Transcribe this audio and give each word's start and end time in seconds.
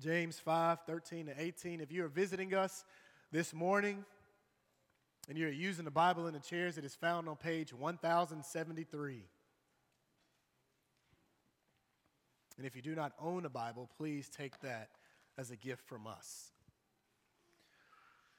James 0.00 0.38
5 0.38 0.80
13 0.86 1.26
to 1.26 1.40
18. 1.40 1.80
If 1.80 1.92
you 1.92 2.04
are 2.04 2.08
visiting 2.08 2.54
us 2.54 2.84
this 3.30 3.52
morning 3.52 4.04
and 5.28 5.36
you're 5.36 5.50
using 5.50 5.84
the 5.84 5.90
Bible 5.90 6.26
in 6.26 6.32
the 6.32 6.40
chairs, 6.40 6.78
it 6.78 6.84
is 6.84 6.94
found 6.94 7.28
on 7.28 7.36
page 7.36 7.74
1073. 7.74 9.22
And 12.56 12.66
if 12.66 12.74
you 12.74 12.82
do 12.82 12.94
not 12.94 13.12
own 13.20 13.44
a 13.44 13.50
Bible, 13.50 13.88
please 13.96 14.28
take 14.28 14.58
that 14.60 14.88
as 15.36 15.50
a 15.50 15.56
gift 15.56 15.86
from 15.86 16.06
us. 16.06 16.52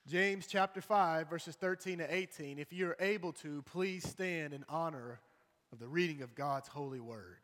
James 0.07 0.47
chapter 0.47 0.81
5, 0.81 1.29
verses 1.29 1.55
13 1.55 1.99
to 1.99 2.13
18. 2.13 2.57
If 2.57 2.73
you're 2.73 2.97
able 2.99 3.33
to, 3.33 3.61
please 3.63 4.07
stand 4.07 4.53
in 4.53 4.65
honor 4.67 5.19
of 5.71 5.79
the 5.79 5.87
reading 5.87 6.23
of 6.23 6.33
God's 6.33 6.67
holy 6.67 6.99
word. 6.99 7.37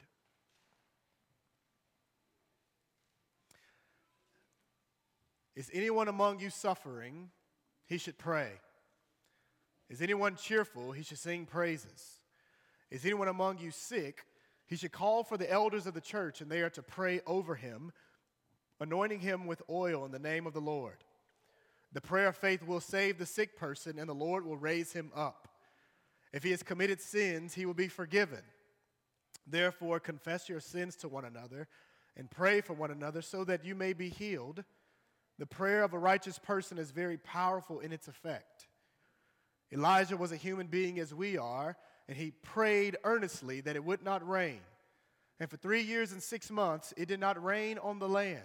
Is 5.57 5.71
anyone 5.73 6.07
among 6.07 6.39
you 6.39 6.51
suffering? 6.51 7.31
He 7.87 7.97
should 7.97 8.19
pray. 8.19 8.51
Is 9.89 10.03
anyone 10.03 10.35
cheerful? 10.35 10.91
He 10.91 11.01
should 11.01 11.17
sing 11.17 11.47
praises. 11.47 12.19
Is 12.91 13.03
anyone 13.03 13.27
among 13.27 13.57
you 13.57 13.71
sick? 13.71 14.23
He 14.67 14.75
should 14.75 14.91
call 14.91 15.23
for 15.23 15.35
the 15.35 15.51
elders 15.51 15.87
of 15.87 15.95
the 15.95 16.01
church, 16.01 16.41
and 16.41 16.51
they 16.51 16.61
are 16.61 16.69
to 16.69 16.83
pray 16.83 17.21
over 17.25 17.55
him, 17.55 17.91
anointing 18.79 19.21
him 19.21 19.47
with 19.47 19.63
oil 19.67 20.05
in 20.05 20.11
the 20.11 20.19
name 20.19 20.45
of 20.45 20.53
the 20.53 20.61
Lord. 20.61 21.03
The 21.91 22.01
prayer 22.01 22.27
of 22.27 22.37
faith 22.37 22.67
will 22.67 22.79
save 22.79 23.17
the 23.17 23.25
sick 23.25 23.57
person, 23.57 23.97
and 23.97 24.07
the 24.07 24.13
Lord 24.13 24.45
will 24.45 24.57
raise 24.57 24.93
him 24.93 25.09
up. 25.15 25.47
If 26.31 26.43
he 26.43 26.51
has 26.51 26.61
committed 26.61 27.01
sins, 27.01 27.55
he 27.55 27.65
will 27.65 27.73
be 27.73 27.87
forgiven. 27.87 28.43
Therefore, 29.47 29.99
confess 29.99 30.49
your 30.49 30.59
sins 30.59 30.95
to 30.97 31.07
one 31.07 31.25
another 31.25 31.67
and 32.15 32.29
pray 32.29 32.61
for 32.61 32.73
one 32.73 32.91
another 32.91 33.23
so 33.23 33.43
that 33.45 33.65
you 33.65 33.73
may 33.73 33.93
be 33.93 34.09
healed. 34.09 34.63
The 35.39 35.45
prayer 35.45 35.83
of 35.83 35.93
a 35.93 35.99
righteous 35.99 36.39
person 36.39 36.77
is 36.77 36.91
very 36.91 37.17
powerful 37.17 37.79
in 37.79 37.91
its 37.91 38.07
effect. 38.07 38.67
Elijah 39.71 40.17
was 40.17 40.31
a 40.31 40.37
human 40.37 40.67
being 40.67 40.99
as 40.99 41.13
we 41.13 41.37
are, 41.37 41.77
and 42.07 42.17
he 42.17 42.31
prayed 42.31 42.97
earnestly 43.03 43.61
that 43.61 43.75
it 43.75 43.83
would 43.83 44.03
not 44.03 44.27
rain. 44.27 44.59
And 45.39 45.49
for 45.49 45.57
three 45.57 45.81
years 45.81 46.11
and 46.11 46.23
six 46.23 46.49
months, 46.49 46.93
it 46.97 47.07
did 47.07 47.19
not 47.19 47.43
rain 47.43 47.77
on 47.77 47.99
the 47.99 48.09
land. 48.09 48.41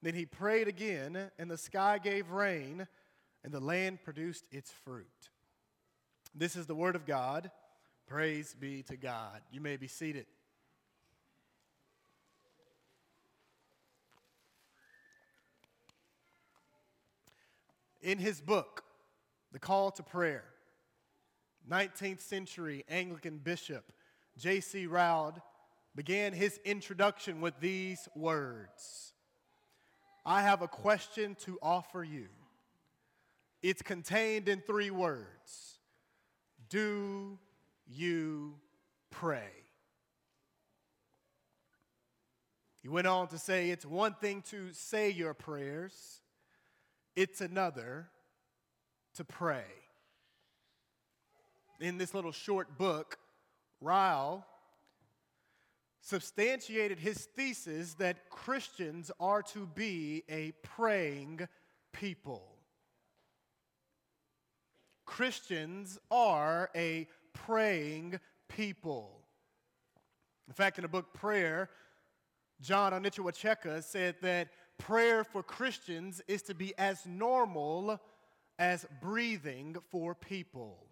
Then 0.00 0.14
he 0.14 0.24
prayed 0.26 0.68
again, 0.68 1.30
and 1.38 1.50
the 1.50 1.58
sky 1.58 1.98
gave 1.98 2.30
rain, 2.30 2.86
and 3.44 3.52
the 3.52 3.60
land 3.60 4.02
produced 4.02 4.46
its 4.50 4.70
fruit. 4.70 5.06
This 6.34 6.56
is 6.56 6.66
the 6.66 6.74
word 6.74 6.94
of 6.94 7.04
God. 7.04 7.50
Praise 8.06 8.54
be 8.58 8.82
to 8.84 8.96
God. 8.96 9.40
You 9.50 9.60
may 9.60 9.76
be 9.76 9.88
seated. 9.88 10.26
In 18.00 18.18
his 18.18 18.40
book, 18.40 18.84
The 19.52 19.58
Call 19.58 19.90
to 19.92 20.02
Prayer, 20.02 20.44
19th 21.68 22.20
century 22.20 22.84
Anglican 22.88 23.38
bishop 23.38 23.92
J.C. 24.38 24.86
Ryle 24.86 25.34
began 25.96 26.32
his 26.32 26.60
introduction 26.64 27.40
with 27.40 27.58
these 27.60 28.08
words 28.14 29.12
I 30.24 30.42
have 30.42 30.60
a 30.60 30.68
question 30.68 31.36
to 31.46 31.58
offer 31.62 32.04
you. 32.04 32.28
It's 33.62 33.82
contained 33.82 34.48
in 34.48 34.60
three 34.60 34.90
words 34.90 35.78
Do 36.68 37.38
you 37.86 38.54
pray? 39.10 39.48
He 42.82 42.88
went 42.88 43.06
on 43.06 43.28
to 43.28 43.38
say 43.38 43.70
it's 43.70 43.84
one 43.84 44.14
thing 44.14 44.42
to 44.50 44.72
say 44.72 45.10
your 45.10 45.34
prayers, 45.34 46.20
it's 47.18 47.40
another 47.40 48.08
to 49.16 49.24
pray. 49.24 49.64
In 51.80 51.98
this 51.98 52.14
little 52.14 52.30
short 52.30 52.78
book, 52.78 53.18
Ryle 53.80 54.46
substantiated 56.00 57.00
his 57.00 57.26
thesis 57.34 57.94
that 57.94 58.30
Christians 58.30 59.10
are 59.18 59.42
to 59.42 59.66
be 59.66 60.22
a 60.30 60.52
praying 60.62 61.48
people. 61.92 62.54
Christians 65.04 65.98
are 66.12 66.70
a 66.76 67.08
praying 67.34 68.20
people. 68.48 69.24
In 70.46 70.54
fact, 70.54 70.78
in 70.78 70.82
the 70.82 70.88
book 70.88 71.12
Prayer, 71.14 71.68
John 72.60 72.92
Onwuchekwa 72.92 73.82
said 73.82 74.14
that 74.22 74.50
prayer 74.78 75.24
for 75.24 75.42
Christians 75.42 76.22
is 76.28 76.42
to 76.42 76.54
be 76.54 76.72
as 76.78 77.04
normal 77.06 78.00
as 78.58 78.86
breathing 79.00 79.76
for 79.90 80.14
people. 80.14 80.86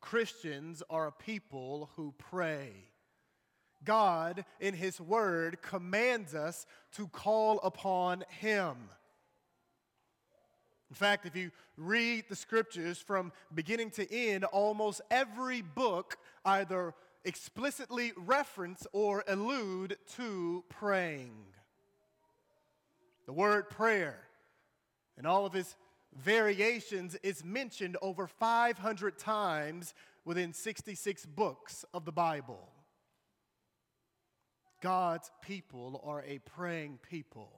Christians 0.00 0.82
are 0.88 1.08
a 1.08 1.12
people 1.12 1.90
who 1.96 2.14
pray. 2.18 2.70
God, 3.84 4.44
in 4.58 4.74
His 4.74 5.00
Word, 5.00 5.62
commands 5.62 6.34
us 6.34 6.66
to 6.96 7.06
call 7.08 7.58
upon 7.60 8.24
Him. 8.28 8.76
In 10.90 10.96
fact, 10.96 11.24
if 11.24 11.36
you 11.36 11.52
read 11.76 12.24
the 12.28 12.34
scriptures 12.34 12.98
from 12.98 13.32
beginning 13.54 13.90
to 13.92 14.12
end, 14.12 14.44
almost 14.44 15.00
every 15.10 15.62
book 15.62 16.18
either 16.44 16.94
explicitly 17.24 18.12
reference 18.16 18.86
or 18.92 19.24
allude 19.28 19.96
to 20.16 20.64
praying. 20.68 21.34
The 23.26 23.32
word 23.32 23.70
prayer 23.70 24.18
and 25.16 25.26
all 25.26 25.46
of 25.46 25.54
its 25.54 25.76
variations 26.16 27.14
is 27.22 27.44
mentioned 27.44 27.96
over 28.02 28.26
500 28.26 29.18
times 29.18 29.94
within 30.24 30.52
66 30.52 31.26
books 31.26 31.84
of 31.94 32.04
the 32.04 32.12
Bible. 32.12 32.68
God's 34.80 35.30
people 35.42 36.00
are 36.04 36.24
a 36.26 36.38
praying 36.38 36.98
people. 37.08 37.52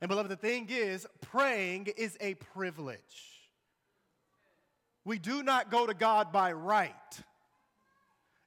And, 0.00 0.08
beloved, 0.08 0.30
the 0.30 0.36
thing 0.36 0.68
is, 0.70 1.06
praying 1.20 1.88
is 1.96 2.16
a 2.20 2.34
privilege. 2.34 3.48
We 5.04 5.18
do 5.18 5.42
not 5.42 5.70
go 5.70 5.86
to 5.86 5.94
God 5.94 6.32
by 6.32 6.52
right, 6.52 6.92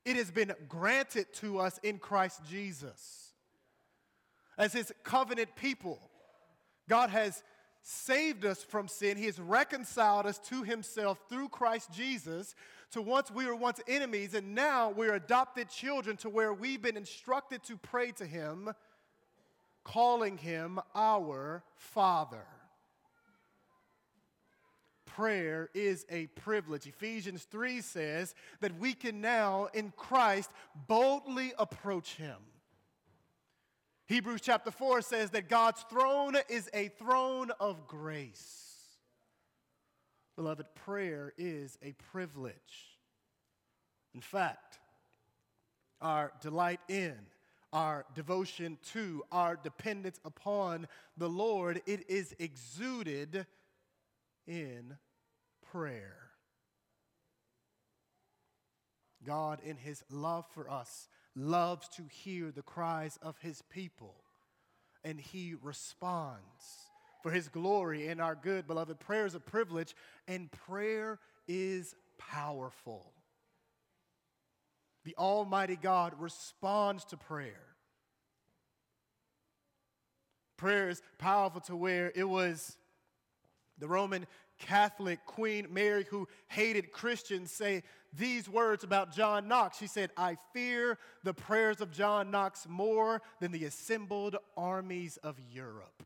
it 0.07 0.16
has 0.16 0.31
been 0.31 0.53
granted 0.69 1.25
to 1.34 1.59
us 1.59 1.79
in 1.84 1.97
Christ 1.97 2.40
Jesus. 2.50 3.34
As 4.57 4.72
His 4.72 4.94
covenant 5.03 5.56
people, 5.57 6.00
God 6.88 7.09
has 7.09 7.44
saved 7.81 8.45
us 8.45 8.63
from 8.63 8.88
sin. 8.88 9.18
He 9.18 9.25
has 9.25 9.38
reconciled 9.38 10.25
us 10.25 10.40
to 10.50 10.63
himself 10.63 11.19
through 11.29 11.50
Christ 11.50 11.91
Jesus. 11.91 12.56
To 12.91 13.01
once 13.01 13.29
we 13.29 13.45
were 13.45 13.56
once 13.56 13.81
enemies, 13.88 14.34
and 14.34 14.56
now 14.56 14.91
we're 14.91 15.16
adopted 15.16 15.69
children 15.69 16.16
to 16.18 16.29
where 16.29 16.53
we've 16.53 16.81
been 16.81 16.95
instructed 16.95 17.63
to 17.63 17.75
pray 17.75 18.12
to 18.13 18.25
him, 18.25 18.74
calling 19.84 20.38
him 20.38 20.79
our 20.95 21.63
Father. 21.75 22.45
Prayer 25.17 25.72
is 25.73 26.05
a 26.11 26.28
privilege. 26.28 26.85
Ephesians 26.85 27.47
3 27.50 27.81
says 27.81 28.35
that 28.59 28.78
we 28.78 28.94
can 28.94 29.19
now, 29.19 29.67
in 29.73 29.91
Christ, 29.97 30.51
boldly 30.88 31.53
approach 31.57 32.17
him. 32.17 32.38
Hebrews 34.06 34.41
chapter 34.41 34.69
4 34.69 35.01
says 35.01 35.31
that 35.31 35.50
God's 35.50 35.83
throne 35.89 36.35
is 36.50 36.69
a 36.72 36.89
throne 36.89 37.50
of 37.59 37.88
grace. 37.88 38.75
Beloved, 40.35 40.67
prayer 40.75 41.33
is 41.35 41.79
a 41.81 41.94
privilege. 42.11 43.00
In 44.13 44.22
fact, 44.22 44.77
our 46.00 46.31
delight 46.41 46.81
in, 46.89 47.16
our 47.74 48.06
devotion 48.13 48.77
to, 48.94 49.24
our 49.31 49.56
dependence 49.56 50.19
upon 50.24 50.88
the 51.18 51.27
Lord, 51.27 51.81
it 51.88 52.07
is 52.07 52.36
exuded 52.38 53.47
in 54.45 54.95
prayer. 55.71 56.15
God, 59.25 59.59
in 59.63 59.77
His 59.77 60.03
love 60.09 60.45
for 60.53 60.69
us, 60.69 61.07
loves 61.37 61.87
to 61.89 62.03
hear 62.09 62.51
the 62.51 62.63
cries 62.63 63.17
of 63.21 63.37
his 63.39 63.61
people, 63.69 64.15
and 65.03 65.19
he 65.19 65.55
responds 65.61 66.89
for 67.21 67.31
his 67.31 67.47
glory 67.47 68.07
and 68.07 68.19
our 68.19 68.35
good. 68.35 68.67
Beloved, 68.67 68.99
prayer 68.99 69.25
is 69.25 69.35
a 69.35 69.39
privilege, 69.39 69.95
and 70.27 70.51
prayer 70.51 71.19
is 71.47 71.95
powerful. 72.17 73.11
The 75.05 75.15
Almighty 75.17 75.77
God 75.81 76.13
responds 76.19 77.05
to 77.05 77.17
prayer. 77.17 77.63
Prayer 80.57 80.89
is 80.89 81.01
powerful 81.19 81.61
to 81.61 81.75
where 81.75 82.11
it 82.15 82.27
was 82.27 82.77
the 83.77 83.87
Roman 83.87 84.25
Catholic 84.59 85.25
Queen 85.25 85.68
Mary, 85.69 86.06
who 86.09 86.27
hated 86.48 86.92
Christians, 86.92 87.51
say 87.51 87.83
these 88.13 88.50
words 88.50 88.83
about 88.83 89.12
John 89.12 89.48
Knox. 89.48 89.77
She 89.77 89.88
said, 89.88 90.12
I 90.18 90.38
fear 90.54 90.98
the 91.24 91.33
prayers 91.33 91.81
of 91.81 91.92
John 91.92 92.31
Knox 92.31 92.68
more 92.68 93.21
than 93.39 93.51
the 93.51 93.65
assembled 93.65 94.36
armies 94.56 95.18
of 95.18 95.38
Europe. 95.54 96.04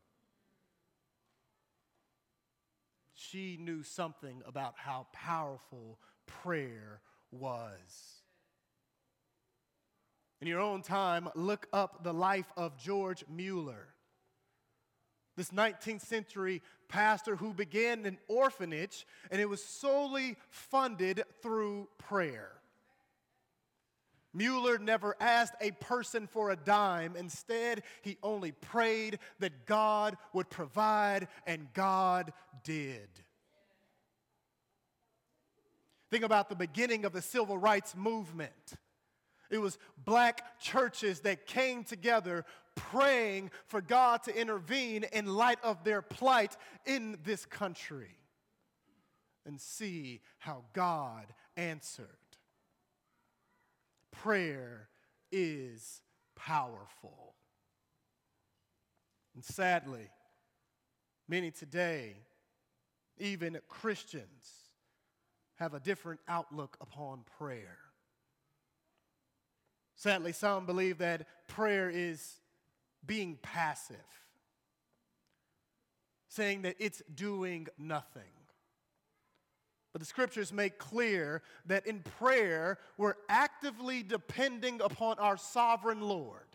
She 3.14 3.56
knew 3.58 3.82
something 3.82 4.42
about 4.46 4.74
how 4.76 5.06
powerful 5.12 5.98
prayer 6.26 7.00
was. 7.30 8.22
In 10.40 10.48
your 10.48 10.60
own 10.60 10.82
time, 10.82 11.28
look 11.34 11.68
up 11.72 12.02
the 12.02 12.12
life 12.12 12.52
of 12.56 12.76
George 12.76 13.24
Mueller 13.28 13.94
this 15.36 15.50
19th 15.50 16.02
century 16.02 16.62
pastor 16.88 17.36
who 17.36 17.54
began 17.54 18.04
an 18.04 18.18
orphanage 18.28 19.06
and 19.30 19.40
it 19.40 19.48
was 19.48 19.64
solely 19.64 20.36
funded 20.50 21.22
through 21.42 21.88
prayer. 21.98 22.52
Mueller 24.34 24.78
never 24.78 25.14
asked 25.20 25.54
a 25.60 25.72
person 25.72 26.26
for 26.26 26.50
a 26.50 26.56
dime. 26.56 27.16
Instead, 27.16 27.82
he 28.00 28.16
only 28.22 28.52
prayed 28.52 29.18
that 29.40 29.66
God 29.66 30.16
would 30.32 30.48
provide, 30.48 31.28
and 31.46 31.68
God 31.74 32.32
did. 32.64 33.08
Think 36.10 36.24
about 36.24 36.48
the 36.48 36.56
beginning 36.56 37.04
of 37.04 37.12
the 37.12 37.22
civil 37.22 37.58
rights 37.58 37.94
movement. 37.94 38.52
It 39.50 39.60
was 39.60 39.78
black 40.02 40.58
churches 40.60 41.20
that 41.20 41.46
came 41.46 41.84
together 41.84 42.46
praying 42.74 43.50
for 43.66 43.80
God 43.80 44.22
to 44.24 44.38
intervene 44.38 45.04
in 45.12 45.26
light 45.26 45.58
of 45.62 45.84
their 45.84 46.02
plight 46.02 46.56
in 46.86 47.18
this 47.24 47.44
country 47.46 48.16
and 49.44 49.60
see 49.60 50.20
how 50.38 50.64
God 50.72 51.26
answered. 51.56 52.06
Prayer 54.10 54.88
is 55.30 56.02
powerful. 56.36 57.34
And 59.34 59.44
sadly, 59.44 60.10
many 61.28 61.50
today, 61.50 62.16
even 63.18 63.58
Christians, 63.68 64.70
have 65.56 65.74
a 65.74 65.80
different 65.80 66.20
outlook 66.28 66.76
upon 66.80 67.22
prayer. 67.38 67.78
Sadly, 69.94 70.32
some 70.32 70.66
believe 70.66 70.98
that 70.98 71.26
prayer 71.46 71.88
is 71.88 72.40
being 73.06 73.38
passive, 73.42 73.96
saying 76.28 76.62
that 76.62 76.76
it's 76.78 77.02
doing 77.14 77.68
nothing. 77.78 78.22
But 79.92 80.00
the 80.00 80.06
scriptures 80.06 80.52
make 80.52 80.78
clear 80.78 81.42
that 81.66 81.86
in 81.86 82.00
prayer, 82.00 82.78
we're 82.96 83.16
actively 83.28 84.02
depending 84.02 84.80
upon 84.80 85.18
our 85.18 85.36
sovereign 85.36 86.00
Lord. 86.00 86.46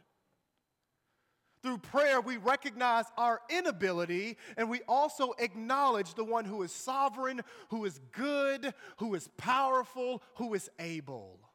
Through 1.61 1.79
prayer, 1.79 2.21
we 2.21 2.37
recognize 2.37 3.05
our 3.17 3.41
inability 3.49 4.37
and 4.57 4.69
we 4.69 4.81
also 4.87 5.33
acknowledge 5.37 6.13
the 6.13 6.23
one 6.23 6.45
who 6.45 6.63
is 6.63 6.71
sovereign, 6.71 7.41
who 7.69 7.85
is 7.85 7.99
good, 8.11 8.73
who 8.97 9.13
is 9.15 9.27
powerful, 9.37 10.23
who 10.35 10.53
is 10.53 10.69
able 10.79 11.46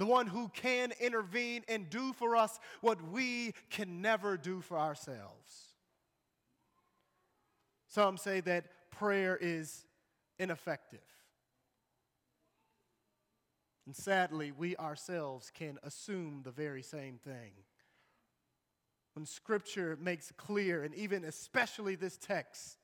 the 0.00 0.06
one 0.06 0.26
who 0.26 0.48
can 0.54 0.94
intervene 0.98 1.62
and 1.68 1.90
do 1.90 2.14
for 2.14 2.34
us 2.34 2.58
what 2.80 3.06
we 3.10 3.52
can 3.68 4.00
never 4.00 4.38
do 4.38 4.62
for 4.62 4.78
ourselves. 4.78 5.74
Some 7.86 8.16
say 8.16 8.40
that 8.40 8.64
prayer 8.90 9.36
is 9.38 9.84
ineffective. 10.38 11.04
And 13.84 13.94
sadly, 13.94 14.52
we 14.52 14.74
ourselves 14.76 15.52
can 15.52 15.78
assume 15.82 16.40
the 16.44 16.50
very 16.50 16.82
same 16.82 17.18
thing. 17.18 17.52
When 19.12 19.26
Scripture 19.26 19.98
makes 20.00 20.32
clear, 20.38 20.82
and 20.82 20.94
even 20.94 21.24
especially 21.24 21.94
this 21.94 22.16
text, 22.16 22.78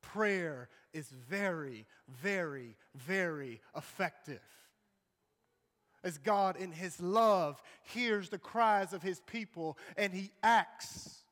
prayer 0.00 0.68
is 0.92 1.08
very, 1.08 1.86
very, 2.08 2.76
very 2.94 3.60
effective 3.76 4.38
as 6.06 6.18
God, 6.18 6.56
in 6.56 6.70
His 6.70 7.00
love, 7.02 7.60
hears 7.82 8.28
the 8.28 8.38
cries 8.38 8.92
of 8.92 9.02
His 9.02 9.20
people 9.26 9.76
and 9.96 10.12
He 10.12 10.30
acts 10.40 11.24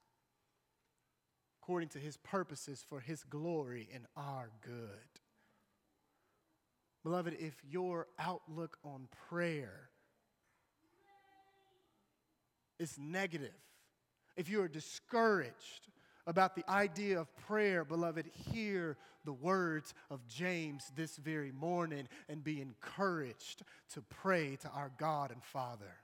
according 1.62 1.90
to 1.90 1.98
His 2.00 2.16
purposes 2.16 2.84
for 2.86 2.98
His 2.98 3.22
glory 3.22 3.88
and 3.94 4.04
our 4.16 4.50
good. 4.62 5.20
Beloved, 7.04 7.36
if 7.38 7.54
your 7.70 8.08
outlook 8.18 8.76
on 8.82 9.06
prayer 9.28 9.90
is 12.80 12.98
negative, 12.98 13.54
if 14.36 14.48
you 14.50 14.60
are 14.60 14.68
discouraged, 14.68 15.86
about 16.26 16.54
the 16.56 16.68
idea 16.70 17.20
of 17.20 17.34
prayer, 17.36 17.84
beloved, 17.84 18.26
hear 18.52 18.96
the 19.24 19.32
words 19.32 19.94
of 20.10 20.26
James 20.26 20.90
this 20.96 21.16
very 21.16 21.52
morning 21.52 22.08
and 22.28 22.42
be 22.42 22.60
encouraged 22.60 23.62
to 23.92 24.02
pray 24.02 24.56
to 24.56 24.68
our 24.70 24.90
God 24.98 25.30
and 25.30 25.42
Father. 25.42 25.96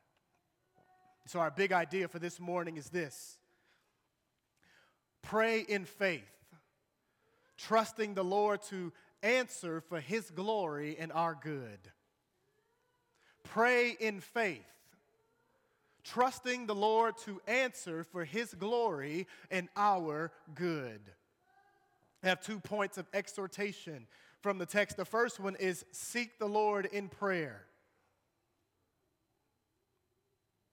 So, 1.27 1.39
our 1.41 1.51
big 1.51 1.73
idea 1.73 2.09
for 2.09 2.19
this 2.19 2.41
morning 2.41 2.77
is 2.77 2.89
this 2.89 3.39
pray 5.23 5.61
in 5.61 5.85
faith, 5.85 6.23
trusting 7.57 8.15
the 8.15 8.25
Lord 8.25 8.63
to 8.71 8.93
answer 9.23 9.81
for 9.81 10.01
His 10.01 10.31
glory 10.31 10.97
and 10.99 11.13
our 11.13 11.39
good. 11.41 11.79
Pray 13.45 13.97
in 13.99 14.21
faith 14.21 14.65
trusting 16.05 16.67
the 16.67 16.75
Lord 16.75 17.17
to 17.25 17.41
answer 17.47 18.05
for 18.05 18.25
his 18.25 18.55
glory 18.55 19.27
and 19.51 19.69
our 19.77 20.33
good. 20.55 21.01
I 22.23 22.29
have 22.29 22.41
two 22.41 22.61
points 22.61 22.99
of 22.99 23.07
exhortation 23.15 24.07
from 24.41 24.59
the 24.59 24.67
text. 24.67 24.97
The 24.97 25.05
first 25.05 25.41
one 25.41 25.57
is 25.57 25.85
seek 25.93 26.39
the 26.39 26.49
Lord 26.49 26.87
in 26.87 27.09
prayer. 27.09 27.65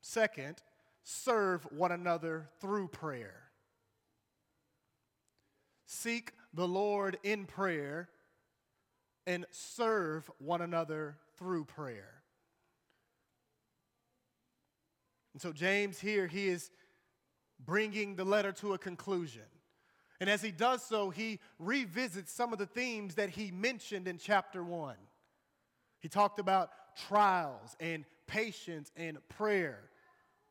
Second, 0.01 0.61
serve 1.03 1.67
one 1.71 1.91
another 1.91 2.49
through 2.59 2.89
prayer. 2.89 3.43
Seek 5.85 6.33
the 6.53 6.67
Lord 6.67 7.17
in 7.23 7.45
prayer 7.45 8.09
and 9.25 9.45
serve 9.51 10.29
one 10.39 10.61
another 10.61 11.17
through 11.37 11.65
prayer. 11.65 12.16
And 15.37 15.41
so, 15.43 15.53
James 15.53 15.99
here, 15.99 16.25
he 16.25 16.47
is 16.47 16.71
bringing 17.63 18.15
the 18.15 18.25
letter 18.25 18.51
to 18.53 18.73
a 18.73 18.79
conclusion. 18.79 19.43
And 20.19 20.31
as 20.31 20.41
he 20.41 20.49
does 20.49 20.81
so, 20.81 21.11
he 21.11 21.37
revisits 21.59 22.33
some 22.33 22.53
of 22.53 22.57
the 22.57 22.65
themes 22.65 23.13
that 23.13 23.29
he 23.29 23.51
mentioned 23.51 24.07
in 24.07 24.17
chapter 24.17 24.63
one. 24.63 24.95
He 25.99 26.09
talked 26.09 26.39
about 26.39 26.71
trials 27.07 27.75
and 27.79 28.03
patience 28.25 28.91
and 28.97 29.19
prayer. 29.29 29.91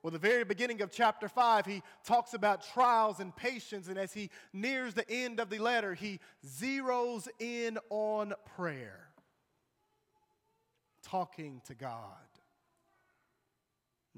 Well, 0.04 0.12
the 0.12 0.20
very 0.20 0.44
beginning 0.44 0.80
of 0.82 0.92
chapter 0.92 1.28
5, 1.28 1.66
he 1.66 1.82
talks 2.04 2.32
about 2.32 2.64
trials 2.72 3.18
and 3.18 3.34
patience. 3.34 3.88
And 3.88 3.98
as 3.98 4.12
he 4.12 4.30
nears 4.52 4.94
the 4.94 5.10
end 5.10 5.40
of 5.40 5.50
the 5.50 5.58
letter, 5.58 5.94
he 5.94 6.20
zeroes 6.46 7.26
in 7.40 7.76
on 7.90 8.34
prayer, 8.54 9.08
talking 11.02 11.60
to 11.64 11.74
God. 11.74 12.25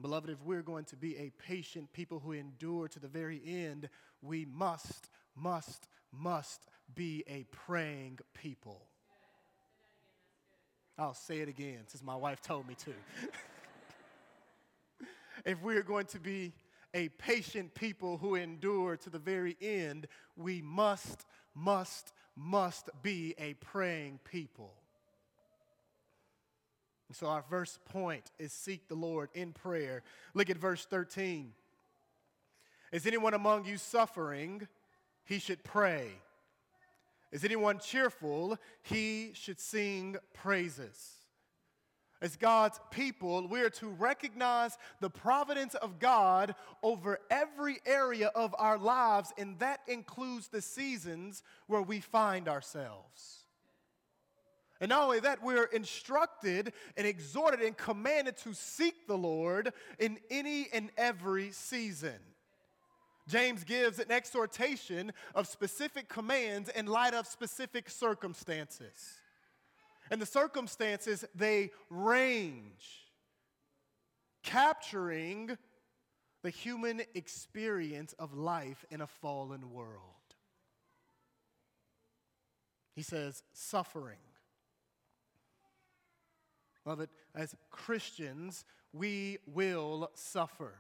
Beloved, 0.01 0.31
if 0.31 0.43
we're 0.45 0.63
going 0.63 0.85
to 0.87 0.97
be 0.97 1.17
a 1.17 1.31
patient 1.43 1.93
people 1.93 2.21
who 2.21 2.33
endure 2.33 2.89
to 2.89 3.01
the 3.01 3.09
very 3.09 3.41
end, 3.45 3.89
we 4.23 4.45
must, 4.45 5.11
must, 5.35 5.89
must 6.13 6.67
be 6.95 7.25
a 7.27 7.45
praying 7.51 8.19
people. 8.33 8.83
I'll 10.97 11.15
say 11.15 11.39
it 11.39 11.49
again 11.49 11.81
since 11.87 12.03
my 12.03 12.17
wife 12.17 12.41
told 12.41 12.69
me 12.69 12.75
to. 12.85 12.93
if 15.45 15.61
we're 15.63 15.83
going 15.83 16.07
to 16.07 16.21
be 16.21 16.53
a 16.95 17.09
patient 17.11 17.75
people 17.75 18.19
who 18.19 18.35
endure 18.35 18.97
to 18.97 19.11
the 19.11 19.19
very 19.19 19.57
end, 19.61 20.07
we 20.37 20.63
must, 20.63 21.27
must, 21.55 22.13
must 22.37 22.89
be 23.03 23.35
a 23.39 23.55
praying 23.55 24.21
people. 24.25 24.75
And 27.09 27.17
so 27.17 27.27
our 27.27 27.43
first 27.43 27.85
point 27.87 28.31
is 28.39 28.53
seek 28.53 28.87
the 28.89 28.95
Lord 28.95 29.31
in 29.35 29.53
prayer. 29.53 30.03
Look 30.35 30.51
at 30.51 30.59
verse 30.59 30.85
13. 30.85 31.53
Is 32.93 33.07
anyone 33.07 33.35
among 33.35 33.67
you 33.67 33.79
suffering? 33.79 34.69
He 35.25 35.39
should 35.39 35.65
pray. 35.65 36.09
Is 37.33 37.45
anyone 37.45 37.79
cheerful? 37.79 38.59
He 38.83 39.33
should 39.35 39.61
sing 39.61 40.17
praises. 40.35 41.15
As 42.21 42.37
God's 42.37 42.81
people, 42.91 43.47
we 43.47 43.61
are 43.61 43.71
to 43.71 43.89
recognize 43.89 44.77
the 45.01 45.11
providence 45.11 45.75
of 45.77 46.01
God 46.01 46.55
over 46.83 47.21
every 47.31 47.79
area 47.87 48.29
of 48.35 48.55
our 48.59 48.77
lives, 48.77 49.33
and 49.39 49.59
that 49.61 49.81
includes 49.87 50.49
the 50.49 50.61
seasons 50.61 51.43
where 51.69 51.83
we 51.83 52.01
find 52.01 52.49
ourselves. 52.49 53.45
And 54.81 54.91
not 54.91 55.03
only 55.03 55.21
that, 55.21 55.43
we're 55.43 55.65
instructed 55.65 56.73
and 56.97 57.07
exhorted 57.07 57.61
and 57.61 57.77
commanded 57.77 58.37
to 58.39 58.55
seek 58.55 59.07
the 59.07 59.19
Lord 59.19 59.73
in 59.99 60.19
any 60.31 60.69
and 60.73 60.91
every 60.97 61.51
season. 61.51 62.19
James 63.29 63.65
gives 63.65 63.99
an 63.99 64.11
exhortation 64.11 65.13
of 65.35 65.47
specific 65.47 66.09
commands 66.09 66.71
in 66.71 66.87
light 66.87 67.13
of 67.13 67.27
specific 67.27 67.91
circumstances. 67.91 69.19
And 70.11 70.23
the 70.23 70.27
circumstances, 70.27 71.25
they 71.35 71.71
range, 71.91 73.11
capturing 74.43 75.59
the 76.43 76.51
human 76.51 77.03
experience 77.15 78.15
of 78.15 78.33
life 78.33 78.87
in 78.91 79.01
a 79.01 79.07
fallen 79.07 79.73
world. 79.73 80.15
He 82.95 83.03
says, 83.03 83.43
suffering. 83.53 84.17
Love 86.85 87.01
it. 87.01 87.11
As 87.35 87.55
Christians, 87.71 88.65
we 88.93 89.39
will 89.47 90.11
suffer. 90.15 90.75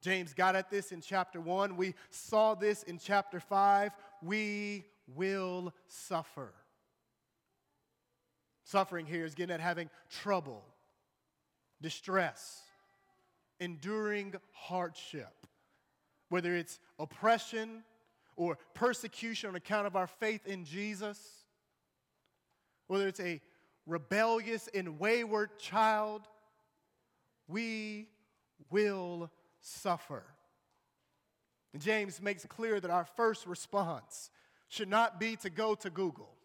James 0.00 0.32
got 0.32 0.54
at 0.54 0.70
this 0.70 0.92
in 0.92 1.00
chapter 1.00 1.40
1. 1.40 1.76
We 1.76 1.94
saw 2.10 2.54
this 2.54 2.84
in 2.84 2.98
chapter 2.98 3.40
5. 3.40 3.92
We 4.22 4.84
will 5.14 5.72
suffer. 5.88 6.52
Suffering 8.64 9.06
here 9.06 9.24
is 9.24 9.34
getting 9.34 9.54
at 9.54 9.60
having 9.60 9.90
trouble, 10.10 10.62
distress, 11.80 12.60
enduring 13.60 14.34
hardship, 14.52 15.46
whether 16.28 16.54
it's 16.54 16.78
oppression 16.98 17.82
or 18.36 18.58
persecution 18.74 19.48
on 19.48 19.56
account 19.56 19.86
of 19.86 19.96
our 19.96 20.06
faith 20.06 20.46
in 20.46 20.64
Jesus, 20.64 21.18
whether 22.86 23.08
it's 23.08 23.20
a 23.20 23.40
rebellious 23.88 24.68
and 24.74 25.00
wayward 25.00 25.58
child, 25.58 26.22
we 27.48 28.06
will 28.70 29.30
suffer. 29.60 30.22
And 31.72 31.82
James 31.82 32.22
makes 32.22 32.44
clear 32.46 32.78
that 32.78 32.90
our 32.90 33.04
first 33.04 33.46
response 33.46 34.30
should 34.68 34.88
not 34.88 35.18
be 35.18 35.36
to 35.36 35.50
go 35.50 35.74
to 35.74 35.90
Google 35.90 36.38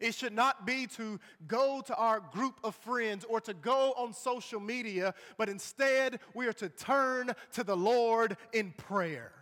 it 0.00 0.14
should 0.14 0.32
not 0.32 0.66
be 0.66 0.86
to 0.86 1.18
go 1.46 1.82
to 1.86 1.96
our 1.96 2.20
group 2.20 2.60
of 2.62 2.74
friends 2.76 3.24
or 3.28 3.40
to 3.42 3.54
go 3.54 3.94
on 3.96 4.12
social 4.12 4.60
media, 4.60 5.14
but 5.36 5.48
instead 5.48 6.20
we 6.34 6.46
are 6.46 6.52
to 6.54 6.68
turn 6.68 7.32
to 7.52 7.64
the 7.64 7.76
Lord 7.76 8.36
in 8.52 8.72
prayer. 8.76 9.32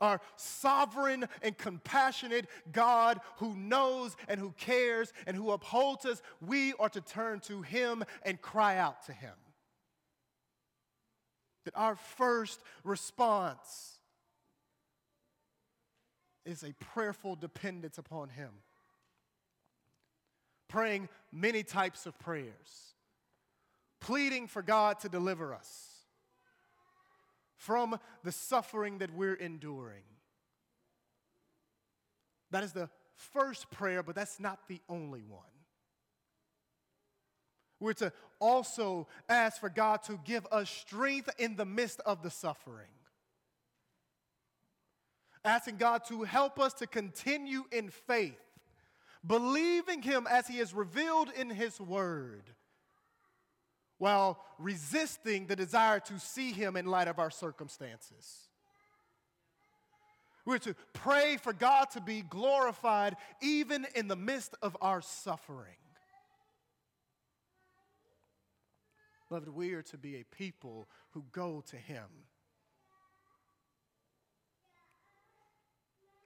Our 0.00 0.20
sovereign 0.36 1.26
and 1.42 1.56
compassionate 1.56 2.46
God 2.72 3.20
who 3.36 3.54
knows 3.54 4.16
and 4.28 4.38
who 4.38 4.52
cares 4.56 5.12
and 5.26 5.36
who 5.36 5.50
upholds 5.50 6.04
us, 6.04 6.22
we 6.40 6.72
are 6.74 6.88
to 6.90 7.00
turn 7.00 7.40
to 7.40 7.62
Him 7.62 8.04
and 8.22 8.40
cry 8.40 8.76
out 8.76 9.04
to 9.06 9.12
Him. 9.12 9.34
That 11.64 11.74
our 11.76 11.96
first 11.96 12.60
response 12.84 13.98
is 16.44 16.62
a 16.62 16.72
prayerful 16.74 17.36
dependence 17.36 17.98
upon 17.98 18.30
Him 18.30 18.50
praying 20.68 21.08
many 21.32 21.62
types 21.62 22.06
of 22.06 22.18
prayers, 22.18 22.94
pleading 24.00 24.46
for 24.46 24.62
God 24.62 25.00
to 25.00 25.08
deliver 25.08 25.54
us 25.54 25.87
from 27.58 27.98
the 28.24 28.32
suffering 28.32 28.98
that 28.98 29.14
we're 29.14 29.34
enduring. 29.34 30.02
That 32.50 32.64
is 32.64 32.72
the 32.72 32.88
first 33.14 33.70
prayer, 33.70 34.02
but 34.02 34.14
that's 34.14 34.40
not 34.40 34.66
the 34.68 34.80
only 34.88 35.22
one. 35.22 35.42
We're 37.78 37.92
to 37.94 38.12
also 38.40 39.06
ask 39.28 39.60
for 39.60 39.68
God 39.68 40.02
to 40.04 40.18
give 40.24 40.46
us 40.50 40.70
strength 40.70 41.30
in 41.38 41.56
the 41.56 41.66
midst 41.66 42.00
of 42.00 42.22
the 42.22 42.30
suffering. 42.30 42.86
Asking 45.44 45.76
God 45.76 46.04
to 46.08 46.22
help 46.24 46.58
us 46.58 46.72
to 46.74 46.86
continue 46.86 47.64
in 47.70 47.90
faith 47.90 48.40
believing 49.26 50.02
him 50.02 50.26
as 50.28 50.46
he 50.46 50.58
is 50.58 50.74
revealed 50.74 51.30
in 51.36 51.50
his 51.50 51.80
word, 51.80 52.50
while 53.98 54.44
resisting 54.58 55.46
the 55.46 55.56
desire 55.56 56.00
to 56.00 56.18
see 56.18 56.52
him 56.52 56.76
in 56.76 56.86
light 56.86 57.08
of 57.08 57.18
our 57.18 57.30
circumstances. 57.30 58.48
We're 60.44 60.58
to 60.58 60.74
pray 60.94 61.36
for 61.36 61.52
God 61.52 61.90
to 61.90 62.00
be 62.00 62.22
glorified 62.22 63.16
even 63.42 63.86
in 63.94 64.08
the 64.08 64.16
midst 64.16 64.54
of 64.62 64.76
our 64.80 65.02
suffering. 65.02 65.74
Beloved, 69.28 69.50
we 69.50 69.74
are 69.74 69.82
to 69.82 69.98
be 69.98 70.16
a 70.16 70.24
people 70.24 70.88
who 71.10 71.22
go 71.32 71.62
to 71.66 71.76
Him. 71.76 72.06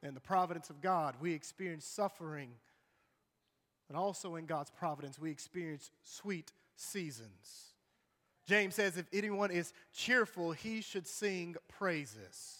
In 0.05 0.14
the 0.14 0.21
providence 0.21 0.71
of 0.71 0.81
God, 0.81 1.17
we 1.21 1.33
experience 1.33 1.85
suffering 1.85 2.50
and 3.93 3.99
also 3.99 4.37
in 4.37 4.47
God's 4.47 4.71
providence, 4.71 5.19
we 5.19 5.31
experience 5.31 5.91
sweet 6.02 6.52
seasons. 6.76 7.73
James 8.47 8.75
says, 8.75 8.97
if 8.97 9.07
anyone 9.12 9.50
is 9.50 9.73
cheerful, 9.95 10.52
he 10.52 10.81
should 10.81 11.07
sing 11.07 11.57
praises. 11.69 12.59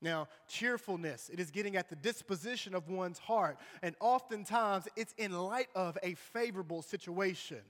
Now, 0.00 0.28
cheerfulness, 0.48 1.30
it 1.32 1.40
is 1.40 1.50
getting 1.50 1.76
at 1.76 1.88
the 1.88 1.96
disposition 1.96 2.74
of 2.74 2.88
one's 2.88 3.18
heart, 3.18 3.56
and 3.82 3.96
oftentimes 4.00 4.86
it's 4.96 5.14
in 5.16 5.32
light 5.32 5.68
of 5.74 5.96
a 6.02 6.14
favorable 6.14 6.82
situation. 6.82 7.62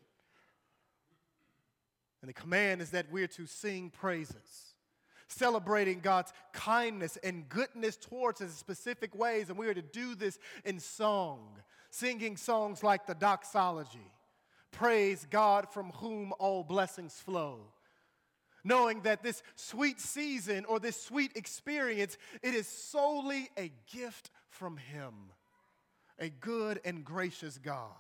And 2.21 2.29
the 2.29 2.35
command 2.35 2.81
is 2.81 2.91
that 2.91 3.07
we're 3.13 3.29
to 3.29 3.47
sing 3.47 3.91
praises 3.91 4.75
celebrating 5.29 6.01
God's 6.01 6.33
kindness 6.53 7.19
and 7.23 7.49
goodness 7.49 7.97
towards 7.97 8.41
us 8.41 8.49
in 8.49 8.55
specific 8.55 9.15
ways. 9.15 9.49
And 9.49 9.59
we 9.59 9.69
are 9.69 9.75
to 9.75 9.83
do 9.83 10.15
this 10.15 10.39
in 10.65 10.81
song, 10.81 11.49
singing 11.95 12.37
songs 12.37 12.83
like 12.83 13.07
the 13.07 13.15
doxology. 13.15 14.11
Praise 14.73 15.27
God 15.31 15.69
from 15.69 15.91
whom 15.91 16.33
all 16.39 16.65
blessings 16.65 17.15
flow. 17.15 17.61
Knowing 18.65 19.03
that 19.03 19.23
this 19.23 19.43
sweet 19.55 20.01
season 20.01 20.65
or 20.65 20.81
this 20.81 21.01
sweet 21.01 21.33
experience, 21.37 22.17
it 22.43 22.55
is 22.55 22.67
solely 22.67 23.51
a 23.57 23.71
gift 23.93 24.31
from 24.49 24.77
Him, 24.77 25.13
a 26.19 26.29
good 26.29 26.81
and 26.85 27.05
gracious 27.05 27.59
God. 27.59 27.91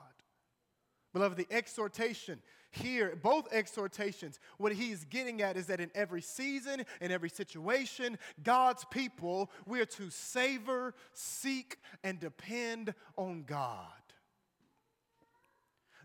Beloved, 1.12 1.36
the 1.36 1.46
exhortation 1.50 2.40
here, 2.74 3.16
both 3.22 3.52
exhortations, 3.52 4.38
what 4.58 4.72
he's 4.72 5.04
getting 5.04 5.42
at 5.42 5.56
is 5.56 5.66
that 5.66 5.80
in 5.80 5.90
every 5.94 6.20
season, 6.20 6.84
in 7.00 7.10
every 7.10 7.30
situation, 7.30 8.18
God's 8.42 8.84
people, 8.86 9.50
we 9.66 9.80
are 9.80 9.86
to 9.86 10.10
savor, 10.10 10.94
seek, 11.12 11.78
and 12.02 12.20
depend 12.20 12.94
on 13.16 13.44
God. 13.44 13.86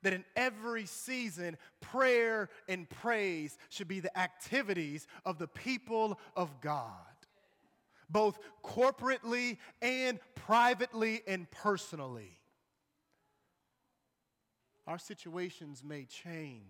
That 0.01 0.13
in 0.13 0.23
every 0.35 0.85
season, 0.85 1.57
prayer 1.81 2.49
and 2.67 2.89
praise 2.89 3.57
should 3.69 3.87
be 3.87 3.99
the 3.99 4.17
activities 4.17 5.07
of 5.25 5.39
the 5.39 5.47
people 5.47 6.19
of 6.35 6.61
God, 6.61 6.93
both 8.09 8.39
corporately 8.63 9.57
and 9.81 10.19
privately 10.35 11.21
and 11.27 11.49
personally. 11.51 12.38
Our 14.89 14.97
situations 14.97 15.83
may 15.83 16.05
change. 16.05 16.63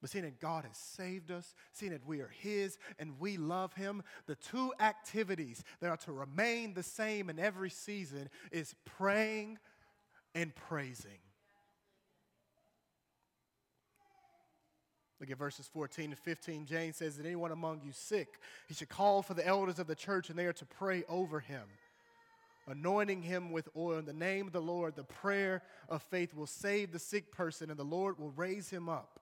But 0.00 0.08
seeing 0.08 0.24
that 0.24 0.40
God 0.40 0.64
has 0.64 0.78
saved 0.78 1.30
us, 1.30 1.54
seeing 1.74 1.92
that 1.92 2.06
we 2.06 2.20
are 2.20 2.32
His 2.40 2.78
and 2.98 3.20
we 3.20 3.36
love 3.36 3.74
Him, 3.74 4.02
the 4.26 4.34
two 4.34 4.72
activities 4.80 5.62
that 5.80 5.90
are 5.90 5.98
to 5.98 6.12
remain 6.12 6.72
the 6.72 6.82
same 6.82 7.28
in 7.28 7.38
every 7.38 7.68
season 7.68 8.30
is 8.50 8.74
praying 8.86 9.58
and 10.34 10.54
praising. 10.54 11.18
Look 15.20 15.30
at 15.30 15.36
verses 15.36 15.68
14 15.70 16.12
to 16.12 16.16
15. 16.16 16.64
James 16.64 16.96
says 16.96 17.18
that 17.18 17.26
anyone 17.26 17.52
among 17.52 17.82
you 17.84 17.92
sick, 17.92 18.38
he 18.68 18.72
should 18.72 18.88
call 18.88 19.20
for 19.20 19.34
the 19.34 19.46
elders 19.46 19.78
of 19.78 19.86
the 19.86 19.94
church 19.94 20.30
and 20.30 20.38
they 20.38 20.46
are 20.46 20.54
to 20.54 20.64
pray 20.64 21.04
over 21.10 21.40
him 21.40 21.64
anointing 22.70 23.22
him 23.22 23.50
with 23.50 23.68
oil. 23.76 23.98
In 23.98 24.04
the 24.04 24.12
name 24.12 24.46
of 24.46 24.52
the 24.52 24.60
Lord, 24.60 24.96
the 24.96 25.04
prayer 25.04 25.62
of 25.88 26.02
faith 26.02 26.34
will 26.34 26.46
save 26.46 26.92
the 26.92 26.98
sick 26.98 27.32
person, 27.32 27.70
and 27.70 27.78
the 27.78 27.84
Lord 27.84 28.18
will 28.18 28.30
raise 28.30 28.70
him 28.70 28.88
up. 28.88 29.20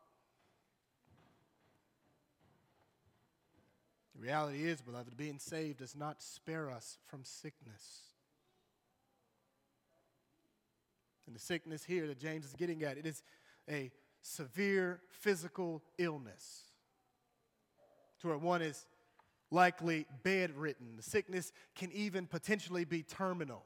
The 4.15 4.23
reality 4.23 4.65
is, 4.65 4.81
beloved, 4.81 5.17
being 5.17 5.39
saved 5.39 5.79
does 5.79 5.97
not 5.97 6.23
spare 6.23 6.71
us 6.71 6.99
from 7.07 7.23
sickness. 7.23 8.03
And 11.27 11.37
the 11.37 11.41
sickness 11.41 11.85
here 11.85 12.07
that 12.07 12.19
James 12.19 12.45
is 12.45 12.55
getting 12.55 12.83
at, 12.83 12.99
it 12.99 13.07
is 13.07 13.23
a 13.71 13.91
severe 14.23 15.01
physical 15.09 15.83
illness 15.99 16.65
to 18.21 18.29
where 18.29 18.39
one 18.39 18.63
is 18.63 18.87
likely 19.51 20.07
bedridden. 20.23 20.97
The 20.97 21.03
sickness 21.03 21.53
can 21.75 21.91
even 21.93 22.27
potentially 22.27 22.85
be 22.85 23.03
terminal. 23.03 23.65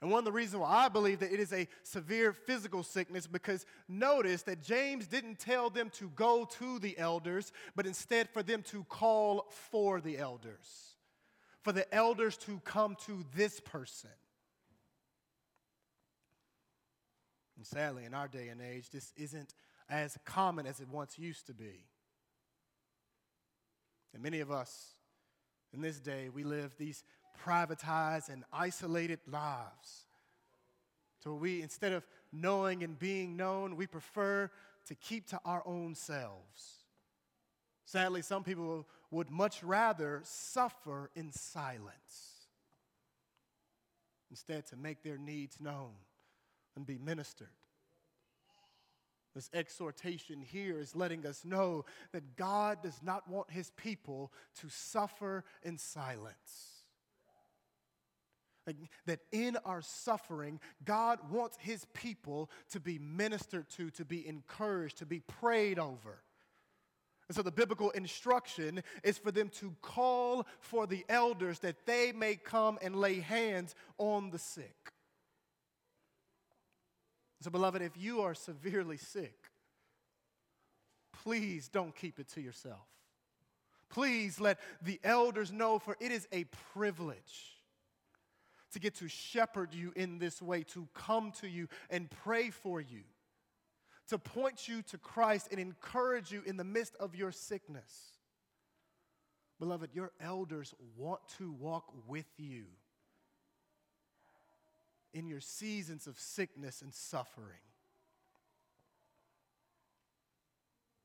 And 0.00 0.12
one 0.12 0.20
of 0.20 0.24
the 0.24 0.32
reasons 0.32 0.60
why 0.60 0.68
I 0.68 0.88
believe 0.88 1.18
that 1.20 1.32
it 1.32 1.40
is 1.40 1.52
a 1.52 1.66
severe 1.82 2.32
physical 2.32 2.84
sickness 2.84 3.26
because 3.26 3.66
notice 3.88 4.42
that 4.42 4.62
James 4.62 5.08
didn't 5.08 5.40
tell 5.40 5.70
them 5.70 5.90
to 5.94 6.08
go 6.10 6.44
to 6.58 6.78
the 6.78 6.96
elders, 6.98 7.52
but 7.74 7.86
instead 7.86 8.28
for 8.30 8.44
them 8.44 8.62
to 8.64 8.84
call 8.84 9.50
for 9.70 10.00
the 10.00 10.16
elders, 10.16 10.94
for 11.62 11.72
the 11.72 11.92
elders 11.92 12.36
to 12.38 12.60
come 12.64 12.96
to 13.06 13.24
this 13.34 13.58
person. 13.58 14.10
And 17.56 17.66
sadly, 17.66 18.04
in 18.04 18.14
our 18.14 18.28
day 18.28 18.48
and 18.48 18.60
age, 18.62 18.90
this 18.90 19.12
isn't 19.16 19.52
as 19.90 20.16
common 20.24 20.64
as 20.64 20.78
it 20.78 20.88
once 20.88 21.18
used 21.18 21.46
to 21.48 21.54
be. 21.54 21.86
And 24.14 24.22
many 24.22 24.40
of 24.40 24.50
us 24.50 24.94
in 25.72 25.80
this 25.80 26.00
day, 26.00 26.28
we 26.28 26.44
live 26.44 26.74
these 26.78 27.04
privatized 27.44 28.30
and 28.30 28.44
isolated 28.52 29.20
lives. 29.30 30.06
So 31.22 31.34
we, 31.34 31.62
instead 31.62 31.92
of 31.92 32.06
knowing 32.32 32.82
and 32.82 32.98
being 32.98 33.36
known, 33.36 33.76
we 33.76 33.86
prefer 33.86 34.50
to 34.86 34.94
keep 34.94 35.26
to 35.28 35.40
our 35.44 35.62
own 35.66 35.94
selves. 35.94 36.84
Sadly, 37.84 38.22
some 38.22 38.44
people 38.44 38.86
would 39.10 39.30
much 39.30 39.62
rather 39.62 40.20
suffer 40.24 41.10
in 41.14 41.32
silence 41.32 42.46
instead 44.30 44.66
to 44.66 44.76
make 44.76 45.02
their 45.02 45.18
needs 45.18 45.58
known 45.60 45.92
and 46.76 46.86
be 46.86 46.98
ministered. 46.98 47.48
This 49.34 49.50
exhortation 49.52 50.40
here 50.40 50.80
is 50.80 50.96
letting 50.96 51.26
us 51.26 51.44
know 51.44 51.84
that 52.12 52.36
God 52.36 52.82
does 52.82 53.00
not 53.02 53.28
want 53.28 53.50
his 53.50 53.70
people 53.70 54.32
to 54.60 54.68
suffer 54.68 55.44
in 55.62 55.78
silence. 55.78 56.84
Like, 58.66 58.76
that 59.06 59.20
in 59.32 59.56
our 59.64 59.80
suffering, 59.80 60.60
God 60.84 61.18
wants 61.30 61.56
his 61.58 61.86
people 61.94 62.50
to 62.70 62.80
be 62.80 62.98
ministered 62.98 63.68
to, 63.70 63.90
to 63.92 64.04
be 64.04 64.26
encouraged, 64.26 64.98
to 64.98 65.06
be 65.06 65.20
prayed 65.20 65.78
over. 65.78 66.22
And 67.28 67.36
so 67.36 67.42
the 67.42 67.50
biblical 67.50 67.90
instruction 67.90 68.82
is 69.02 69.18
for 69.18 69.30
them 69.30 69.50
to 69.60 69.74
call 69.82 70.46
for 70.60 70.86
the 70.86 71.04
elders 71.08 71.58
that 71.60 71.86
they 71.86 72.12
may 72.12 72.36
come 72.36 72.78
and 72.80 72.96
lay 72.96 73.20
hands 73.20 73.74
on 73.98 74.30
the 74.30 74.38
sick. 74.38 74.92
So, 77.40 77.50
beloved, 77.50 77.82
if 77.82 77.96
you 77.96 78.22
are 78.22 78.34
severely 78.34 78.96
sick, 78.96 79.36
please 81.22 81.68
don't 81.68 81.94
keep 81.94 82.18
it 82.18 82.28
to 82.30 82.40
yourself. 82.40 82.86
Please 83.90 84.40
let 84.40 84.58
the 84.82 85.00
elders 85.04 85.52
know, 85.52 85.78
for 85.78 85.96
it 86.00 86.12
is 86.12 86.26
a 86.32 86.44
privilege 86.74 87.58
to 88.72 88.78
get 88.78 88.96
to 88.96 89.08
shepherd 89.08 89.72
you 89.72 89.92
in 89.96 90.18
this 90.18 90.42
way, 90.42 90.62
to 90.62 90.88
come 90.94 91.32
to 91.40 91.48
you 91.48 91.68
and 91.90 92.10
pray 92.10 92.50
for 92.50 92.80
you, 92.80 93.02
to 94.08 94.18
point 94.18 94.68
you 94.68 94.82
to 94.82 94.98
Christ 94.98 95.48
and 95.50 95.60
encourage 95.60 96.30
you 96.30 96.42
in 96.44 96.56
the 96.56 96.64
midst 96.64 96.94
of 96.96 97.14
your 97.14 97.32
sickness. 97.32 98.12
Beloved, 99.58 99.90
your 99.94 100.12
elders 100.20 100.74
want 100.96 101.20
to 101.38 101.52
walk 101.52 101.92
with 102.06 102.26
you 102.36 102.64
in 105.18 105.26
your 105.26 105.40
seasons 105.40 106.06
of 106.06 106.16
sickness 106.18 106.80
and 106.80 106.94
suffering. 106.94 107.58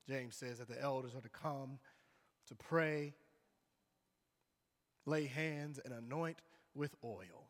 James 0.08 0.36
says 0.36 0.60
that 0.60 0.68
the 0.68 0.80
elders 0.80 1.16
are 1.16 1.22
to 1.22 1.30
come 1.30 1.80
to 2.48 2.56
pray, 2.56 3.14
lay 5.08 5.26
hands, 5.26 5.80
and 5.84 5.94
anoint 5.94 6.38
with 6.76 6.96
oil. 7.04 7.48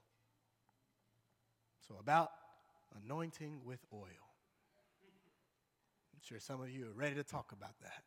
So, 1.85 1.95
about 1.99 2.31
anointing 3.03 3.59
with 3.65 3.79
oil. 3.93 4.01
I'm 6.13 6.21
sure 6.21 6.39
some 6.39 6.61
of 6.61 6.69
you 6.69 6.85
are 6.85 6.93
ready 6.93 7.15
to 7.15 7.23
talk 7.23 7.51
about 7.51 7.77
that. 7.81 8.03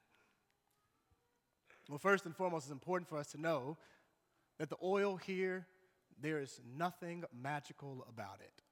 Well, 1.90 1.98
first 1.98 2.24
and 2.24 2.34
foremost, 2.34 2.66
it's 2.66 2.72
important 2.72 3.08
for 3.08 3.18
us 3.18 3.32
to 3.32 3.40
know 3.40 3.76
that 4.58 4.70
the 4.70 4.76
oil 4.82 5.16
here 5.16 5.66
there 6.20 6.40
is 6.40 6.60
nothing 6.76 7.24
magical 7.32 8.06
about 8.08 8.40
it. 8.40 8.62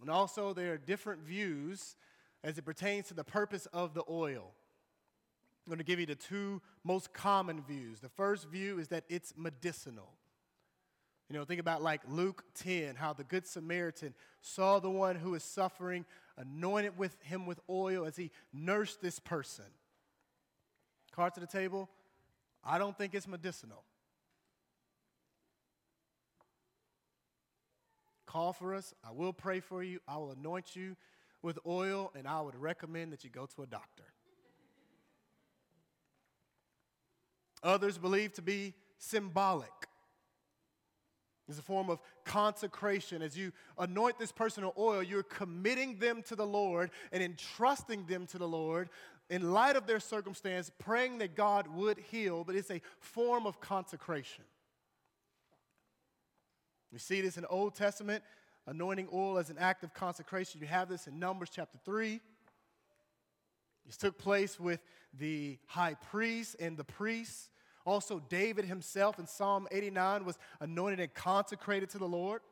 And 0.00 0.10
also, 0.10 0.52
there 0.52 0.72
are 0.72 0.78
different 0.78 1.22
views 1.22 1.96
as 2.42 2.56
it 2.56 2.62
pertains 2.62 3.08
to 3.08 3.14
the 3.14 3.24
purpose 3.24 3.66
of 3.72 3.94
the 3.94 4.02
oil. 4.08 4.52
I'm 5.66 5.70
going 5.70 5.78
to 5.78 5.84
give 5.84 6.00
you 6.00 6.06
the 6.06 6.14
two 6.14 6.62
most 6.84 7.12
common 7.12 7.62
views. 7.62 8.00
The 8.00 8.08
first 8.08 8.48
view 8.48 8.78
is 8.78 8.88
that 8.88 9.04
it's 9.08 9.34
medicinal. 9.36 10.14
You 11.28 11.36
know, 11.36 11.44
think 11.44 11.60
about 11.60 11.82
like 11.82 12.00
Luke 12.08 12.42
10, 12.54 12.96
how 12.96 13.12
the 13.12 13.24
Good 13.24 13.46
Samaritan 13.46 14.14
saw 14.40 14.80
the 14.80 14.90
one 14.90 15.16
who 15.16 15.32
was 15.32 15.44
suffering, 15.44 16.04
anointed 16.36 16.98
with 16.98 17.16
him 17.22 17.46
with 17.46 17.60
oil 17.68 18.04
as 18.04 18.16
he 18.16 18.30
nursed 18.52 19.00
this 19.00 19.20
person. 19.20 19.66
Card 21.12 21.34
to 21.34 21.40
the 21.40 21.46
table, 21.46 21.88
I 22.64 22.78
don't 22.78 22.96
think 22.96 23.14
it's 23.14 23.26
medicinal. 23.26 23.84
Call 28.26 28.52
for 28.52 28.74
us. 28.74 28.94
I 29.04 29.12
will 29.12 29.32
pray 29.32 29.60
for 29.60 29.82
you. 29.82 29.98
I 30.06 30.16
will 30.16 30.30
anoint 30.30 30.76
you 30.76 30.96
with 31.42 31.58
oil, 31.66 32.12
and 32.14 32.28
I 32.28 32.40
would 32.40 32.54
recommend 32.54 33.12
that 33.12 33.24
you 33.24 33.30
go 33.30 33.46
to 33.46 33.62
a 33.62 33.66
doctor. 33.66 34.04
Others 37.62 37.98
believe 37.98 38.32
to 38.34 38.42
be 38.42 38.74
symbolic. 38.98 39.70
It's 41.48 41.58
a 41.58 41.62
form 41.62 41.90
of 41.90 41.98
consecration. 42.24 43.22
As 43.22 43.36
you 43.36 43.52
anoint 43.76 44.18
this 44.18 44.30
person 44.30 44.64
with 44.64 44.78
oil, 44.78 45.02
you're 45.02 45.24
committing 45.24 45.98
them 45.98 46.22
to 46.28 46.36
the 46.36 46.46
Lord 46.46 46.90
and 47.10 47.22
entrusting 47.22 48.06
them 48.06 48.26
to 48.28 48.38
the 48.38 48.46
Lord 48.46 48.88
in 49.30 49.52
light 49.52 49.76
of 49.76 49.86
their 49.86 50.00
circumstance, 50.00 50.70
praying 50.78 51.18
that 51.18 51.36
God 51.36 51.68
would 51.68 51.98
heal, 51.98 52.42
but 52.44 52.56
it's 52.56 52.70
a 52.70 52.82
form 52.98 53.46
of 53.46 53.60
consecration. 53.60 54.44
We 56.92 56.98
see 56.98 57.20
this 57.20 57.36
in 57.36 57.42
the 57.42 57.48
Old 57.48 57.76
Testament, 57.76 58.24
anointing 58.66 59.08
oil 59.14 59.38
as 59.38 59.48
an 59.48 59.56
act 59.58 59.84
of 59.84 59.94
consecration. 59.94 60.60
You 60.60 60.66
have 60.66 60.88
this 60.88 61.06
in 61.06 61.20
Numbers 61.20 61.48
chapter 61.52 61.78
3. 61.84 62.20
This 63.86 63.96
took 63.96 64.18
place 64.18 64.58
with 64.58 64.80
the 65.16 65.58
high 65.66 65.94
priest 65.94 66.56
and 66.58 66.76
the 66.76 66.84
priests. 66.84 67.50
Also, 67.86 68.20
David 68.28 68.64
himself 68.64 69.20
in 69.20 69.26
Psalm 69.26 69.68
89 69.70 70.24
was 70.24 70.38
anointed 70.58 70.98
and 70.98 71.14
consecrated 71.14 71.88
to 71.90 71.98
the 71.98 72.08
Lord. 72.08 72.42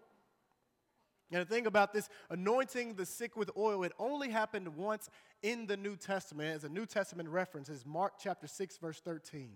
And 1.30 1.42
the 1.42 1.44
thing 1.44 1.66
about 1.66 1.92
this 1.92 2.08
anointing 2.30 2.94
the 2.94 3.04
sick 3.04 3.36
with 3.36 3.50
oil, 3.56 3.84
it 3.84 3.92
only 3.98 4.30
happened 4.30 4.76
once 4.76 5.10
in 5.42 5.66
the 5.66 5.76
New 5.76 5.96
Testament, 5.96 6.56
as 6.56 6.64
a 6.64 6.68
New 6.68 6.86
Testament 6.86 7.28
reference, 7.28 7.68
is 7.68 7.84
Mark 7.84 8.14
chapter 8.18 8.46
6, 8.46 8.78
verse 8.78 9.00
13. 9.00 9.50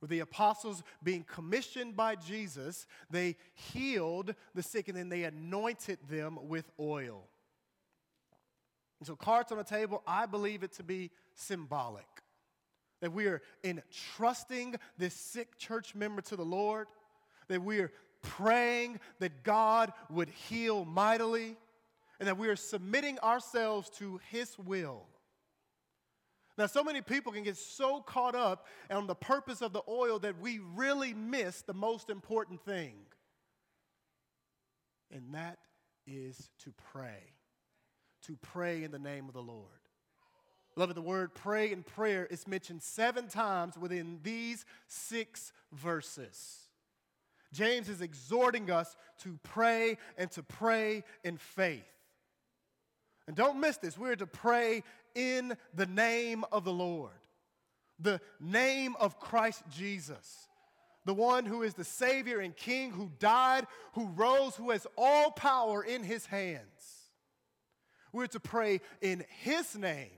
With 0.00 0.10
the 0.10 0.20
apostles 0.20 0.82
being 1.02 1.24
commissioned 1.24 1.96
by 1.96 2.16
Jesus, 2.16 2.86
they 3.08 3.36
healed 3.54 4.34
the 4.54 4.62
sick 4.62 4.88
and 4.88 4.98
then 4.98 5.08
they 5.08 5.24
anointed 5.24 5.98
them 6.10 6.38
with 6.42 6.70
oil. 6.78 7.26
And 9.00 9.06
so, 9.06 9.16
cards 9.16 9.50
on 9.50 9.56
the 9.58 9.64
table, 9.64 10.02
I 10.06 10.26
believe 10.26 10.62
it 10.62 10.72
to 10.74 10.82
be 10.82 11.10
symbolic. 11.32 12.06
That 13.00 13.12
we 13.12 13.26
are 13.26 13.40
entrusting 13.62 14.76
this 14.98 15.14
sick 15.14 15.56
church 15.56 15.94
member 15.94 16.20
to 16.22 16.36
the 16.36 16.44
Lord, 16.44 16.86
that 17.48 17.62
we 17.62 17.80
are 17.80 17.90
praying 18.24 18.98
that 19.20 19.44
God 19.44 19.92
would 20.10 20.28
heal 20.28 20.84
mightily 20.84 21.56
and 22.18 22.26
that 22.26 22.38
we 22.38 22.48
are 22.48 22.56
submitting 22.56 23.18
ourselves 23.20 23.88
to 23.98 24.20
His 24.30 24.58
will. 24.58 25.06
Now, 26.56 26.66
so 26.66 26.84
many 26.84 27.00
people 27.00 27.32
can 27.32 27.42
get 27.42 27.56
so 27.56 28.00
caught 28.00 28.34
up 28.34 28.66
on 28.90 29.06
the 29.06 29.14
purpose 29.14 29.60
of 29.60 29.72
the 29.72 29.82
oil 29.88 30.18
that 30.20 30.40
we 30.40 30.60
really 30.74 31.12
miss 31.12 31.62
the 31.62 31.74
most 31.74 32.10
important 32.10 32.64
thing, 32.64 32.94
and 35.12 35.34
that 35.34 35.58
is 36.06 36.50
to 36.60 36.72
pray. 36.92 37.32
To 38.26 38.36
pray 38.40 38.84
in 38.84 38.90
the 38.90 38.98
name 38.98 39.26
of 39.26 39.34
the 39.34 39.42
Lord. 39.42 39.68
Beloved, 40.74 40.96
the 40.96 41.02
word 41.02 41.34
pray 41.34 41.72
and 41.72 41.84
prayer 41.84 42.26
is 42.26 42.48
mentioned 42.48 42.82
seven 42.82 43.28
times 43.28 43.76
within 43.76 44.20
these 44.22 44.64
six 44.86 45.52
verses. 45.72 46.63
James 47.54 47.88
is 47.88 48.02
exhorting 48.02 48.70
us 48.70 48.96
to 49.20 49.38
pray 49.42 49.96
and 50.18 50.30
to 50.32 50.42
pray 50.42 51.04
in 51.22 51.38
faith. 51.38 51.82
And 53.26 53.34
don't 53.34 53.60
miss 53.60 53.78
this. 53.78 53.96
We're 53.96 54.16
to 54.16 54.26
pray 54.26 54.82
in 55.14 55.56
the 55.74 55.86
name 55.86 56.44
of 56.52 56.64
the 56.64 56.72
Lord, 56.72 57.12
the 57.98 58.20
name 58.40 58.96
of 59.00 59.18
Christ 59.18 59.62
Jesus, 59.70 60.48
the 61.04 61.14
one 61.14 61.46
who 61.46 61.62
is 61.62 61.74
the 61.74 61.84
Savior 61.84 62.40
and 62.40 62.54
King, 62.56 62.90
who 62.90 63.10
died, 63.18 63.66
who 63.94 64.08
rose, 64.08 64.56
who 64.56 64.70
has 64.70 64.86
all 64.98 65.30
power 65.30 65.82
in 65.82 66.02
his 66.02 66.26
hands. 66.26 66.60
We're 68.12 68.26
to 68.28 68.40
pray 68.40 68.80
in 69.00 69.24
his 69.42 69.76
name, 69.76 70.10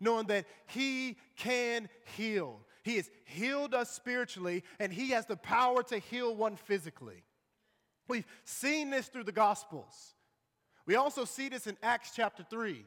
knowing 0.00 0.26
that 0.26 0.46
he 0.66 1.16
can 1.36 1.88
heal. 2.16 2.60
He 2.88 2.96
has 2.96 3.10
healed 3.26 3.74
us 3.74 3.90
spiritually, 3.90 4.64
and 4.80 4.90
he 4.90 5.10
has 5.10 5.26
the 5.26 5.36
power 5.36 5.82
to 5.82 5.98
heal 5.98 6.34
one 6.34 6.56
physically. 6.56 7.22
We've 8.08 8.24
seen 8.46 8.88
this 8.88 9.08
through 9.08 9.24
the 9.24 9.30
Gospels. 9.32 10.14
We 10.86 10.94
also 10.94 11.26
see 11.26 11.50
this 11.50 11.66
in 11.66 11.76
Acts 11.82 12.12
chapter 12.16 12.42
3 12.48 12.82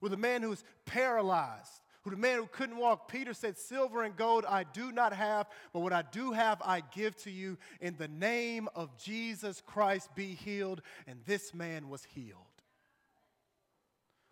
with 0.00 0.12
a 0.12 0.16
man 0.16 0.42
who's 0.42 0.64
paralyzed 0.84 1.70
who 2.02 2.10
the 2.10 2.16
man 2.16 2.38
who 2.38 2.46
couldn't 2.46 2.78
walk, 2.78 3.08
Peter 3.08 3.32
said, 3.34 3.56
Silver 3.58 4.02
and 4.02 4.16
gold 4.16 4.44
I 4.48 4.64
do 4.64 4.90
not 4.90 5.12
have, 5.12 5.46
but 5.72 5.80
what 5.80 5.92
I 5.92 6.02
do 6.10 6.32
have 6.32 6.60
I 6.64 6.82
give 6.92 7.14
to 7.18 7.30
you. 7.30 7.58
In 7.80 7.94
the 7.98 8.08
name 8.08 8.68
of 8.74 8.96
Jesus 8.96 9.62
Christ, 9.64 10.12
be 10.14 10.34
healed. 10.34 10.80
And 11.06 11.20
this 11.26 11.52
man 11.52 11.90
was 11.90 12.02
healed. 12.04 12.40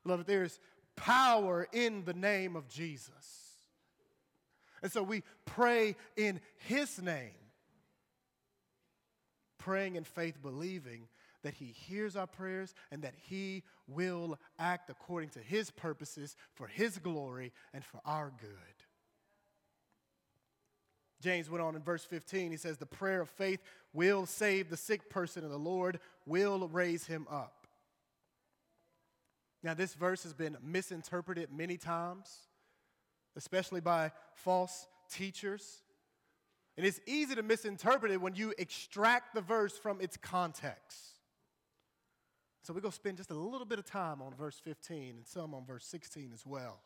Beloved, 0.02 0.26
there's 0.26 0.58
power 0.96 1.68
in 1.72 2.04
the 2.06 2.14
name 2.14 2.56
of 2.56 2.68
Jesus. 2.68 3.47
And 4.82 4.92
so 4.92 5.02
we 5.02 5.22
pray 5.46 5.96
in 6.16 6.40
his 6.58 7.00
name, 7.00 7.30
praying 9.58 9.96
in 9.96 10.04
faith, 10.04 10.40
believing 10.40 11.08
that 11.42 11.54
He 11.54 11.66
hears 11.66 12.16
our 12.16 12.26
prayers 12.26 12.74
and 12.90 13.02
that 13.02 13.14
He 13.16 13.62
will 13.86 14.38
act 14.58 14.90
according 14.90 15.30
to 15.30 15.40
His 15.40 15.70
purposes 15.70 16.36
for 16.54 16.66
His 16.66 16.98
glory 16.98 17.52
and 17.72 17.84
for 17.84 18.00
our 18.04 18.32
good. 18.40 18.50
James 21.20 21.50
went 21.50 21.62
on 21.62 21.74
in 21.74 21.82
verse 21.82 22.04
15. 22.04 22.50
He 22.50 22.56
says, 22.56 22.78
The 22.78 22.86
prayer 22.86 23.20
of 23.20 23.28
faith 23.28 23.60
will 23.92 24.26
save 24.26 24.70
the 24.70 24.76
sick 24.76 25.10
person, 25.10 25.42
and 25.42 25.52
the 25.52 25.58
Lord 25.58 25.98
will 26.26 26.68
raise 26.68 27.06
him 27.06 27.26
up. 27.30 27.66
Now, 29.62 29.74
this 29.74 29.94
verse 29.94 30.22
has 30.22 30.32
been 30.32 30.56
misinterpreted 30.62 31.48
many 31.52 31.76
times, 31.76 32.47
especially 33.38 33.80
by 33.80 34.10
false 34.34 34.86
teachers. 35.10 35.82
And 36.76 36.86
it's 36.86 37.00
easy 37.06 37.34
to 37.34 37.42
misinterpret 37.42 38.12
it 38.12 38.20
when 38.20 38.34
you 38.34 38.52
extract 38.58 39.34
the 39.34 39.40
verse 39.40 39.78
from 39.78 40.00
its 40.00 40.16
context. 40.18 40.98
So 42.62 42.74
we're 42.74 42.80
going 42.80 42.92
to 42.92 42.96
spend 42.96 43.16
just 43.16 43.30
a 43.30 43.34
little 43.34 43.66
bit 43.66 43.78
of 43.78 43.86
time 43.86 44.20
on 44.20 44.34
verse 44.34 44.60
15 44.62 45.16
and 45.16 45.26
some 45.26 45.54
on 45.54 45.64
verse 45.64 45.86
16 45.86 46.32
as 46.34 46.44
well. 46.44 46.80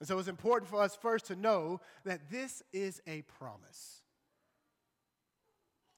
And 0.00 0.08
so 0.08 0.18
it's 0.18 0.28
important 0.28 0.68
for 0.70 0.82
us 0.82 0.96
first 0.96 1.26
to 1.26 1.36
know 1.36 1.80
that 2.04 2.30
this 2.30 2.62
is 2.72 3.00
a 3.06 3.22
promise. 3.22 4.02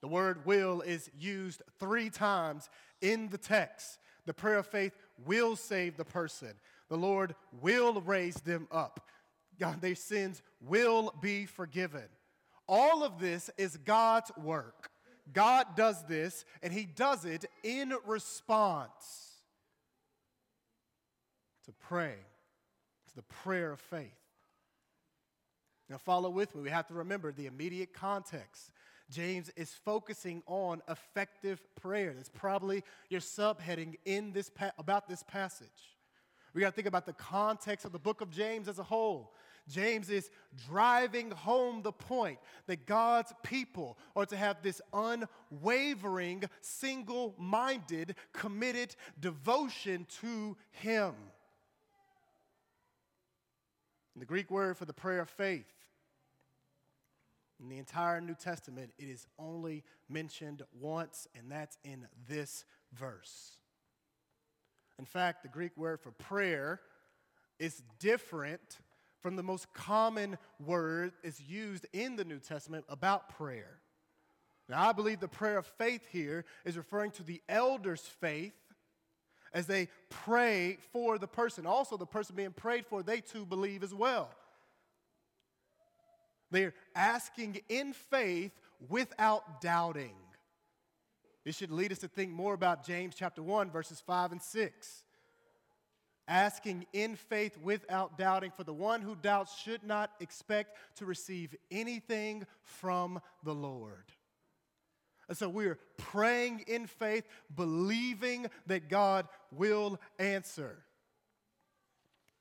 The 0.01 0.09
word 0.09 0.45
will 0.47 0.81
is 0.81 1.11
used 1.19 1.63
three 1.79 2.11
times 2.11 2.69
in 3.01 3.29
the 3.29 3.39
text. 3.39 3.99
The 4.27 4.35
prayer 4.35 4.59
of 4.59 4.67
faith 4.67 4.93
will 5.25 5.57
save 5.57 5.97
the 5.97 6.05
person. 6.05 6.53
The 6.89 6.97
Lord 6.97 7.35
will 7.61 8.01
raise 8.01 8.37
them 8.37 8.67
up. 8.71 9.07
God, 9.61 9.81
their 9.81 9.95
sins 9.95 10.43
will 10.61 11.15
be 11.21 11.47
forgiven. 11.47 12.09
All 12.67 13.05
of 13.05 13.21
this 13.21 13.51
is 13.59 13.77
God's 13.77 14.33
work. 14.37 14.91
God 15.33 15.77
does 15.77 16.03
this, 16.07 16.45
and 16.63 16.73
He 16.73 16.85
does 16.85 17.25
it 17.25 17.45
in 17.63 17.93
response 18.07 19.37
to 21.67 21.73
pray, 21.73 22.15
to 23.09 23.17
the 23.17 23.23
prayer 23.23 23.71
of 23.73 23.81
faith. 23.81 24.11
Now, 25.89 25.99
follow 25.99 26.31
with 26.31 26.55
me. 26.55 26.63
We 26.63 26.71
have 26.71 26.87
to 26.87 26.95
remember 26.95 27.33
the 27.33 27.47
immediate 27.47 27.93
context. 27.93 28.71
James 29.11 29.51
is 29.57 29.73
focusing 29.73 30.43
on 30.47 30.83
effective 30.89 31.61
prayer. 31.75 32.13
That's 32.15 32.29
probably 32.29 32.85
your 33.09 33.21
subheading 33.21 33.97
in 34.05 34.33
this 34.33 34.49
pa- 34.49 34.71
about 34.79 35.09
this 35.09 35.25
passage. 35.25 35.67
We 36.55 36.61
got 36.61 36.69
to 36.69 36.77
think 36.77 36.87
about 36.87 37.07
the 37.07 37.13
context 37.13 37.85
of 37.85 37.93
the 37.93 37.99
book 37.99 38.21
of 38.21 38.31
James 38.31 38.69
as 38.69 38.79
a 38.79 38.85
whole. 38.85 39.33
James 39.71 40.11
is 40.11 40.31
driving 40.69 41.31
home 41.31 41.83
the 41.83 41.93
point 41.93 42.39
that 42.67 42.87
God's 42.87 43.33
people 43.43 43.97
are 44.17 44.27
to 44.27 44.37
have 44.37 44.63
this 44.63 44.81
unwavering, 44.93 46.45
single 46.61 47.35
minded, 47.39 48.17
committed 48.33 48.95
devotion 49.19 50.07
to 50.21 50.57
Him. 50.71 51.15
the 54.17 54.27
Greek 54.27 54.51
word 54.51 54.77
for 54.77 54.85
the 54.85 54.93
prayer 54.93 55.21
of 55.21 55.31
faith 55.31 55.73
in 57.61 57.69
the 57.69 57.79
entire 57.79 58.21
New 58.21 58.35
Testament, 58.35 58.93
it 58.99 59.09
is 59.09 59.27
only 59.39 59.85
mentioned 60.09 60.63
once, 60.81 61.29
and 61.35 61.51
that's 61.51 61.77
in 61.85 62.07
this 62.29 62.65
verse. 62.93 63.57
In 64.99 65.05
fact, 65.05 65.43
the 65.43 65.49
Greek 65.49 65.77
word 65.77 66.01
for 66.01 66.13
prayer 66.13 66.81
is 67.59 67.83
different 67.99 68.79
from 69.23 69.37
the 69.37 69.43
most 69.43 69.73
common 69.73 70.39
word 70.65 71.13
is 71.23 71.41
used 71.41 71.87
in 71.93 72.17
the 72.17 72.25
New 72.25 72.39
Testament 72.39 72.85
about 72.89 73.37
prayer. 73.37 73.79
Now, 74.69 74.89
I 74.89 74.93
believe 74.93 75.21
the 75.21 75.29
prayer 75.29 75.59
of 75.59 75.67
faith 75.67 76.03
here 76.11 76.45
is 76.65 76.77
referring 76.77 77.11
to 77.13 77.23
the 77.23 77.43
elders' 77.49 78.09
faith 78.21 78.55
as 79.53 79.67
they 79.67 79.89
pray 80.09 80.79
for 80.93 81.19
the 81.19 81.27
person. 81.27 81.67
Also, 81.67 81.97
the 81.97 82.07
person 82.07 82.37
being 82.37 82.53
prayed 82.53 82.87
for, 82.87 83.03
they 83.03 83.21
too 83.21 83.45
believe 83.45 83.83
as 83.83 83.93
well. 83.93 84.31
They're 86.53 86.75
asking 86.95 87.61
in 87.69 87.93
faith 87.93 88.53
without 88.89 89.61
doubting. 89.61 90.15
This 91.45 91.57
should 91.57 91.73
lead 91.73 91.91
us 91.91 91.99
to 91.99 92.09
think 92.09 92.31
more 92.31 92.55
about 92.55 92.87
James 92.87 93.15
chapter 93.17 93.43
1, 93.43 93.71
verses 93.71 94.01
5 94.07 94.33
and 94.33 94.43
6 94.43 95.05
asking 96.31 96.87
in 96.93 97.17
faith 97.17 97.59
without 97.59 98.17
doubting, 98.17 98.53
for 98.53 98.65
the 98.65 98.73
one 98.73 99.03
who 99.03 99.17
doubts 99.17 99.59
should 99.59 99.83
not 99.83 100.13
expect 100.21 100.79
to 100.97 101.05
receive 101.05 101.55
anything 101.71 102.47
from 102.63 103.21
the 103.43 103.55
Lord. 103.55 104.05
And 105.29 105.37
so 105.37 105.49
we're 105.49 105.79
praying 105.99 106.65
in 106.67 106.87
faith, 106.87 107.25
believing 107.55 108.47
that 108.69 108.89
God 108.89 109.29
will 109.53 110.01
answer. 110.19 110.79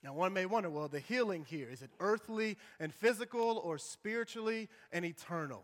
Now, 0.04 0.14
one 0.14 0.34
may 0.34 0.46
wonder 0.46 0.70
well, 0.70 0.88
the 0.88 1.00
healing 1.00 1.44
here, 1.44 1.70
is 1.70 1.82
it 1.82 1.92
earthly 2.00 2.58
and 2.80 2.94
physical 2.94 3.58
or 3.58 3.78
spiritually 3.78 4.70
and 4.92 5.04
eternal? 5.04 5.64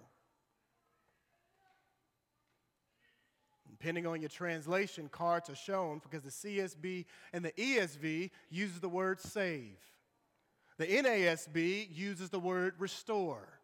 Depending 3.77 4.07
on 4.07 4.21
your 4.21 4.29
translation, 4.29 5.09
cards 5.09 5.49
are 5.49 5.55
shown 5.55 5.99
because 5.99 6.23
the 6.23 6.29
CSB 6.29 7.03
and 7.33 7.43
the 7.43 7.51
ESV 7.51 8.31
uses 8.49 8.79
the 8.79 8.87
word 8.87 9.19
save. 9.19 9.75
The 10.77 10.87
NASB 10.87 11.89
uses 11.93 12.29
the 12.29 12.39
word 12.39 12.75
restore. 12.79 13.59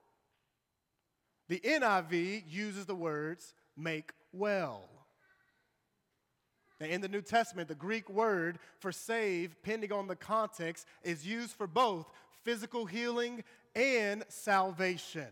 The 1.47 1.61
NIV 1.61 2.43
uses 2.49 2.85
the 2.85 2.95
words 2.95 3.53
make 3.77 4.11
well. 4.33 4.83
Now, 6.81 6.87
in 6.87 6.99
the 6.99 7.07
New 7.07 7.21
Testament, 7.21 7.69
the 7.69 7.75
Greek 7.75 8.09
word 8.09 8.59
for 8.79 8.91
save, 8.91 9.51
depending 9.51 9.93
on 9.93 10.07
the 10.07 10.15
context, 10.17 10.87
is 11.03 11.25
used 11.25 11.53
for 11.53 11.67
both 11.67 12.05
physical 12.43 12.85
healing 12.85 13.45
and 13.75 14.25
salvation. 14.27 15.29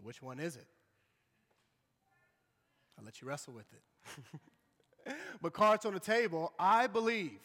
So, 0.00 0.06
which 0.06 0.22
one 0.22 0.40
is 0.40 0.56
it? 0.56 0.66
I'll 2.98 3.04
let 3.04 3.20
you 3.20 3.28
wrestle 3.28 3.54
with 3.54 3.66
it. 3.72 5.14
but, 5.42 5.52
cards 5.52 5.84
on 5.84 5.94
the 5.94 6.00
table, 6.00 6.52
I 6.58 6.86
believe 6.86 7.40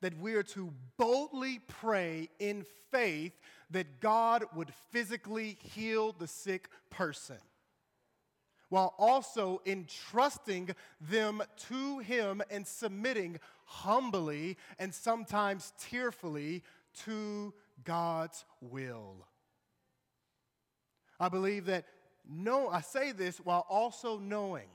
that 0.00 0.18
we 0.18 0.34
are 0.34 0.42
to 0.42 0.72
boldly 0.96 1.60
pray 1.66 2.28
in 2.38 2.64
faith 2.90 3.38
that 3.70 4.00
God 4.00 4.44
would 4.54 4.72
physically 4.90 5.58
heal 5.74 6.12
the 6.12 6.26
sick 6.26 6.68
person 6.88 7.38
while 8.70 8.94
also 8.98 9.60
entrusting 9.66 10.70
them 11.00 11.42
to 11.68 11.98
Him 11.98 12.42
and 12.50 12.66
submitting 12.66 13.38
humbly 13.64 14.56
and 14.78 14.94
sometimes 14.94 15.72
tearfully 15.78 16.62
to 17.04 17.52
God's 17.84 18.44
will. 18.60 19.26
I 21.20 21.28
believe 21.28 21.66
that 21.66 21.84
no, 22.28 22.68
I 22.68 22.82
say 22.82 23.12
this 23.12 23.38
while 23.38 23.66
also 23.68 24.18
knowing 24.18 24.68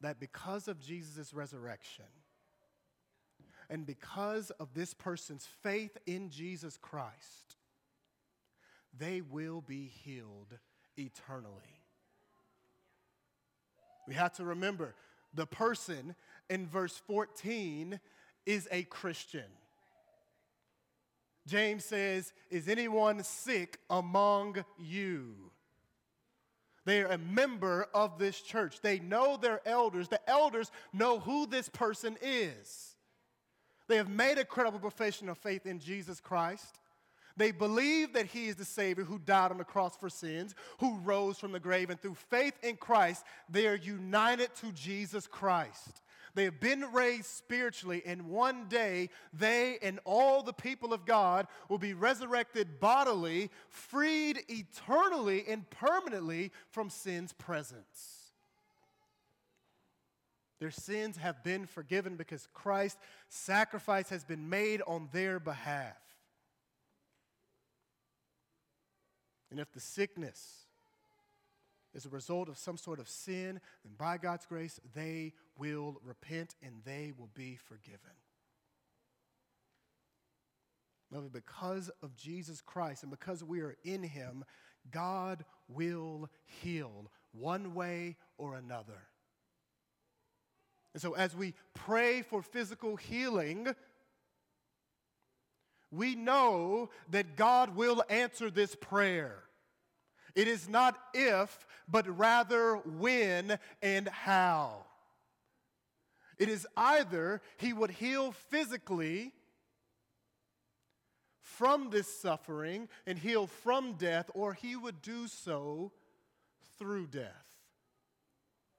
that 0.00 0.18
because 0.18 0.68
of 0.68 0.80
Jesus' 0.80 1.32
resurrection 1.32 2.04
and 3.70 3.86
because 3.86 4.50
of 4.52 4.74
this 4.74 4.94
person's 4.94 5.46
faith 5.62 5.96
in 6.06 6.30
Jesus 6.30 6.76
Christ, 6.76 7.56
they 8.96 9.20
will 9.20 9.60
be 9.60 9.86
healed 9.86 10.58
eternally. 10.96 11.82
We 14.08 14.14
have 14.14 14.32
to 14.34 14.44
remember 14.44 14.94
the 15.34 15.46
person 15.46 16.14
in 16.48 16.66
verse 16.66 17.00
14 17.06 18.00
is 18.44 18.68
a 18.70 18.84
Christian. 18.84 19.44
James 21.46 21.84
says, 21.84 22.32
Is 22.50 22.68
anyone 22.68 23.22
sick 23.22 23.78
among 23.88 24.64
you? 24.78 25.34
They 26.84 27.02
are 27.02 27.08
a 27.08 27.18
member 27.18 27.88
of 27.92 28.18
this 28.18 28.40
church. 28.40 28.80
They 28.80 29.00
know 29.00 29.36
their 29.36 29.60
elders. 29.66 30.08
The 30.08 30.30
elders 30.30 30.70
know 30.92 31.18
who 31.18 31.46
this 31.46 31.68
person 31.68 32.16
is. 32.22 32.94
They 33.88 33.96
have 33.96 34.08
made 34.08 34.38
a 34.38 34.44
credible 34.44 34.78
profession 34.78 35.28
of 35.28 35.38
faith 35.38 35.66
in 35.66 35.80
Jesus 35.80 36.20
Christ. 36.20 36.80
They 37.36 37.50
believe 37.50 38.14
that 38.14 38.26
He 38.26 38.46
is 38.46 38.56
the 38.56 38.64
Savior 38.64 39.04
who 39.04 39.18
died 39.18 39.50
on 39.50 39.58
the 39.58 39.64
cross 39.64 39.96
for 39.96 40.08
sins, 40.08 40.54
who 40.78 40.98
rose 41.00 41.38
from 41.38 41.52
the 41.52 41.60
grave, 41.60 41.90
and 41.90 42.00
through 42.00 42.14
faith 42.14 42.54
in 42.62 42.76
Christ, 42.76 43.24
they 43.48 43.66
are 43.66 43.76
united 43.76 44.54
to 44.56 44.72
Jesus 44.72 45.26
Christ. 45.26 46.02
They 46.36 46.44
have 46.44 46.60
been 46.60 46.84
raised 46.92 47.28
spiritually, 47.28 48.02
and 48.04 48.28
one 48.28 48.66
day 48.68 49.08
they 49.32 49.78
and 49.80 49.98
all 50.04 50.42
the 50.42 50.52
people 50.52 50.92
of 50.92 51.06
God 51.06 51.46
will 51.70 51.78
be 51.78 51.94
resurrected 51.94 52.78
bodily, 52.78 53.50
freed 53.70 54.42
eternally 54.46 55.46
and 55.48 55.68
permanently 55.70 56.52
from 56.68 56.90
sin's 56.90 57.32
presence. 57.32 58.32
Their 60.60 60.70
sins 60.70 61.16
have 61.16 61.42
been 61.42 61.64
forgiven 61.64 62.16
because 62.16 62.48
Christ's 62.52 63.00
sacrifice 63.30 64.10
has 64.10 64.22
been 64.22 64.50
made 64.50 64.82
on 64.86 65.08
their 65.12 65.40
behalf. 65.40 65.96
And 69.50 69.58
if 69.58 69.72
the 69.72 69.80
sickness 69.80 70.65
is 71.96 72.06
a 72.06 72.10
result 72.10 72.48
of 72.48 72.58
some 72.58 72.76
sort 72.76 73.00
of 73.00 73.08
sin, 73.08 73.60
then 73.82 73.94
by 73.96 74.18
God's 74.18 74.46
grace, 74.46 74.78
they 74.94 75.32
will 75.58 76.00
repent 76.04 76.54
and 76.62 76.74
they 76.84 77.12
will 77.16 77.30
be 77.34 77.56
forgiven. 77.56 77.98
Beloved, 81.10 81.32
because 81.32 81.90
of 82.02 82.14
Jesus 82.16 82.60
Christ 82.60 83.02
and 83.02 83.10
because 83.10 83.42
we 83.42 83.60
are 83.60 83.76
in 83.84 84.02
Him, 84.02 84.44
God 84.90 85.44
will 85.68 86.28
heal 86.44 87.10
one 87.32 87.74
way 87.74 88.16
or 88.38 88.54
another. 88.56 89.08
And 90.92 91.00
so, 91.02 91.12
as 91.14 91.34
we 91.36 91.54
pray 91.74 92.22
for 92.22 92.42
physical 92.42 92.96
healing, 92.96 93.68
we 95.90 96.14
know 96.14 96.90
that 97.10 97.36
God 97.36 97.76
will 97.76 98.02
answer 98.08 98.50
this 98.50 98.74
prayer. 98.74 99.45
It 100.36 100.46
is 100.46 100.68
not 100.68 100.96
if, 101.14 101.66
but 101.88 102.06
rather 102.18 102.76
when 102.76 103.58
and 103.82 104.06
how. 104.06 104.84
It 106.38 106.50
is 106.50 106.66
either 106.76 107.40
he 107.56 107.72
would 107.72 107.90
heal 107.90 108.32
physically 108.32 109.32
from 111.40 111.88
this 111.88 112.20
suffering 112.20 112.88
and 113.06 113.18
heal 113.18 113.46
from 113.46 113.94
death, 113.94 114.30
or 114.34 114.52
he 114.52 114.76
would 114.76 115.00
do 115.00 115.26
so 115.26 115.92
through 116.78 117.06
death, 117.06 117.46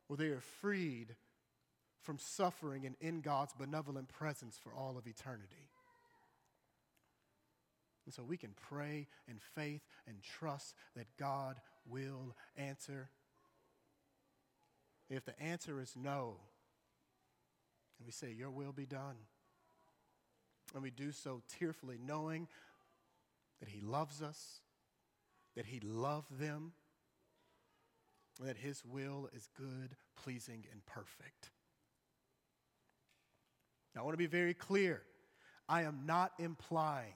where 0.07 0.17
they 0.17 0.27
are 0.27 0.43
freed 0.61 1.15
from 2.03 2.19
suffering 2.19 2.85
and 2.85 2.95
in 3.01 3.21
God's 3.21 3.53
benevolent 3.53 4.09
presence 4.09 4.59
for 4.61 4.75
all 4.75 4.95
of 4.95 5.07
eternity. 5.07 5.71
And 8.07 8.13
so 8.13 8.23
we 8.23 8.37
can 8.37 8.53
pray 8.69 9.05
in 9.27 9.35
faith 9.53 9.81
and 10.07 10.15
trust 10.23 10.75
that 10.95 11.07
God 11.19 11.57
will 11.85 12.37
answer. 12.55 13.09
If 15.09 15.25
the 15.25 15.37
answer 15.41 15.81
is 15.81 15.93
no, 16.01 16.37
and 17.99 18.05
we 18.05 18.13
say, 18.13 18.31
Your 18.31 18.49
will 18.49 18.71
be 18.71 18.85
done, 18.85 19.17
and 20.73 20.81
we 20.81 20.89
do 20.89 21.11
so 21.11 21.41
tearfully, 21.59 21.99
knowing 22.01 22.47
that 23.59 23.67
He 23.67 23.81
loves 23.81 24.21
us, 24.21 24.61
that 25.57 25.65
He 25.65 25.81
loved 25.81 26.39
them, 26.39 26.71
and 28.39 28.47
that 28.47 28.57
His 28.57 28.85
will 28.85 29.27
is 29.33 29.49
good, 29.57 29.97
pleasing, 30.15 30.63
and 30.71 30.85
perfect. 30.85 31.49
Now, 33.93 33.99
I 33.99 34.03
want 34.05 34.13
to 34.13 34.17
be 34.17 34.27
very 34.27 34.53
clear. 34.53 35.01
I 35.67 35.81
am 35.81 36.03
not 36.05 36.31
implying 36.39 37.11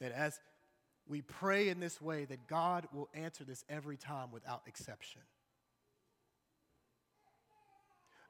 that 0.00 0.12
as 0.12 0.40
we 1.06 1.22
pray 1.22 1.68
in 1.68 1.80
this 1.80 2.00
way, 2.00 2.24
that 2.26 2.46
God 2.46 2.86
will 2.92 3.08
answer 3.14 3.44
this 3.44 3.64
every 3.68 3.96
time 3.96 4.30
without 4.30 4.62
exception. 4.66 5.22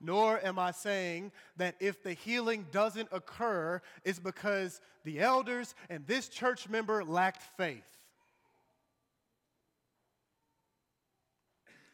Nor 0.00 0.44
am 0.44 0.58
I 0.58 0.70
saying 0.70 1.32
that 1.56 1.74
if 1.80 2.02
the 2.04 2.12
healing 2.12 2.66
doesn't 2.70 3.08
occur, 3.10 3.82
it's 4.04 4.20
because 4.20 4.80
the 5.04 5.20
elders 5.20 5.74
and 5.90 6.06
this 6.06 6.28
church 6.28 6.68
member 6.68 7.02
lacked 7.02 7.42
faith. 7.56 7.98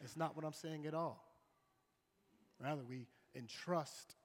It's 0.03 0.15
not 0.15 0.35
what 0.35 0.45
I'm 0.45 0.53
saying 0.53 0.85
at 0.85 0.93
all. 0.93 1.25
Rather, 2.61 2.83
we 2.87 3.07
entrust 3.35 4.15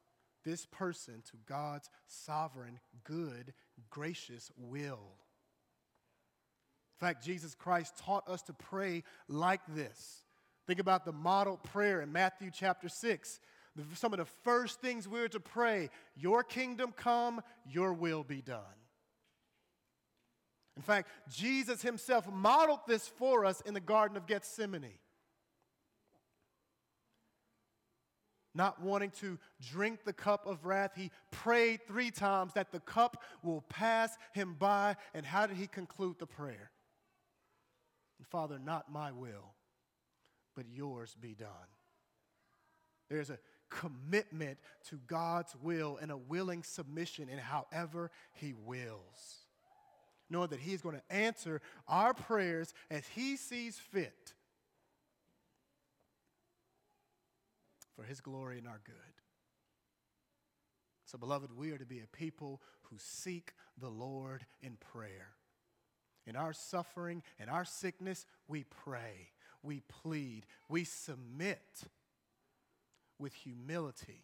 this 0.44 0.66
person 0.66 1.22
to 1.30 1.36
God's 1.46 1.88
sovereign, 2.06 2.78
good, 3.02 3.54
gracious 3.88 4.50
will. 4.58 5.14
In 7.00 7.06
fact, 7.06 7.24
Jesus 7.24 7.54
Christ 7.54 7.96
taught 7.96 8.28
us 8.28 8.42
to 8.42 8.52
pray 8.52 9.04
like 9.26 9.62
this. 9.68 10.24
Think 10.66 10.80
about 10.80 11.06
the 11.06 11.12
model 11.12 11.56
prayer 11.56 12.02
in 12.02 12.12
Matthew 12.12 12.50
chapter 12.52 12.90
6. 12.90 13.40
Some 13.94 14.12
of 14.12 14.18
the 14.18 14.26
first 14.44 14.82
things 14.82 15.08
we 15.08 15.20
are 15.20 15.28
to 15.28 15.40
pray 15.40 15.88
Your 16.14 16.42
kingdom 16.42 16.92
come, 16.94 17.40
your 17.66 17.94
will 17.94 18.22
be 18.22 18.42
done. 18.42 18.60
In 20.76 20.82
fact, 20.82 21.08
Jesus 21.30 21.80
himself 21.80 22.30
modeled 22.30 22.80
this 22.86 23.08
for 23.08 23.46
us 23.46 23.62
in 23.62 23.72
the 23.72 23.80
Garden 23.80 24.16
of 24.16 24.26
Gethsemane. 24.26 24.98
Not 28.54 28.82
wanting 28.82 29.12
to 29.20 29.38
drink 29.70 30.04
the 30.04 30.12
cup 30.12 30.46
of 30.46 30.66
wrath, 30.66 30.92
he 30.96 31.10
prayed 31.30 31.80
three 31.86 32.10
times 32.10 32.52
that 32.54 32.72
the 32.72 32.80
cup 32.80 33.22
will 33.42 33.62
pass 33.62 34.18
him 34.34 34.56
by. 34.58 34.96
And 35.14 35.24
how 35.24 35.46
did 35.46 35.56
he 35.56 35.66
conclude 35.66 36.18
the 36.18 36.26
prayer? 36.26 36.70
Father, 38.28 38.58
not 38.58 38.92
my 38.92 39.12
will, 39.12 39.54
but 40.54 40.66
yours 40.68 41.16
be 41.20 41.34
done. 41.34 41.48
There's 43.08 43.30
a 43.30 43.38
commitment 43.70 44.58
to 44.88 45.00
God's 45.06 45.54
will 45.62 45.98
and 46.00 46.10
a 46.10 46.16
willing 46.16 46.62
submission 46.62 47.28
in 47.28 47.38
however 47.38 48.10
He 48.32 48.52
wills. 48.52 49.38
Knowing 50.28 50.50
that 50.50 50.60
He 50.60 50.74
is 50.74 50.80
going 50.80 50.96
to 50.96 51.14
answer 51.14 51.60
our 51.88 52.14
prayers 52.14 52.74
as 52.90 53.06
He 53.08 53.36
sees 53.36 53.78
fit 53.78 54.34
for 57.96 58.04
His 58.04 58.20
glory 58.20 58.58
and 58.58 58.68
our 58.68 58.80
good. 58.84 58.94
So, 61.06 61.18
beloved, 61.18 61.50
we 61.56 61.72
are 61.72 61.78
to 61.78 61.86
be 61.86 61.98
a 62.00 62.06
people 62.06 62.60
who 62.82 62.96
seek 62.98 63.54
the 63.76 63.88
Lord 63.88 64.46
in 64.62 64.76
prayer. 64.92 65.30
In 66.26 66.36
our 66.36 66.52
suffering 66.52 67.22
and 67.38 67.50
our 67.50 67.64
sickness, 67.64 68.26
we 68.46 68.64
pray, 68.64 69.30
we 69.62 69.80
plead, 69.88 70.46
we 70.68 70.84
submit 70.84 71.82
with 73.18 73.34
humility 73.34 74.22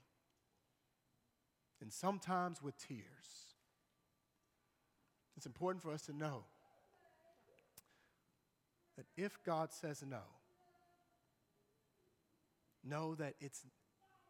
and 1.81 1.93
sometimes 1.93 2.63
with 2.63 2.77
tears. 2.79 3.55
It's 5.37 5.47
important 5.47 5.83
for 5.83 5.91
us 5.91 6.03
to 6.03 6.17
know 6.17 6.45
that 8.97 9.07
if 9.17 9.39
God 9.45 9.73
says 9.73 10.03
no, 10.09 10.23
know 12.83 13.15
that 13.17 13.35
it's, 13.41 13.63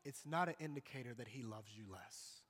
it's 0.04 0.22
not 0.26 0.48
an 0.48 0.54
indicator 0.58 1.14
that 1.14 1.28
He 1.28 1.42
loves 1.42 1.70
you 1.76 1.84
less. 1.90 2.42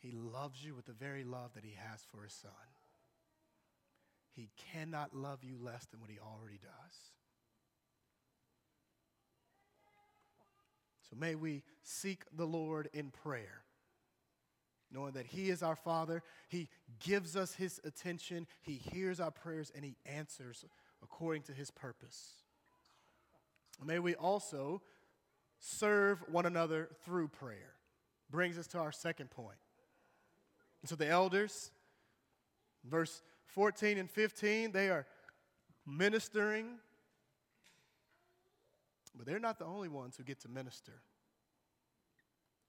He 0.00 0.12
loves 0.12 0.64
you 0.64 0.74
with 0.74 0.86
the 0.86 0.92
very 0.92 1.24
love 1.24 1.52
that 1.54 1.64
He 1.64 1.74
has 1.76 2.02
for 2.10 2.22
His 2.22 2.32
Son. 2.32 2.50
He 4.34 4.48
cannot 4.72 5.14
love 5.14 5.44
you 5.44 5.56
less 5.60 5.86
than 5.86 6.00
what 6.00 6.10
He 6.10 6.18
already 6.18 6.58
does. 6.58 6.96
So 11.08 11.16
may 11.18 11.34
we 11.34 11.62
seek 11.82 12.22
the 12.34 12.46
Lord 12.46 12.88
in 12.94 13.10
prayer, 13.10 13.62
knowing 14.90 15.12
that 15.12 15.26
He 15.26 15.50
is 15.50 15.62
our 15.62 15.76
Father. 15.76 16.22
He 16.48 16.68
gives 17.00 17.36
us 17.36 17.54
His 17.54 17.80
attention, 17.84 18.46
He 18.62 18.74
hears 18.74 19.20
our 19.20 19.32
prayers, 19.32 19.70
and 19.74 19.84
He 19.84 19.96
answers 20.06 20.64
according 21.02 21.42
to 21.42 21.52
His 21.52 21.70
purpose. 21.70 22.44
May 23.84 23.98
we 23.98 24.14
also 24.14 24.80
serve 25.58 26.22
one 26.30 26.46
another 26.46 26.88
through 27.04 27.28
prayer. 27.28 27.74
Brings 28.30 28.56
us 28.56 28.66
to 28.68 28.78
our 28.78 28.92
second 28.92 29.30
point. 29.30 29.58
And 30.82 30.88
so 30.88 30.96
the 30.96 31.08
elders, 31.08 31.70
verse 32.84 33.22
14 33.46 33.98
and 33.98 34.10
15, 34.10 34.72
they 34.72 34.88
are 34.88 35.06
ministering, 35.86 36.78
but 39.14 39.26
they're 39.26 39.38
not 39.38 39.58
the 39.58 39.66
only 39.66 39.88
ones 39.88 40.16
who 40.16 40.22
get 40.22 40.40
to 40.40 40.48
minister. 40.48 41.02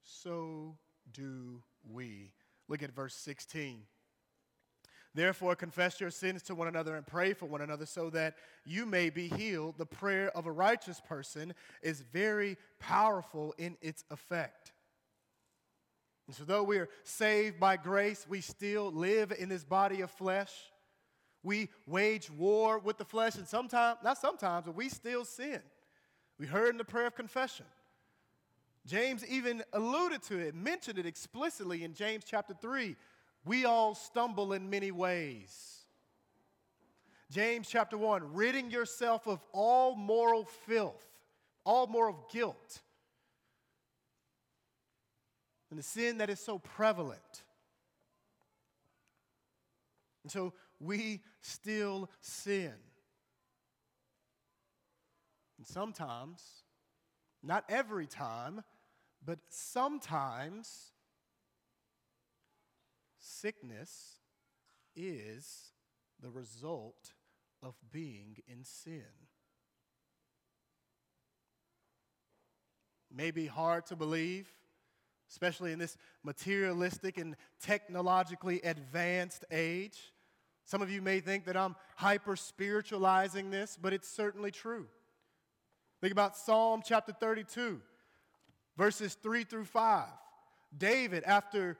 So 0.04 0.78
do 1.12 1.62
we. 1.90 2.34
Look 2.68 2.84
at 2.84 2.94
verse 2.94 3.16
16. 3.16 3.84
Therefore, 5.14 5.56
confess 5.56 6.00
your 6.00 6.10
sins 6.10 6.42
to 6.44 6.56
one 6.56 6.70
another 6.70 6.96
and 6.96 7.06
pray 7.06 7.34
for 7.34 7.46
one 7.46 7.62
another 7.62 7.86
so 7.86 8.10
that 8.12 8.36
you 8.66 8.86
may 8.86 9.10
be 9.10 9.28
healed. 9.28 9.78
The 9.78 9.86
prayer 9.86 10.30
of 10.36 10.46
a 10.46 10.52
righteous 10.52 11.02
person 11.02 11.54
is 11.82 12.02
very 12.02 12.58
powerful 12.80 13.54
in 13.58 13.78
its 13.82 14.06
effect. 14.10 14.72
And 16.32 16.36
so, 16.38 16.46
though 16.46 16.64
we 16.64 16.78
are 16.78 16.88
saved 17.04 17.60
by 17.60 17.76
grace, 17.76 18.26
we 18.26 18.40
still 18.40 18.90
live 18.90 19.34
in 19.38 19.50
this 19.50 19.66
body 19.66 20.00
of 20.00 20.10
flesh. 20.10 20.54
We 21.44 21.68
wage 21.86 22.32
war 22.32 22.80
with 22.80 22.98
the 22.98 23.04
flesh, 23.04 23.36
and 23.36 23.46
sometimes, 23.46 23.98
not 24.02 24.18
sometimes, 24.18 24.66
but 24.66 24.74
we 24.74 24.88
still 24.88 25.26
sin. 25.26 25.60
We 26.40 26.46
heard 26.46 26.70
in 26.70 26.78
the 26.78 26.86
prayer 26.86 27.08
of 27.08 27.16
confession. 27.16 27.66
James 28.88 29.26
even 29.28 29.62
alluded 29.74 30.24
to 30.24 30.40
it, 30.40 30.56
mentioned 30.56 30.98
it 30.98 31.06
explicitly 31.06 31.84
in 31.84 31.94
James 31.94 32.24
chapter 32.26 32.54
3. 32.54 32.96
We 33.44 33.66
all 33.66 33.94
stumble 33.94 34.54
in 34.54 34.70
many 34.70 34.92
ways. 34.92 35.84
James 37.30 37.68
chapter 37.68 37.98
1, 37.98 38.34
ridding 38.34 38.72
yourself 38.72 39.28
of 39.28 39.44
all 39.52 39.98
moral 39.98 40.46
filth, 40.46 41.04
all 41.66 41.88
moral 41.88 42.26
guilt, 42.32 42.80
and 45.72 45.80
the 45.80 45.84
sin 45.84 46.18
that 46.18 46.30
is 46.30 46.40
so 46.40 46.60
prevalent. 46.60 47.44
And 50.24 50.32
so 50.32 50.54
we 50.80 51.22
still 51.40 52.10
sin. 52.20 52.74
And 55.58 55.66
sometimes, 55.66 56.44
not 57.42 57.64
every 57.70 58.06
time, 58.06 58.64
but 59.26 59.40
sometimes 59.50 60.92
sickness 63.18 64.18
is 64.96 65.72
the 66.22 66.30
result 66.30 67.14
of 67.64 67.76
being 67.92 68.38
in 68.48 68.66
sin. 68.66 69.04
Maybe 73.14 73.46
hard 73.46 73.86
to 73.88 73.96
believe, 73.96 74.50
especially 75.32 75.72
in 75.72 75.80
this 75.80 75.98
materialistic 76.24 77.18
and 77.18 77.36
technologically 77.62 78.60
advanced 78.62 79.46
age. 79.50 80.14
Some 80.66 80.82
of 80.82 80.92
you 80.92 81.02
may 81.02 81.22
think 81.22 81.46
that 81.46 81.56
I'm 81.56 81.76
hyper 81.96 82.36
spiritualizing 82.36 83.50
this, 83.50 83.78
but 83.82 83.94
it's 83.94 84.10
certainly 84.10 84.52
true. 84.52 84.88
Think 86.02 86.12
about 86.12 86.36
Psalm 86.36 86.82
chapter 86.86 87.14
32, 87.14 87.82
verses 88.78 89.16
3 89.24 89.46
through 89.46 89.66
5. 89.66 90.08
David, 90.78 91.24
after 91.24 91.78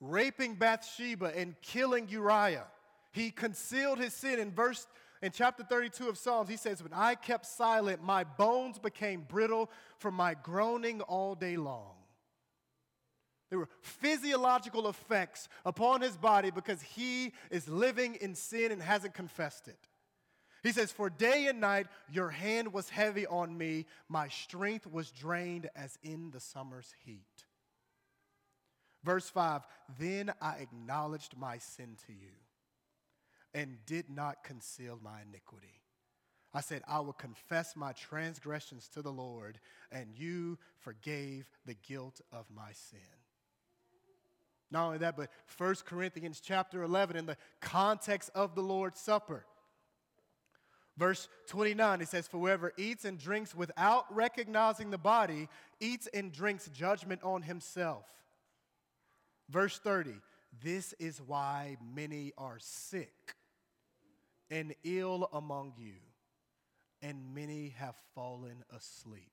raping 0.00 0.54
Bathsheba 0.54 1.32
and 1.36 1.54
killing 1.62 2.08
Uriah, 2.08 2.66
he 3.12 3.30
concealed 3.30 3.98
his 3.98 4.12
sin 4.12 4.38
in 4.38 4.52
verse 4.52 4.86
in 5.20 5.32
chapter 5.32 5.64
32 5.64 6.08
of 6.08 6.16
Psalms, 6.16 6.48
he 6.48 6.56
says, 6.56 6.80
When 6.80 6.92
I 6.92 7.16
kept 7.16 7.44
silent, 7.44 8.00
my 8.04 8.22
bones 8.22 8.78
became 8.78 9.22
brittle 9.28 9.68
from 9.98 10.14
my 10.14 10.34
groaning 10.34 11.00
all 11.00 11.34
day 11.34 11.56
long. 11.56 11.97
There 13.50 13.58
were 13.58 13.68
physiological 13.80 14.88
effects 14.88 15.48
upon 15.64 16.02
his 16.02 16.16
body 16.16 16.50
because 16.50 16.82
he 16.82 17.32
is 17.50 17.68
living 17.68 18.16
in 18.16 18.34
sin 18.34 18.72
and 18.72 18.82
hasn't 18.82 19.14
confessed 19.14 19.68
it. 19.68 19.88
He 20.62 20.72
says, 20.72 20.92
For 20.92 21.08
day 21.08 21.46
and 21.46 21.60
night 21.60 21.86
your 22.10 22.30
hand 22.30 22.72
was 22.72 22.90
heavy 22.90 23.26
on 23.26 23.56
me, 23.56 23.86
my 24.08 24.28
strength 24.28 24.86
was 24.86 25.10
drained 25.10 25.70
as 25.74 25.98
in 26.02 26.30
the 26.30 26.40
summer's 26.40 26.92
heat. 27.04 27.44
Verse 29.04 29.28
5 29.30 29.62
Then 29.98 30.32
I 30.40 30.56
acknowledged 30.56 31.36
my 31.36 31.58
sin 31.58 31.96
to 32.06 32.12
you 32.12 32.34
and 33.54 33.78
did 33.86 34.10
not 34.10 34.44
conceal 34.44 34.98
my 35.02 35.22
iniquity. 35.22 35.80
I 36.52 36.60
said, 36.60 36.82
I 36.88 37.00
will 37.00 37.12
confess 37.12 37.76
my 37.76 37.92
transgressions 37.92 38.88
to 38.94 39.02
the 39.02 39.12
Lord, 39.12 39.60
and 39.92 40.08
you 40.16 40.58
forgave 40.78 41.46
the 41.66 41.74
guilt 41.74 42.20
of 42.32 42.46
my 42.54 42.72
sin. 42.72 43.17
Not 44.70 44.86
only 44.86 44.98
that, 44.98 45.16
but 45.16 45.30
1 45.56 45.74
Corinthians 45.86 46.40
chapter 46.40 46.82
11, 46.82 47.16
in 47.16 47.26
the 47.26 47.36
context 47.60 48.30
of 48.34 48.54
the 48.54 48.62
Lord's 48.62 49.00
Supper, 49.00 49.44
Verse 50.98 51.28
29, 51.46 52.00
it 52.00 52.08
says, 52.08 52.26
For 52.26 52.38
whoever 52.38 52.72
eats 52.76 53.04
and 53.04 53.18
drinks 53.18 53.54
without 53.54 54.04
recognizing 54.12 54.90
the 54.90 54.98
body 54.98 55.48
eats 55.78 56.08
and 56.12 56.32
drinks 56.32 56.68
judgment 56.74 57.22
on 57.22 57.42
himself. 57.42 58.04
Verse 59.48 59.78
30, 59.78 60.10
this 60.60 60.94
is 60.98 61.22
why 61.24 61.76
many 61.94 62.32
are 62.36 62.58
sick 62.58 63.36
and 64.50 64.74
ill 64.82 65.28
among 65.32 65.74
you, 65.78 65.94
and 67.00 67.32
many 67.32 67.74
have 67.78 67.94
fallen 68.16 68.64
asleep. 68.76 69.30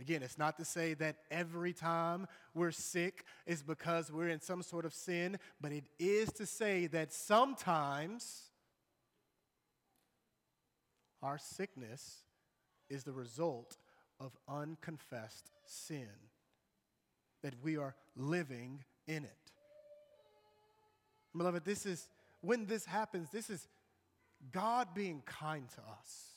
Again, 0.00 0.22
it's 0.22 0.38
not 0.38 0.56
to 0.56 0.64
say 0.64 0.94
that 0.94 1.16
every 1.30 1.72
time 1.72 2.26
we're 2.52 2.72
sick 2.72 3.24
is 3.46 3.62
because 3.62 4.10
we're 4.10 4.28
in 4.28 4.40
some 4.40 4.62
sort 4.62 4.84
of 4.84 4.92
sin, 4.92 5.38
but 5.60 5.70
it 5.70 5.84
is 5.98 6.32
to 6.32 6.46
say 6.46 6.88
that 6.88 7.12
sometimes 7.12 8.50
our 11.22 11.38
sickness 11.38 12.24
is 12.90 13.04
the 13.04 13.12
result 13.12 13.76
of 14.18 14.36
unconfessed 14.48 15.50
sin, 15.64 16.08
that 17.42 17.54
we 17.62 17.76
are 17.76 17.94
living 18.16 18.82
in 19.06 19.24
it. 19.24 19.52
Beloved, 21.36 21.64
this 21.64 21.86
is, 21.86 22.08
when 22.40 22.66
this 22.66 22.84
happens, 22.84 23.30
this 23.30 23.48
is 23.48 23.68
God 24.52 24.88
being 24.94 25.22
kind 25.24 25.68
to 25.70 25.80
us. 26.00 26.33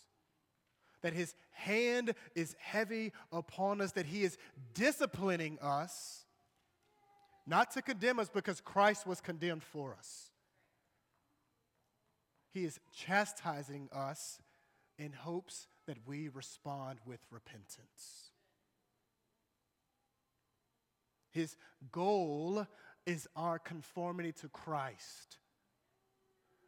That 1.07 1.13
his 1.13 1.35
hand 1.51 2.15
is 2.35 2.53
heavy 2.59 3.13
upon 3.31 3.79
us, 3.79 3.93
that 3.93 4.07
he 4.07 4.25
is 4.25 4.37
disciplining 4.73 5.57
us, 5.61 6.25
not 7.45 7.71
to 7.71 7.81
condemn 7.81 8.19
us 8.19 8.27
because 8.27 8.59
Christ 8.59 9.07
was 9.07 9.21
condemned 9.21 9.63
for 9.63 9.95
us. 9.97 10.31
He 12.51 12.65
is 12.65 12.81
chastising 12.93 13.87
us 13.93 14.41
in 14.99 15.13
hopes 15.13 15.67
that 15.85 15.95
we 16.05 16.27
respond 16.27 16.99
with 17.05 17.21
repentance. 17.31 18.31
His 21.31 21.55
goal 21.89 22.67
is 23.05 23.29
our 23.33 23.59
conformity 23.59 24.33
to 24.41 24.49
Christ. 24.49 25.37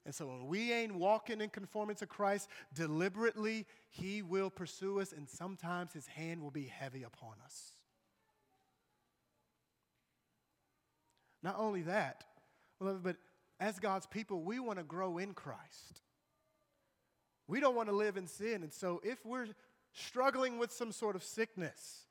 And 0.05 0.15
so 0.15 0.27
when 0.27 0.47
we 0.47 0.71
ain't 0.71 0.95
walking 0.95 1.41
in 1.41 1.49
conformity 1.49 1.99
to 1.99 2.07
Christ 2.07 2.49
deliberately, 2.73 3.65
He 3.89 4.21
will 4.21 4.49
pursue 4.49 4.99
us, 4.99 5.11
and 5.11 5.29
sometimes 5.29 5.93
His 5.93 6.07
hand 6.07 6.41
will 6.41 6.51
be 6.51 6.65
heavy 6.65 7.03
upon 7.03 7.33
us. 7.43 7.73
Not 11.43 11.55
only 11.57 11.83
that, 11.83 12.23
but 12.79 13.17
as 13.59 13.79
God's 13.79 14.07
people, 14.07 14.41
we 14.41 14.59
want 14.59 14.79
to 14.79 14.83
grow 14.83 15.17
in 15.17 15.33
Christ. 15.33 16.01
We 17.47 17.59
don't 17.59 17.75
want 17.75 17.89
to 17.89 17.95
live 17.95 18.17
in 18.17 18.27
sin. 18.27 18.63
And 18.63 18.73
so 18.73 19.01
if 19.03 19.25
we're 19.25 19.47
struggling 19.91 20.59
with 20.59 20.71
some 20.71 20.91
sort 20.91 21.15
of 21.15 21.23
sickness, 21.23 22.05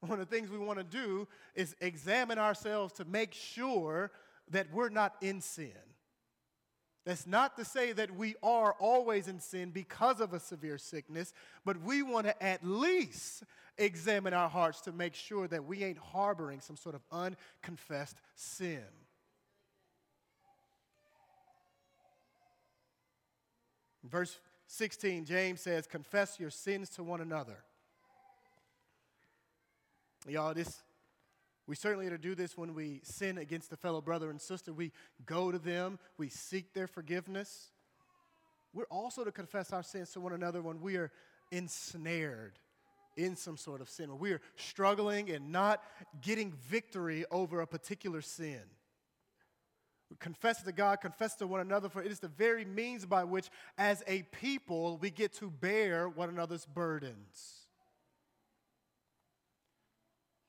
one 0.00 0.20
of 0.20 0.28
the 0.28 0.34
things 0.34 0.50
we 0.50 0.58
want 0.58 0.78
to 0.78 0.84
do 0.84 1.26
is 1.54 1.74
examine 1.80 2.38
ourselves 2.38 2.92
to 2.94 3.04
make 3.04 3.32
sure 3.32 4.10
that 4.50 4.72
we're 4.72 4.88
not 4.88 5.14
in 5.20 5.40
sin. 5.40 5.72
That's 7.04 7.26
not 7.26 7.56
to 7.58 7.64
say 7.64 7.92
that 7.92 8.16
we 8.16 8.34
are 8.42 8.74
always 8.80 9.28
in 9.28 9.38
sin 9.38 9.70
because 9.70 10.20
of 10.20 10.32
a 10.32 10.40
severe 10.40 10.78
sickness, 10.78 11.34
but 11.64 11.82
we 11.82 12.02
want 12.02 12.26
to 12.26 12.42
at 12.42 12.64
least 12.64 13.44
examine 13.76 14.32
our 14.32 14.48
hearts 14.48 14.80
to 14.82 14.92
make 14.92 15.14
sure 15.14 15.46
that 15.48 15.64
we 15.64 15.84
ain't 15.84 15.98
harboring 15.98 16.60
some 16.60 16.76
sort 16.76 16.94
of 16.94 17.02
unconfessed 17.12 18.16
sin. 18.34 18.84
verse 24.04 24.38
16, 24.66 25.24
James 25.24 25.60
says, 25.60 25.86
Confess 25.86 26.38
your 26.38 26.50
sins 26.50 26.90
to 26.90 27.02
one 27.02 27.20
another. 27.20 27.56
Y'all, 30.28 30.54
this 30.54 30.82
we 31.66 31.76
certainly 31.76 32.06
are 32.06 32.10
to 32.10 32.18
do 32.18 32.34
this 32.34 32.58
when 32.58 32.74
we 32.74 33.00
sin 33.04 33.38
against 33.38 33.72
a 33.72 33.76
fellow 33.76 34.00
brother 34.00 34.30
and 34.30 34.40
sister. 34.40 34.72
We 34.72 34.92
go 35.26 35.50
to 35.50 35.58
them, 35.58 35.98
we 36.18 36.28
seek 36.28 36.74
their 36.74 36.86
forgiveness. 36.86 37.70
We're 38.72 38.84
also 38.84 39.24
to 39.24 39.32
confess 39.32 39.72
our 39.72 39.82
sins 39.82 40.10
to 40.12 40.20
one 40.20 40.32
another 40.32 40.60
when 40.62 40.80
we 40.80 40.96
are 40.96 41.10
ensnared 41.50 42.58
in 43.16 43.36
some 43.36 43.56
sort 43.56 43.80
of 43.80 43.88
sin, 43.88 44.10
when 44.10 44.18
we 44.18 44.32
are 44.32 44.40
struggling 44.56 45.30
and 45.30 45.52
not 45.52 45.82
getting 46.20 46.52
victory 46.68 47.24
over 47.30 47.60
a 47.60 47.66
particular 47.66 48.20
sin 48.20 48.60
We 50.10 50.16
confess 50.18 50.62
to 50.62 50.72
God, 50.72 51.00
confess 51.00 51.34
to 51.36 51.46
one 51.46 51.60
another, 51.60 51.88
for 51.88 52.02
it 52.02 52.10
is 52.10 52.20
the 52.20 52.28
very 52.28 52.64
means 52.64 53.06
by 53.06 53.24
which, 53.24 53.48
as 53.78 54.02
a 54.06 54.22
people, 54.24 54.98
we 54.98 55.10
get 55.10 55.32
to 55.34 55.50
bear 55.50 56.08
one 56.08 56.28
another's 56.28 56.66
burdens. 56.66 57.63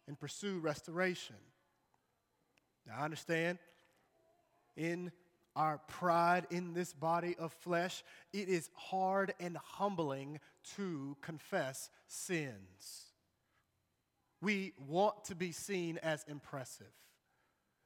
And 0.07 0.19
pursue 0.19 0.59
restoration. 0.59 1.35
Now, 2.87 2.95
I 2.99 3.05
understand 3.05 3.57
in 4.75 5.11
our 5.55 5.79
pride 5.87 6.45
in 6.51 6.73
this 6.73 6.93
body 6.93 7.35
of 7.39 7.53
flesh, 7.53 8.03
it 8.33 8.49
is 8.49 8.69
hard 8.75 9.33
and 9.39 9.57
humbling 9.57 10.39
to 10.75 11.15
confess 11.21 11.89
sins. 12.07 13.05
We 14.41 14.73
want 14.87 15.25
to 15.25 15.35
be 15.35 15.51
seen 15.51 15.97
as 16.03 16.25
impressive. 16.27 16.85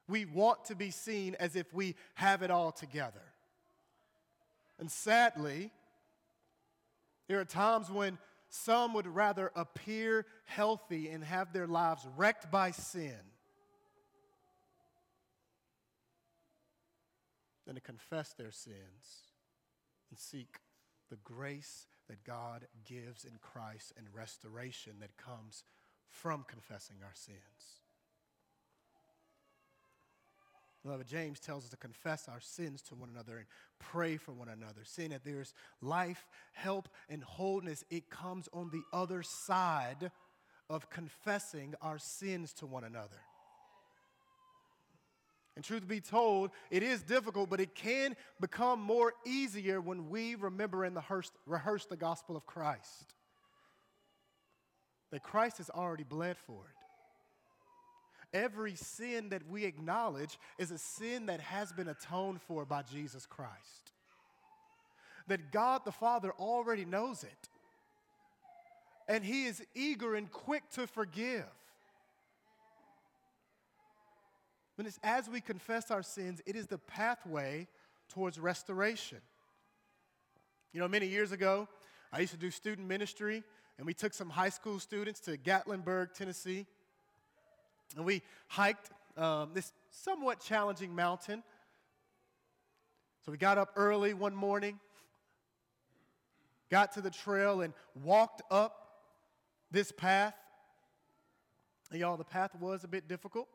We 0.07 0.25
want 0.25 0.65
to 0.65 0.75
be 0.75 0.89
seen 0.89 1.35
as 1.39 1.55
if 1.55 1.71
we 1.73 1.95
have 2.15 2.41
it 2.41 2.49
all 2.49 2.71
together. 2.71 3.21
And 4.79 4.89
sadly, 4.89 5.71
there 7.27 7.39
are 7.39 7.45
times 7.45 7.91
when 7.91 8.17
some 8.49 8.93
would 8.93 9.07
rather 9.07 9.51
appear 9.55 10.25
healthy 10.45 11.09
and 11.09 11.23
have 11.23 11.53
their 11.53 11.67
lives 11.67 12.05
wrecked 12.17 12.51
by 12.51 12.71
sin 12.71 13.13
than 17.65 17.75
to 17.75 17.81
confess 17.81 18.33
their 18.33 18.51
sins 18.51 19.31
and 20.09 20.17
seek 20.17 20.57
the 21.09 21.17
grace 21.17 21.85
that 22.07 22.23
God 22.23 22.65
gives 22.85 23.25
in 23.25 23.33
Christ 23.41 23.93
and 23.95 24.07
restoration 24.11 24.93
that 25.01 25.15
comes 25.17 25.63
from 26.09 26.43
confessing 26.47 26.97
our 27.03 27.13
sins. 27.13 27.78
Beloved, 30.83 31.07
James 31.07 31.39
tells 31.39 31.65
us 31.65 31.69
to 31.71 31.77
confess 31.77 32.27
our 32.29 32.39
sins 32.39 32.81
to 32.83 32.95
one 32.95 33.09
another 33.09 33.37
and 33.37 33.45
pray 33.79 34.15
for 34.15 34.31
one 34.31 34.47
another, 34.47 34.81
saying 34.83 35.09
that 35.09 35.25
there's 35.25 35.53
life, 35.81 36.25
help, 36.53 36.87
and 37.09 37.21
wholeness. 37.21 37.83
It 37.89 38.09
comes 38.09 38.47
on 38.53 38.69
the 38.71 38.83
other 38.93 39.21
side 39.21 40.11
of 40.69 40.89
confessing 40.89 41.75
our 41.81 41.97
sins 41.97 42.53
to 42.53 42.65
one 42.65 42.85
another. 42.85 43.19
And 45.55 45.65
truth 45.65 45.85
be 45.85 45.99
told, 45.99 46.51
it 46.71 46.83
is 46.83 47.01
difficult, 47.01 47.49
but 47.49 47.59
it 47.59 47.75
can 47.75 48.15
become 48.39 48.79
more 48.79 49.13
easier 49.25 49.81
when 49.81 50.09
we 50.09 50.35
remember 50.35 50.85
and 50.85 50.97
rehearse 51.45 51.85
the 51.85 51.97
gospel 51.97 52.37
of 52.37 52.45
Christ. 52.45 53.13
That 55.11 55.23
Christ 55.23 55.57
has 55.57 55.69
already 55.69 56.05
bled 56.05 56.37
for 56.37 56.61
it. 56.69 56.78
Every 58.33 58.75
sin 58.75 59.29
that 59.29 59.47
we 59.49 59.65
acknowledge 59.65 60.37
is 60.57 60.71
a 60.71 60.77
sin 60.77 61.25
that 61.27 61.39
has 61.39 61.71
been 61.71 61.87
atoned 61.87 62.41
for 62.41 62.65
by 62.65 62.83
Jesus 62.83 63.25
Christ. 63.25 63.91
That 65.27 65.51
God 65.51 65.81
the 65.83 65.91
Father 65.91 66.31
already 66.39 66.85
knows 66.85 67.23
it. 67.23 67.49
And 69.07 69.23
He 69.23 69.45
is 69.45 69.63
eager 69.73 70.15
and 70.15 70.31
quick 70.31 70.69
to 70.71 70.85
forgive. 70.85 71.45
But 74.77 74.85
it's 74.85 74.99
as 75.03 75.27
we 75.27 75.41
confess 75.41 75.91
our 75.91 76.03
sins, 76.03 76.41
it 76.45 76.55
is 76.55 76.67
the 76.67 76.77
pathway 76.77 77.67
towards 78.09 78.39
restoration. 78.39 79.17
You 80.71 80.79
know, 80.79 80.87
many 80.87 81.07
years 81.07 81.31
ago, 81.31 81.67
I 82.13 82.19
used 82.19 82.31
to 82.33 82.39
do 82.39 82.51
student 82.51 82.87
ministry, 82.87 83.43
and 83.77 83.87
we 83.87 83.93
took 83.93 84.13
some 84.13 84.29
high 84.29 84.49
school 84.49 84.79
students 84.79 85.19
to 85.21 85.37
Gatlinburg, 85.37 86.13
Tennessee. 86.13 86.65
And 87.95 88.05
we 88.05 88.21
hiked 88.47 88.89
um, 89.17 89.51
this 89.53 89.73
somewhat 89.91 90.39
challenging 90.39 90.95
mountain. 90.95 91.43
So 93.25 93.31
we 93.31 93.37
got 93.37 93.57
up 93.57 93.73
early 93.75 94.13
one 94.13 94.35
morning, 94.35 94.79
got 96.69 96.93
to 96.93 97.01
the 97.01 97.09
trail, 97.09 97.61
and 97.61 97.73
walked 97.95 98.41
up 98.49 98.87
this 99.71 99.91
path. 99.91 100.35
And 101.91 101.99
y'all, 101.99 102.17
the 102.17 102.23
path 102.23 102.51
was 102.59 102.83
a 102.83 102.87
bit 102.87 103.07
difficult. 103.07 103.47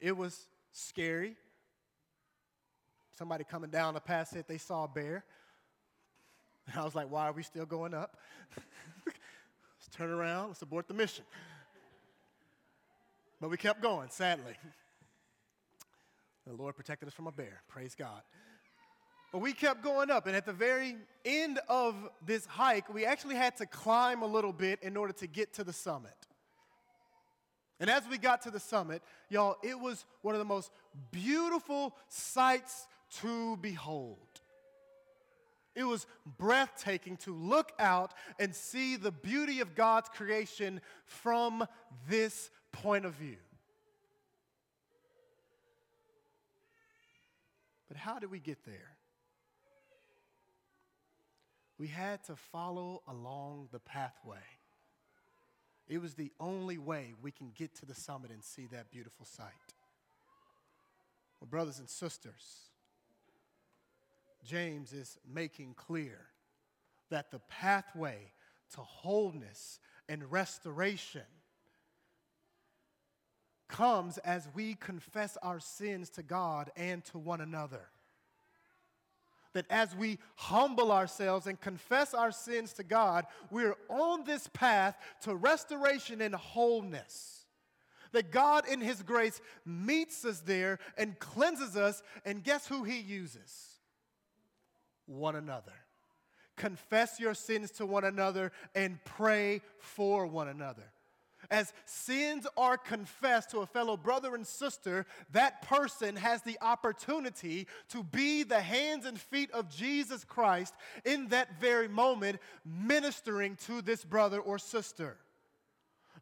It 0.00 0.16
was 0.16 0.48
scary. 0.72 1.36
Somebody 3.16 3.44
coming 3.44 3.70
down 3.70 3.94
the 3.94 4.00
path 4.00 4.28
said 4.28 4.44
they 4.46 4.58
saw 4.58 4.84
a 4.84 4.88
bear. 4.88 5.24
And 6.66 6.80
I 6.80 6.84
was 6.84 6.94
like, 6.94 7.10
why 7.10 7.26
are 7.26 7.32
we 7.32 7.42
still 7.42 7.66
going 7.66 7.94
up? 7.94 8.16
let's 9.06 9.88
turn 9.90 10.10
around, 10.10 10.48
let's 10.48 10.62
abort 10.62 10.86
the 10.86 10.94
mission. 10.94 11.24
But 13.40 13.50
we 13.50 13.56
kept 13.56 13.80
going, 13.80 14.10
sadly. 14.10 14.54
The 16.46 16.54
Lord 16.54 16.76
protected 16.76 17.08
us 17.08 17.14
from 17.14 17.26
a 17.26 17.32
bear. 17.32 17.62
Praise 17.68 17.94
God. 17.94 18.22
But 19.32 19.40
we 19.40 19.52
kept 19.52 19.84
going 19.84 20.10
up, 20.10 20.26
and 20.26 20.34
at 20.34 20.46
the 20.46 20.52
very 20.52 20.96
end 21.24 21.60
of 21.68 21.94
this 22.24 22.46
hike, 22.46 22.92
we 22.92 23.04
actually 23.04 23.34
had 23.34 23.56
to 23.58 23.66
climb 23.66 24.22
a 24.22 24.26
little 24.26 24.54
bit 24.54 24.82
in 24.82 24.96
order 24.96 25.12
to 25.14 25.26
get 25.26 25.52
to 25.54 25.64
the 25.64 25.72
summit. 25.72 26.16
And 27.78 27.90
as 27.90 28.02
we 28.10 28.18
got 28.18 28.42
to 28.42 28.50
the 28.50 28.58
summit, 28.58 29.02
y'all, 29.28 29.56
it 29.62 29.78
was 29.78 30.04
one 30.22 30.34
of 30.34 30.38
the 30.38 30.44
most 30.46 30.70
beautiful 31.12 31.94
sights 32.08 32.86
to 33.20 33.56
behold. 33.58 34.16
It 35.76 35.84
was 35.84 36.06
breathtaking 36.38 37.18
to 37.18 37.32
look 37.32 37.72
out 37.78 38.12
and 38.40 38.52
see 38.52 38.96
the 38.96 39.12
beauty 39.12 39.60
of 39.60 39.76
God's 39.76 40.08
creation 40.08 40.80
from 41.04 41.64
this 42.08 42.50
point 42.82 43.04
of 43.04 43.14
view. 43.14 43.36
But 47.88 47.96
how 47.96 48.18
did 48.18 48.30
we 48.30 48.38
get 48.38 48.64
there? 48.64 48.96
We 51.78 51.86
had 51.86 52.24
to 52.24 52.36
follow 52.36 53.02
along 53.08 53.68
the 53.72 53.78
pathway. 53.78 54.36
It 55.88 56.02
was 56.02 56.14
the 56.14 56.32
only 56.38 56.76
way 56.76 57.14
we 57.22 57.30
can 57.30 57.52
get 57.56 57.74
to 57.76 57.86
the 57.86 57.94
summit 57.94 58.30
and 58.30 58.44
see 58.44 58.66
that 58.72 58.90
beautiful 58.90 59.24
sight. 59.24 59.52
Well, 61.40 61.48
brothers 61.48 61.78
and 61.78 61.88
sisters, 61.88 62.68
James 64.44 64.92
is 64.92 65.18
making 65.32 65.74
clear 65.74 66.18
that 67.10 67.30
the 67.30 67.40
pathway 67.48 68.32
to 68.74 68.80
wholeness 68.80 69.78
and 70.08 70.30
restoration 70.30 71.22
comes 73.78 74.18
as 74.18 74.48
we 74.54 74.74
confess 74.74 75.38
our 75.40 75.60
sins 75.60 76.10
to 76.10 76.22
God 76.22 76.70
and 76.76 77.04
to 77.04 77.18
one 77.18 77.40
another. 77.40 77.86
That 79.52 79.66
as 79.70 79.94
we 79.94 80.18
humble 80.34 80.90
ourselves 80.90 81.46
and 81.46 81.60
confess 81.60 82.12
our 82.12 82.32
sins 82.32 82.72
to 82.74 82.82
God, 82.82 83.26
we're 83.52 83.76
on 83.88 84.24
this 84.24 84.48
path 84.52 84.96
to 85.22 85.34
restoration 85.34 86.20
and 86.20 86.34
wholeness. 86.34 87.46
That 88.10 88.32
God, 88.32 88.66
in 88.68 88.80
His 88.80 89.02
grace, 89.02 89.40
meets 89.64 90.24
us 90.24 90.40
there 90.40 90.80
and 90.96 91.16
cleanses 91.20 91.76
us, 91.76 92.02
and 92.24 92.42
guess 92.42 92.66
who 92.66 92.82
He 92.82 92.98
uses? 92.98 93.78
One 95.06 95.36
another. 95.36 95.72
Confess 96.56 97.20
your 97.20 97.34
sins 97.34 97.70
to 97.72 97.86
one 97.86 98.04
another 98.04 98.50
and 98.74 98.98
pray 99.04 99.60
for 99.78 100.26
one 100.26 100.48
another. 100.48 100.90
As 101.50 101.72
sins 101.86 102.46
are 102.58 102.76
confessed 102.76 103.50
to 103.50 103.60
a 103.60 103.66
fellow 103.66 103.96
brother 103.96 104.34
and 104.34 104.46
sister, 104.46 105.06
that 105.32 105.62
person 105.62 106.14
has 106.16 106.42
the 106.42 106.58
opportunity 106.60 107.66
to 107.88 108.02
be 108.02 108.42
the 108.42 108.60
hands 108.60 109.06
and 109.06 109.18
feet 109.18 109.50
of 109.52 109.74
Jesus 109.74 110.24
Christ 110.24 110.74
in 111.06 111.28
that 111.28 111.58
very 111.58 111.88
moment, 111.88 112.38
ministering 112.66 113.56
to 113.66 113.80
this 113.80 114.04
brother 114.04 114.40
or 114.40 114.58
sister. 114.58 115.16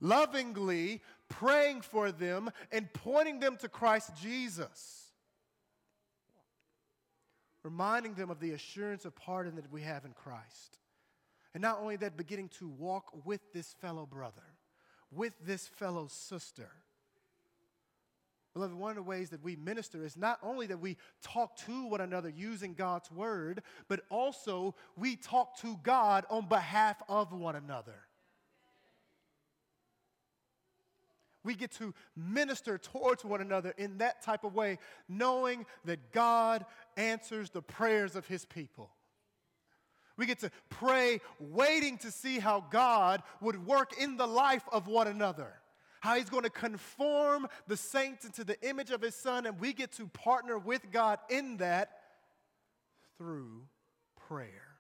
Lovingly 0.01 1.03
praying 1.29 1.81
for 1.81 2.12
them 2.12 2.51
and 2.70 2.93
pointing 2.93 3.41
them 3.41 3.57
to 3.57 3.68
Christ 3.68 4.12
Jesus. 4.22 5.11
Reminding 7.64 8.14
them 8.14 8.31
of 8.31 8.39
the 8.39 8.53
assurance 8.53 9.05
of 9.05 9.16
pardon 9.16 9.57
that 9.57 9.72
we 9.72 9.83
have 9.83 10.05
in 10.05 10.12
Christ. 10.12 10.79
And 11.53 11.62
not 11.62 11.81
only 11.81 11.97
that, 11.97 12.16
beginning 12.16 12.51
to 12.61 12.68
walk 12.68 13.24
with 13.24 13.41
this 13.53 13.74
fellow 13.81 14.07
brother 14.07 14.55
with 15.11 15.32
this 15.44 15.66
fellow 15.66 16.07
sister. 16.09 16.70
Beloved, 18.54 18.74
one 18.74 18.90
of 18.90 18.96
the 18.96 19.02
ways 19.02 19.28
that 19.30 19.42
we 19.42 19.54
minister 19.54 20.02
is 20.02 20.16
not 20.16 20.38
only 20.42 20.66
that 20.68 20.80
we 20.80 20.96
talk 21.22 21.57
to 21.66 21.88
one 21.88 22.00
another 22.00 22.30
using 22.30 22.72
God's 22.72 23.11
word, 23.11 23.62
but 23.86 24.00
also 24.09 24.74
we 24.96 25.14
talk 25.14 25.59
to 25.61 25.76
God 25.82 26.24
on 26.30 26.48
behalf 26.48 26.96
of 27.07 27.32
one 27.32 27.54
another. 27.54 28.07
We 31.44 31.54
get 31.54 31.70
to 31.72 31.92
minister 32.16 32.78
towards 32.78 33.26
one 33.26 33.42
another 33.42 33.74
in 33.76 33.98
that 33.98 34.22
type 34.22 34.42
of 34.42 34.54
way, 34.54 34.78
knowing 35.07 35.66
that 35.84 36.11
God 36.12 36.64
answers 36.96 37.50
the 37.50 37.62
prayers 37.62 38.16
of 38.16 38.26
his 38.26 38.46
people. 38.46 38.90
We 40.17 40.27
get 40.27 40.39
to 40.41 40.51
pray, 40.71 41.21
waiting 41.39 41.99
to 41.99 42.11
see 42.11 42.39
how 42.39 42.64
God 42.71 43.23
would 43.41 43.67
work 43.67 44.01
in 44.01 44.17
the 44.17 44.27
life 44.27 44.64
of 44.73 44.87
one 44.87 45.09
another. 45.09 45.53
How 46.01 46.17
he's 46.17 46.31
going 46.31 46.45
to 46.45 46.51
conform 46.51 47.49
the 47.67 47.77
saints 47.77 48.25
into 48.25 48.45
the 48.45 48.61
image 48.67 48.91
of 48.91 49.03
his 49.03 49.14
son, 49.14 49.47
and 49.47 49.59
we 49.59 49.73
get 49.73 49.93
to 49.93 50.07
partner 50.09 50.59
with 50.59 50.91
God 50.91 51.19
in 51.29 51.57
that 51.59 51.91
through 53.19 53.62
prayer. 54.29 54.77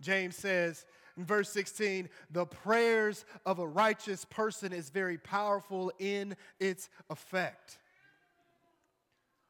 James 0.00 0.36
says 0.36 0.84
in 1.16 1.24
verse 1.24 1.48
16, 1.50 2.08
the 2.30 2.46
prayers 2.46 3.24
of 3.46 3.58
a 3.58 3.66
righteous 3.66 4.24
person 4.24 4.72
is 4.72 4.90
very 4.90 5.18
powerful 5.18 5.92
in 5.98 6.36
its 6.58 6.88
effect. 7.08 7.78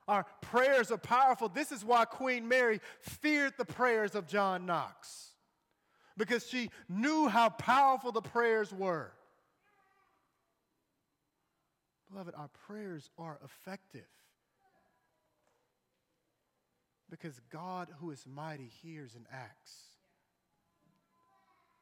Our 0.07 0.27
prayers 0.43 0.91
are 0.91 0.99
powerful. 0.99 1.49
This 1.49 1.73
is 1.73 1.85
why 1.85 2.05
Queen 2.05 2.47
Mary 2.47 2.81
feared 3.01 3.55
the 3.57 3.65
prayers 3.65 4.15
of 4.15 4.27
John 4.27 4.67
Knox, 4.67 5.31
because 6.17 6.47
she 6.47 6.71
knew 6.89 7.29
how 7.29 7.49
powerful 7.49 8.13
the 8.13 8.23
prayers 8.23 8.73
were. 8.73 9.13
Beloved, 12.11 12.35
our 12.37 12.51
prayers 12.67 13.11
are 13.19 13.39
effective 13.45 14.07
because 17.11 17.41
God, 17.51 17.89
who 18.01 18.11
is 18.11 18.25
mighty, 18.27 18.71
hears 18.83 19.15
and 19.15 19.25
acts. 19.33 19.83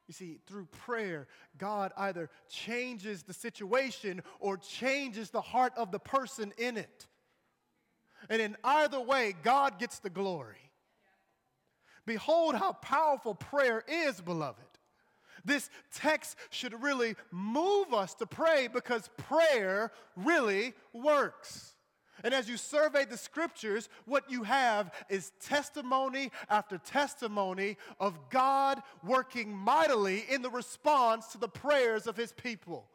You 0.07 0.13
see, 0.13 0.39
through 0.45 0.65
prayer, 0.65 1.27
God 1.57 1.91
either 1.97 2.29
changes 2.49 3.23
the 3.23 3.33
situation 3.33 4.21
or 4.39 4.57
changes 4.57 5.29
the 5.29 5.41
heart 5.41 5.73
of 5.77 5.91
the 5.91 5.99
person 5.99 6.53
in 6.57 6.77
it. 6.77 7.07
And 8.29 8.41
in 8.41 8.57
either 8.63 8.99
way, 8.99 9.35
God 9.43 9.79
gets 9.79 9.99
the 9.99 10.09
glory. 10.09 10.57
Behold 12.05 12.55
how 12.55 12.73
powerful 12.73 13.35
prayer 13.35 13.83
is, 13.87 14.19
beloved. 14.21 14.63
This 15.45 15.69
text 15.93 16.37
should 16.49 16.81
really 16.81 17.15
move 17.31 17.93
us 17.93 18.13
to 18.15 18.25
pray 18.25 18.67
because 18.67 19.09
prayer 19.17 19.91
really 20.15 20.73
works. 20.93 21.73
And 22.23 22.33
as 22.33 22.47
you 22.47 22.55
survey 22.55 23.03
the 23.03 23.17
scriptures, 23.17 23.89
what 24.05 24.31
you 24.31 24.43
have 24.43 24.93
is 25.09 25.33
testimony 25.41 26.31
after 26.49 26.77
testimony 26.77 27.77
of 27.99 28.17
God 28.29 28.81
working 29.03 29.53
mightily 29.53 30.23
in 30.29 30.41
the 30.41 30.49
response 30.49 31.27
to 31.27 31.37
the 31.37 31.49
prayers 31.49 32.07
of 32.07 32.15
his 32.15 32.31
people. 32.31 32.87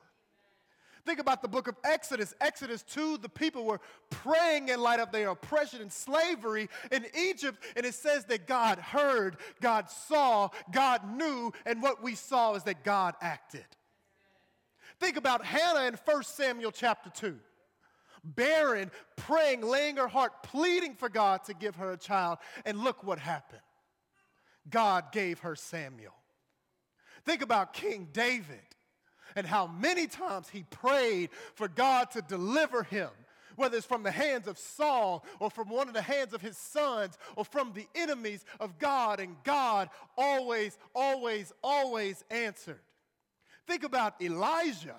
Think 1.09 1.21
about 1.21 1.41
the 1.41 1.49
book 1.49 1.69
of 1.69 1.77
Exodus. 1.85 2.35
Exodus 2.39 2.83
2, 2.83 3.17
the 3.17 3.31
people 3.31 3.65
were 3.65 3.81
praying 4.11 4.69
in 4.69 4.79
light 4.79 5.01
of 5.01 5.11
their 5.11 5.31
oppression 5.31 5.81
and 5.81 5.91
slavery 5.91 6.69
in 6.93 7.07
Egypt, 7.19 7.65
and 7.77 7.87
it 7.87 7.95
says 7.95 8.27
that 8.27 8.47
God 8.47 8.79
heard, 8.79 9.39
God 9.63 9.89
saw, 9.89 10.51
God 10.71 11.17
knew, 11.17 11.51
and 11.65 11.81
what 11.83 12.03
we 12.03 12.15
saw 12.15 12.57
is 12.57 12.65
that 12.65 12.85
God 12.85 13.15
acted. 13.23 13.65
Think 15.01 15.17
about 15.17 15.47
Hannah 15.47 15.87
in 15.87 15.95
1 15.95 16.23
Samuel 16.25 16.73
chapter 16.73 17.09
2. 17.09 17.39
Barren, 18.23 18.91
praying, 19.17 19.63
laying 19.63 19.97
her 19.97 20.09
heart, 20.09 20.43
pleading 20.43 20.95
for 20.95 21.09
God 21.09 21.43
to 21.45 21.55
give 21.55 21.77
her 21.77 21.93
a 21.93 21.97
child, 21.97 22.37
and 22.67 22.85
look 22.85 23.03
what 23.03 23.19
happened. 23.19 23.63
God 24.69 25.11
gave 25.13 25.39
her 25.39 25.57
Samuel. 25.57 26.13
Think 27.25 27.41
about 27.41 27.73
King 27.73 28.09
David 28.13 28.61
and 29.37 29.47
how 29.47 29.67
many 29.67 30.07
times 30.07 30.49
he 30.49 30.65
prayed 30.65 31.31
for 31.55 31.69
God 31.69 32.11
to 32.13 32.23
deliver 32.23 32.83
him, 32.83 33.11
whether 33.57 33.77
it's 33.77 33.87
from 33.87 34.03
the 34.03 34.11
hands 34.11 34.47
of 34.47 34.59
Saul 34.59 35.25
or 35.41 35.51
from 35.51 35.69
one 35.69 35.89
of 35.89 35.95
the 35.95 36.03
hands 36.03 36.33
of 36.33 36.41
his 36.41 36.57
sons 36.57 37.19
or 37.37 37.45
from 37.45 37.73
the 37.73 37.87
enemies 37.95 38.45
of 38.61 38.79
God, 38.79 39.21
and 39.21 39.37
God 39.45 39.91
always, 40.17 40.79
always, 40.95 41.53
always 41.63 42.25
answered. 42.31 42.81
Think 43.67 43.85
about 43.85 44.21
Elijah. 44.23 44.97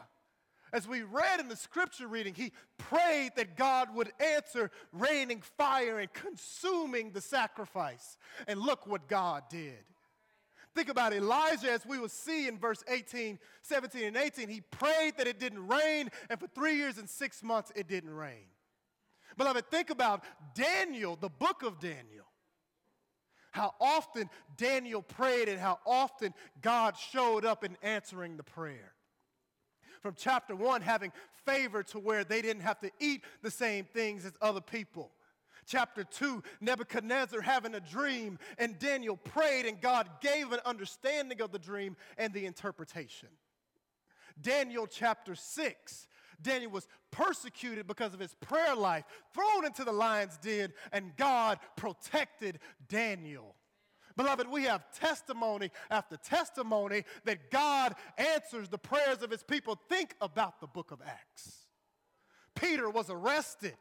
As 0.71 0.87
we 0.87 1.01
read 1.01 1.39
in 1.39 1.47
the 1.47 1.55
scripture 1.55 2.07
reading, 2.07 2.35
he 2.35 2.51
prayed 2.77 3.31
that 3.37 3.57
God 3.57 3.95
would 3.95 4.11
answer, 4.19 4.69
raining 4.93 5.41
fire 5.57 5.97
and 5.97 6.13
consuming 6.13 7.11
the 7.11 7.21
sacrifice. 7.21 8.17
And 8.47 8.59
look 8.59 8.85
what 8.85 9.07
God 9.07 9.43
did. 9.49 9.83
Think 10.75 10.89
about 10.89 11.13
Elijah, 11.13 11.71
as 11.71 11.85
we 11.85 11.99
will 11.99 12.09
see 12.09 12.47
in 12.47 12.57
verse 12.57 12.83
18, 12.87 13.39
17, 13.63 14.03
and 14.03 14.17
18. 14.17 14.49
He 14.49 14.61
prayed 14.61 15.17
that 15.17 15.27
it 15.27 15.39
didn't 15.39 15.67
rain, 15.67 16.09
and 16.29 16.39
for 16.39 16.47
three 16.47 16.75
years 16.75 16.97
and 16.97 17.09
six 17.09 17.41
months, 17.43 17.71
it 17.75 17.87
didn't 17.87 18.13
rain. 18.13 18.45
Beloved, 19.37 19.69
think 19.71 19.89
about 19.89 20.23
Daniel, 20.53 21.15
the 21.15 21.29
book 21.29 21.63
of 21.63 21.79
Daniel. 21.79 22.25
How 23.51 23.73
often 23.79 24.29
Daniel 24.57 25.01
prayed 25.01 25.49
and 25.49 25.59
how 25.59 25.79
often 25.85 26.33
God 26.61 26.95
showed 26.97 27.45
up 27.45 27.63
in 27.63 27.77
answering 27.81 28.37
the 28.37 28.43
prayer. 28.43 28.93
From 30.01 30.13
chapter 30.15 30.55
one, 30.55 30.81
having 30.81 31.11
favor 31.45 31.81
to 31.83 31.99
where 31.99 32.23
they 32.23 32.41
didn't 32.41 32.61
have 32.61 32.79
to 32.79 32.91
eat 32.99 33.23
the 33.41 33.49
same 33.51 33.85
things 33.85 34.23
as 34.23 34.33
other 34.41 34.61
people 34.61 35.11
chapter 35.69 36.03
2, 36.03 36.43
Nebuchadnezzar 36.59 37.41
having 37.41 37.75
a 37.75 37.79
dream, 37.79 38.39
and 38.57 38.77
Daniel 38.79 39.15
prayed, 39.15 39.65
and 39.65 39.79
God 39.79 40.09
gave 40.19 40.51
an 40.51 40.59
understanding 40.65 41.41
of 41.41 41.51
the 41.51 41.59
dream 41.59 41.95
and 42.17 42.33
the 42.33 42.45
interpretation. 42.45 43.29
Daniel 44.41 44.87
chapter 44.87 45.35
6, 45.35 46.07
Daniel 46.41 46.71
was 46.71 46.87
persecuted 47.11 47.87
because 47.87 48.13
of 48.13 48.19
his 48.19 48.33
prayer 48.35 48.75
life, 48.75 49.03
thrown 49.33 49.65
into 49.65 49.83
the 49.83 49.91
lion's 49.91 50.37
den, 50.37 50.73
and 50.91 51.15
God 51.17 51.59
protected 51.75 52.59
Daniel. 52.87 53.55
Beloved, 54.17 54.49
we 54.49 54.63
have 54.63 54.91
testimony 54.91 55.71
after 55.89 56.17
testimony 56.17 57.03
that 57.25 57.51
God 57.51 57.95
answers 58.17 58.67
the 58.67 58.77
prayers 58.77 59.21
of 59.21 59.31
his 59.31 59.43
people. 59.43 59.79
Think 59.87 60.15
about 60.19 60.59
the 60.59 60.67
book 60.67 60.91
of 60.91 60.99
Acts. 61.05 61.67
Peter 62.55 62.89
was 62.89 63.09
arrested 63.09 63.77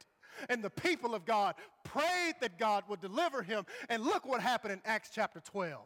and 0.48 0.62
the 0.62 0.70
people 0.70 1.14
of 1.14 1.24
God 1.24 1.54
prayed 1.84 2.34
that 2.40 2.58
God 2.58 2.84
would 2.88 3.00
deliver 3.00 3.42
him. 3.42 3.64
And 3.88 4.02
look 4.02 4.26
what 4.26 4.40
happened 4.40 4.72
in 4.72 4.80
Acts 4.84 5.10
chapter 5.14 5.40
12. 5.40 5.80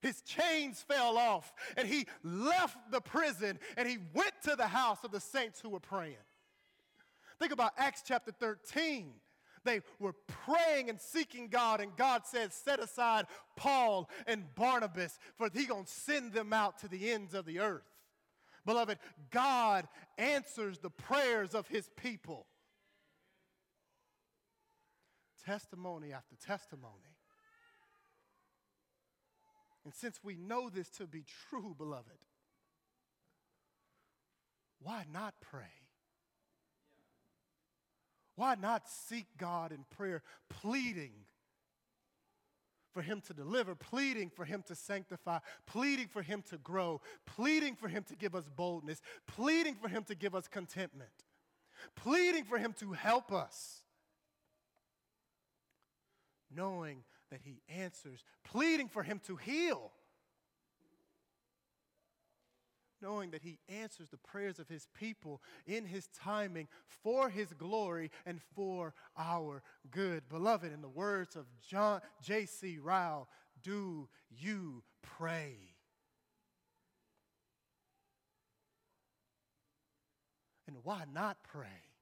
His 0.00 0.20
chains 0.20 0.84
fell 0.86 1.16
off, 1.16 1.50
and 1.78 1.88
he 1.88 2.06
left 2.22 2.76
the 2.90 3.00
prison 3.00 3.58
and 3.78 3.88
he 3.88 3.98
went 4.12 4.32
to 4.42 4.54
the 4.54 4.66
house 4.66 4.98
of 5.02 5.12
the 5.12 5.20
saints 5.20 5.60
who 5.60 5.70
were 5.70 5.80
praying. 5.80 6.16
Think 7.38 7.52
about 7.52 7.72
Acts 7.78 8.02
chapter 8.06 8.30
13 8.30 9.14
they 9.64 9.80
were 9.98 10.12
praying 10.12 10.90
and 10.90 11.00
seeking 11.00 11.48
God, 11.48 11.80
and 11.80 11.96
God 11.96 12.22
said, 12.26 12.52
Set 12.52 12.80
aside 12.80 13.26
Paul 13.56 14.08
and 14.26 14.54
Barnabas, 14.54 15.18
for 15.36 15.48
he 15.52 15.66
gonna 15.66 15.86
send 15.86 16.32
them 16.32 16.52
out 16.52 16.78
to 16.80 16.88
the 16.88 17.10
ends 17.10 17.34
of 17.34 17.46
the 17.46 17.60
earth. 17.60 17.82
Beloved, 18.66 18.98
God 19.30 19.88
answers 20.16 20.78
the 20.78 20.90
prayers 20.90 21.54
of 21.54 21.66
his 21.68 21.90
people 21.96 22.46
testimony 25.44 26.12
after 26.12 26.36
testimony. 26.36 27.16
And 29.84 29.94
since 29.94 30.20
we 30.22 30.36
know 30.36 30.70
this 30.70 30.88
to 30.90 31.06
be 31.06 31.24
true, 31.48 31.74
beloved, 31.76 32.18
why 34.82 35.04
not 35.12 35.34
pray? 35.40 35.72
Why 38.36 38.54
not 38.54 38.88
seek 38.88 39.26
God 39.38 39.72
in 39.72 39.84
prayer, 39.96 40.22
pleading 40.48 41.12
for 42.92 43.02
Him 43.02 43.20
to 43.26 43.34
deliver, 43.34 43.74
pleading 43.74 44.30
for 44.30 44.44
Him 44.44 44.62
to 44.66 44.74
sanctify, 44.74 45.38
pleading 45.66 46.08
for 46.08 46.22
Him 46.22 46.42
to 46.50 46.58
grow, 46.58 47.00
pleading 47.26 47.76
for 47.76 47.88
Him 47.88 48.04
to 48.04 48.16
give 48.16 48.34
us 48.34 48.48
boldness, 48.56 49.02
pleading 49.26 49.74
for 49.74 49.88
Him 49.88 50.04
to 50.04 50.14
give 50.14 50.34
us 50.34 50.48
contentment, 50.48 51.10
pleading 51.96 52.44
for 52.44 52.58
Him 52.58 52.72
to 52.80 52.92
help 52.92 53.32
us? 53.32 53.83
Knowing 56.56 57.04
that 57.30 57.40
He 57.42 57.60
answers, 57.68 58.24
pleading 58.44 58.88
for 58.88 59.02
Him 59.02 59.20
to 59.26 59.36
heal, 59.36 59.90
knowing 63.02 63.32
that 63.32 63.42
He 63.42 63.58
answers 63.68 64.08
the 64.08 64.16
prayers 64.16 64.58
of 64.58 64.68
His 64.68 64.86
people 64.98 65.42
in 65.66 65.84
His 65.84 66.08
timing 66.18 66.68
for 66.86 67.28
His 67.28 67.52
glory 67.52 68.10
and 68.24 68.40
for 68.54 68.94
our 69.18 69.62
good. 69.90 70.28
Beloved, 70.28 70.72
in 70.72 70.82
the 70.82 70.88
words 70.88 71.36
of 71.36 71.46
John 71.66 72.00
J.C. 72.22 72.78
Ryle, 72.78 73.28
do 73.62 74.08
you 74.30 74.82
pray? 75.02 75.56
And 80.66 80.76
why 80.82 81.04
not 81.12 81.36
pray? 81.42 81.93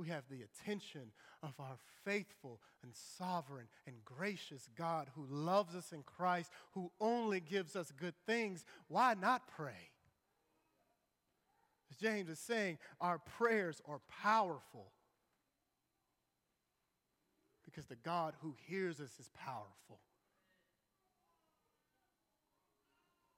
We 0.00 0.08
have 0.08 0.24
the 0.30 0.42
attention 0.42 1.12
of 1.42 1.52
our 1.58 1.76
faithful 2.04 2.58
and 2.82 2.92
sovereign 3.18 3.66
and 3.86 3.96
gracious 4.04 4.66
God 4.76 5.08
who 5.14 5.26
loves 5.28 5.74
us 5.74 5.92
in 5.92 6.02
Christ, 6.02 6.50
who 6.72 6.90
only 7.00 7.38
gives 7.38 7.76
us 7.76 7.92
good 8.00 8.14
things, 8.26 8.64
why 8.88 9.14
not 9.14 9.42
pray? 9.54 9.90
As 11.90 11.98
James 11.98 12.30
is 12.30 12.38
saying, 12.38 12.78
our 13.00 13.18
prayers 13.18 13.82
are 13.86 14.00
powerful 14.22 14.92
because 17.64 17.84
the 17.86 17.96
God 17.96 18.34
who 18.40 18.54
hears 18.66 19.00
us 19.00 19.12
is 19.20 19.28
powerful. 19.38 20.00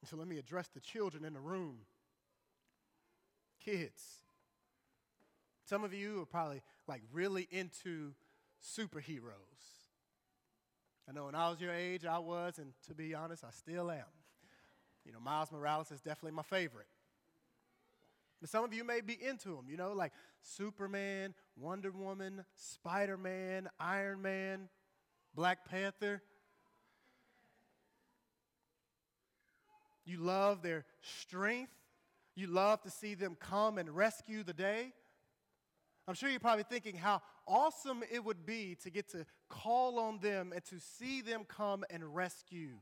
so 0.05 0.17
let 0.17 0.27
me 0.27 0.37
address 0.37 0.67
the 0.67 0.81
children 0.81 1.23
in 1.23 1.33
the 1.33 1.39
room. 1.39 1.77
Kids, 3.63 4.22
some 5.65 5.83
of 5.83 5.93
you 5.93 6.21
are 6.21 6.25
probably 6.25 6.61
like 6.87 7.01
really 7.11 7.47
into 7.51 8.13
superheroes. 8.61 9.31
I 11.07 11.11
know 11.11 11.25
when 11.25 11.35
I 11.35 11.49
was 11.49 11.59
your 11.59 11.73
age, 11.73 12.05
I 12.05 12.19
was, 12.19 12.59
and 12.59 12.73
to 12.87 12.93
be 12.93 13.13
honest, 13.13 13.43
I 13.43 13.51
still 13.51 13.91
am. 13.91 14.03
You 15.05 15.11
know, 15.11 15.19
Miles 15.19 15.51
Morales 15.51 15.91
is 15.91 15.99
definitely 15.99 16.31
my 16.31 16.43
favorite. 16.43 16.87
But 18.39 18.49
some 18.49 18.63
of 18.63 18.73
you 18.73 18.83
may 18.83 19.01
be 19.01 19.17
into 19.21 19.49
them, 19.49 19.65
you 19.69 19.77
know, 19.77 19.93
like 19.93 20.11
Superman, 20.41 21.33
Wonder 21.55 21.91
Woman, 21.91 22.43
Spider 22.55 23.17
Man, 23.17 23.69
Iron 23.79 24.21
Man, 24.21 24.69
Black 25.35 25.65
Panther. 25.69 26.21
You 30.05 30.17
love 30.17 30.61
their 30.61 30.85
strength. 31.01 31.71
You 32.35 32.47
love 32.47 32.81
to 32.81 32.89
see 32.89 33.13
them 33.13 33.37
come 33.39 33.77
and 33.77 33.89
rescue 33.89 34.43
the 34.43 34.53
day. 34.53 34.93
I'm 36.07 36.15
sure 36.15 36.29
you're 36.29 36.39
probably 36.39 36.63
thinking 36.63 36.97
how 36.97 37.21
awesome 37.47 38.03
it 38.11 38.23
would 38.23 38.45
be 38.45 38.75
to 38.83 38.89
get 38.89 39.09
to 39.11 39.25
call 39.49 39.99
on 39.99 40.19
them 40.19 40.51
and 40.53 40.63
to 40.65 40.79
see 40.79 41.21
them 41.21 41.45
come 41.47 41.85
and 41.89 42.13
rescue 42.13 42.79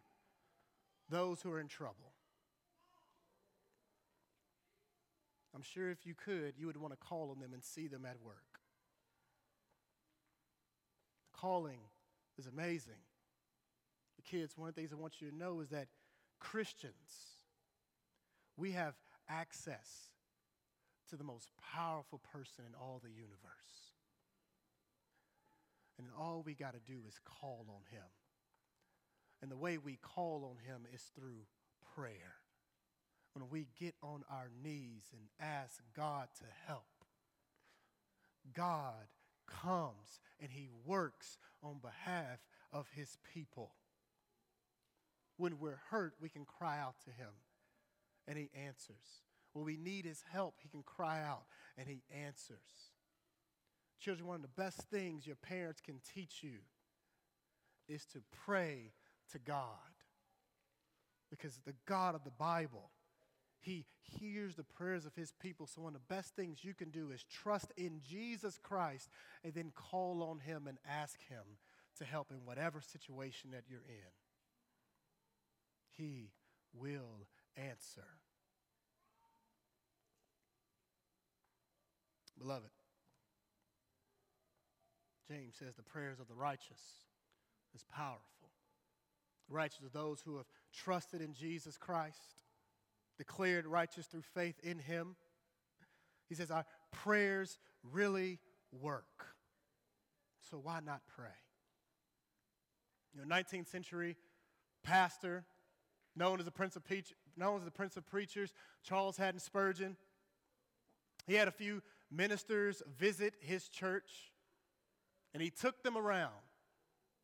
those 1.10 1.42
who 1.42 1.52
are 1.52 1.60
in 1.60 1.68
trouble. 1.68 2.14
I'm 5.54 5.62
sure 5.62 5.92
if 5.92 6.06
you 6.06 6.16
could, 6.16 6.54
you 6.58 6.66
would 6.68 6.78
want 6.78 6.94
to 6.94 6.98
call 6.98 7.30
on 7.32 7.40
them 7.40 7.54
and 7.54 7.64
see 7.64 7.88
them 7.88 8.06
at 8.06 8.16
work. 8.24 8.60
Calling 11.34 11.80
is 12.40 12.48
amazing. 12.48 12.94
The 14.16 14.22
kids, 14.24 14.58
one 14.58 14.70
of 14.70 14.76
the 14.76 14.82
things 14.82 14.94
I 14.94 14.96
want 14.96 15.16
you 15.20 15.30
to 15.30 15.36
know 15.36 15.60
is 15.60 15.70
that 15.70 15.88
Christians, 16.40 16.94
we 18.58 18.72
have 18.72 18.96
access 19.28 20.11
to 21.12 21.18
the 21.18 21.24
most 21.24 21.50
powerful 21.74 22.22
person 22.34 22.64
in 22.66 22.74
all 22.74 23.02
the 23.04 23.12
universe. 23.12 23.94
And 25.98 26.08
all 26.18 26.42
we 26.44 26.54
got 26.54 26.74
to 26.74 26.80
do 26.80 27.00
is 27.08 27.20
call 27.26 27.66
on 27.70 27.84
him. 27.92 28.08
And 29.42 29.52
the 29.52 29.58
way 29.58 29.78
we 29.78 29.98
call 30.02 30.50
on 30.50 30.66
him 30.66 30.88
is 30.94 31.02
through 31.14 31.46
prayer. 31.96 32.36
When 33.34 33.50
we 33.50 33.68
get 33.80 33.96
on 34.02 34.24
our 34.32 34.50
knees 34.64 35.12
and 35.12 35.28
ask 35.40 35.82
God 35.96 36.30
to 36.40 36.46
help, 36.66 36.86
God 38.56 39.08
comes 39.48 40.22
and 40.40 40.50
he 40.52 40.70
works 40.86 41.38
on 41.62 41.80
behalf 41.82 42.40
of 42.72 42.88
his 42.96 43.18
people. 43.34 43.72
When 45.38 45.60
we're 45.60 45.82
hurt, 45.90 46.14
we 46.22 46.30
can 46.30 46.46
cry 46.46 46.80
out 46.80 46.96
to 47.06 47.12
him 47.12 47.34
and 48.28 48.38
he 48.38 48.50
answers. 48.56 49.24
When 49.54 49.66
we 49.66 49.78
need 49.78 50.06
his 50.06 50.24
help, 50.32 50.56
he 50.62 50.70
can 50.70 50.84
cry 50.84 51.22
out 51.24 51.44
and 51.78 51.88
he 51.88 52.04
answers. 52.12 52.92
Children, 54.00 54.28
one 54.28 54.36
of 54.38 54.42
the 54.42 54.62
best 54.62 54.80
things 54.90 55.28
your 55.28 55.36
parents 55.36 55.82
can 55.82 56.00
teach 56.14 56.42
you 56.42 56.60
is 57.88 58.06
to 58.08 58.22
pray 58.46 58.94
to 59.32 59.40
God. 59.40 59.66
Because 61.30 61.60
the 61.66 61.76
God 61.86 62.16
of 62.16 62.24
the 62.24 62.32
Bible, 62.32 62.92
he 63.60 63.86
hears 64.02 64.56
the 64.56 64.64
prayers 64.64 65.06
of 65.06 65.16
his 65.16 65.34
people. 65.40 65.68
So, 65.68 65.82
one 65.82 65.96
of 65.96 66.02
the 66.02 66.14
best 66.14 66.36
things 66.36 66.64
you 66.64 66.74
can 66.74 66.90
do 66.90 67.12
is 67.12 67.24
trust 67.24 67.72
in 67.78 68.02
Jesus 68.04 68.58
Christ 68.62 69.10
and 69.44 69.54
then 69.54 69.72
call 69.74 70.24
on 70.24 70.40
him 70.40 70.68
and 70.68 70.78
ask 70.90 71.20
him 71.30 71.44
to 71.98 72.06
help 72.06 72.32
in 72.32 72.46
whatever 72.46 72.82
situation 72.82 73.52
that 73.52 73.64
you're 73.70 73.86
in. 73.88 74.12
He 75.96 76.32
will 76.74 77.28
answer. 77.56 78.08
Beloved, 82.42 82.70
James 85.30 85.56
says 85.60 85.76
the 85.76 85.84
prayers 85.84 86.20
of 86.20 86.28
the 86.28 86.34
righteous 86.34 86.80
is 87.76 87.84
powerful. 87.94 88.50
Righteous 89.48 89.84
are 89.84 89.90
those 89.90 90.22
who 90.22 90.38
have 90.38 90.48
trusted 90.74 91.22
in 91.22 91.34
Jesus 91.34 91.78
Christ, 91.78 92.36
declared 93.18 93.68
righteous 93.68 94.08
through 94.08 94.24
faith 94.34 94.56
in 94.64 94.80
him. 94.80 95.16
He 96.28 96.36
says 96.36 96.50
our 96.50 96.66
prayers 96.92 97.60
really 97.84 98.40
work. 98.72 99.28
So 100.50 100.58
why 100.58 100.80
not 100.84 101.02
pray? 101.16 101.28
You 103.14 103.22
know, 103.24 103.36
19th 103.36 103.68
century 103.68 104.18
pastor, 104.84 105.46
known 106.16 106.40
as 106.40 106.46
the 106.46 106.52
Prince 106.52 106.76
of, 106.76 106.84
Pe- 106.86 107.04
known 107.38 107.60
as 107.60 107.66
the 107.66 107.72
Prince 107.72 107.98
of 107.98 108.08
Preachers, 108.08 108.54
Charles 108.84 109.18
Haddon 109.18 109.40
Spurgeon. 109.40 109.96
He 111.28 111.36
had 111.36 111.48
a 111.48 111.52
few 111.52 111.84
ministers 112.12 112.84
visit 113.00 113.34
his 113.40 113.70
church, 113.70 114.32
and 115.34 115.42
he 115.42 115.50
took 115.50 115.82
them 115.84 115.98
around. 115.98 116.32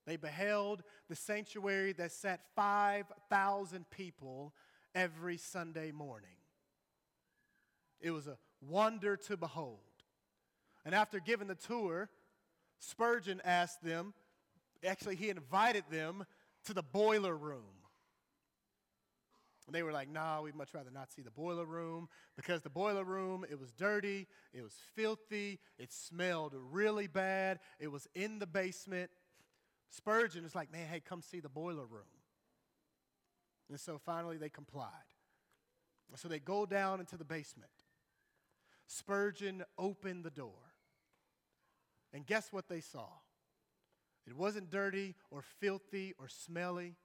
They 0.05 0.15
beheld 0.15 0.83
the 1.09 1.15
sanctuary 1.15 1.91
that 1.93 2.11
sat 2.13 2.39
5,000 2.55 3.89
people 3.89 4.53
every 4.95 5.37
Sunday 5.37 5.91
morning. 5.91 6.29
It 7.99 8.11
was 8.11 8.27
a 8.27 8.37
wonder 8.61 9.17
to 9.17 9.35
behold. 9.35 9.79
And 10.85 10.95
after 10.95 11.19
giving 11.19 11.47
the 11.47 11.55
tour, 11.55 12.09
Spurgeon 12.79 13.41
asked 13.43 13.83
them, 13.83 14.13
actually, 14.85 15.17
he 15.17 15.29
invited 15.29 15.83
them 15.91 16.25
to 16.65 16.73
the 16.73 16.83
boiler 16.83 17.35
room. 17.35 17.76
And 19.67 19.75
they 19.75 19.83
were 19.83 19.91
like, 19.91 20.09
nah, 20.09 20.41
we'd 20.41 20.55
much 20.55 20.73
rather 20.73 20.89
not 20.89 21.11
see 21.11 21.21
the 21.21 21.29
boiler 21.29 21.65
room 21.65 22.07
because 22.37 22.61
the 22.61 22.69
boiler 22.69 23.03
room, 23.03 23.45
it 23.49 23.59
was 23.59 23.73
dirty, 23.73 24.27
it 24.53 24.63
was 24.63 24.73
filthy, 24.95 25.59
it 25.77 25.91
smelled 25.91 26.53
really 26.71 27.07
bad, 27.07 27.59
it 27.77 27.89
was 27.89 28.07
in 28.15 28.39
the 28.39 28.47
basement. 28.47 29.11
Spurgeon 29.89 30.45
is 30.45 30.55
like, 30.55 30.71
man, 30.71 30.87
hey, 30.87 31.01
come 31.01 31.21
see 31.21 31.41
the 31.41 31.49
boiler 31.49 31.85
room. 31.85 32.05
And 33.69 33.77
so 33.77 33.97
finally 33.97 34.37
they 34.37 34.49
complied. 34.49 34.91
So 36.15 36.29
they 36.29 36.39
go 36.39 36.65
down 36.65 37.01
into 37.01 37.17
the 37.17 37.25
basement. 37.25 37.69
Spurgeon 38.87 39.65
opened 39.77 40.23
the 40.23 40.29
door. 40.29 40.53
And 42.13 42.25
guess 42.25 42.53
what 42.53 42.69
they 42.69 42.79
saw? 42.79 43.09
It 44.25 44.35
wasn't 44.35 44.69
dirty 44.69 45.15
or 45.29 45.41
filthy 45.59 46.13
or 46.17 46.29
smelly 46.29 46.95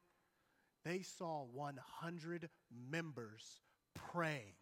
they 0.85 1.03
saw 1.03 1.45
100 1.53 2.49
members 2.91 3.61
praying. 3.95 4.55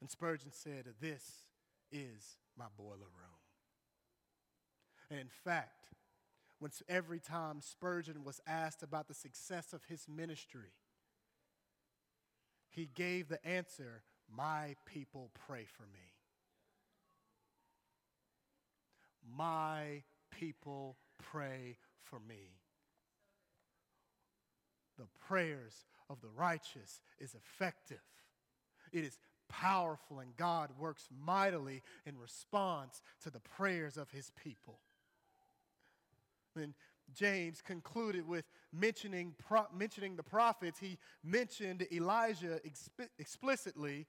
And 0.00 0.10
Spurgeon 0.10 0.52
said, 0.52 0.84
This 1.00 1.44
is 1.92 2.38
my 2.56 2.66
boiler 2.76 2.96
room. 2.98 3.38
And 5.10 5.20
in 5.20 5.28
fact, 5.44 5.90
when 6.58 6.70
every 6.88 7.20
time 7.20 7.60
Spurgeon 7.60 8.24
was 8.24 8.40
asked 8.46 8.82
about 8.82 9.08
the 9.08 9.14
success 9.14 9.72
of 9.72 9.84
his 9.84 10.06
ministry, 10.08 10.72
he 12.68 12.88
gave 12.92 13.28
the 13.28 13.44
answer, 13.46 14.02
My 14.34 14.74
people 14.84 15.30
pray 15.46 15.66
for 15.66 15.84
me. 15.84 16.12
My 19.36 20.02
people 20.30 20.96
pray 21.18 21.76
for 22.02 22.18
me 22.20 22.58
the 24.98 25.06
prayers 25.26 25.84
of 26.10 26.20
the 26.20 26.28
righteous 26.28 27.00
is 27.18 27.34
effective. 27.34 28.02
It 28.92 29.04
is 29.04 29.18
powerful, 29.48 30.18
and 30.18 30.36
God 30.36 30.70
works 30.78 31.08
mightily 31.24 31.82
in 32.06 32.18
response 32.18 33.02
to 33.22 33.30
the 33.30 33.40
prayers 33.40 33.96
of 33.96 34.10
his 34.10 34.30
people. 34.42 34.80
Then 36.54 36.74
James 37.14 37.62
concluded 37.62 38.26
with 38.26 38.44
mentioning, 38.72 39.34
pro- 39.38 39.66
mentioning 39.74 40.16
the 40.16 40.22
prophets. 40.22 40.78
He 40.78 40.98
mentioned 41.24 41.86
Elijah 41.92 42.60
exp- 42.66 43.08
explicitly. 43.18 44.06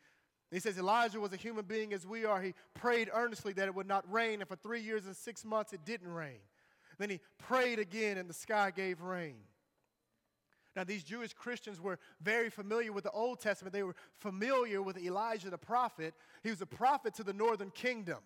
He 0.51 0.59
says 0.59 0.77
Elijah 0.77 1.19
was 1.19 1.31
a 1.31 1.37
human 1.37 1.65
being 1.65 1.93
as 1.93 2.05
we 2.05 2.25
are. 2.25 2.41
He 2.41 2.53
prayed 2.73 3.09
earnestly 3.13 3.53
that 3.53 3.67
it 3.67 3.75
would 3.75 3.87
not 3.87 4.11
rain, 4.11 4.41
and 4.41 4.47
for 4.47 4.55
three 4.55 4.81
years 4.81 5.05
and 5.05 5.15
six 5.15 5.45
months 5.45 5.73
it 5.73 5.85
didn't 5.85 6.11
rain. 6.11 6.39
Then 6.97 7.09
he 7.09 7.19
prayed 7.37 7.79
again, 7.79 8.17
and 8.17 8.29
the 8.29 8.33
sky 8.33 8.71
gave 8.75 9.01
rain. 9.01 9.35
Now, 10.79 10.85
these 10.85 11.03
Jewish 11.03 11.33
Christians 11.33 11.81
were 11.81 11.99
very 12.21 12.49
familiar 12.49 12.93
with 12.93 13.03
the 13.03 13.11
Old 13.11 13.41
Testament. 13.41 13.73
They 13.73 13.83
were 13.83 13.97
familiar 14.13 14.81
with 14.81 14.97
Elijah 14.97 15.49
the 15.49 15.57
prophet. 15.57 16.13
He 16.41 16.51
was 16.51 16.61
a 16.61 16.65
prophet 16.65 17.13
to 17.15 17.23
the 17.25 17.33
northern 17.33 17.69
kingdom. 17.69 18.19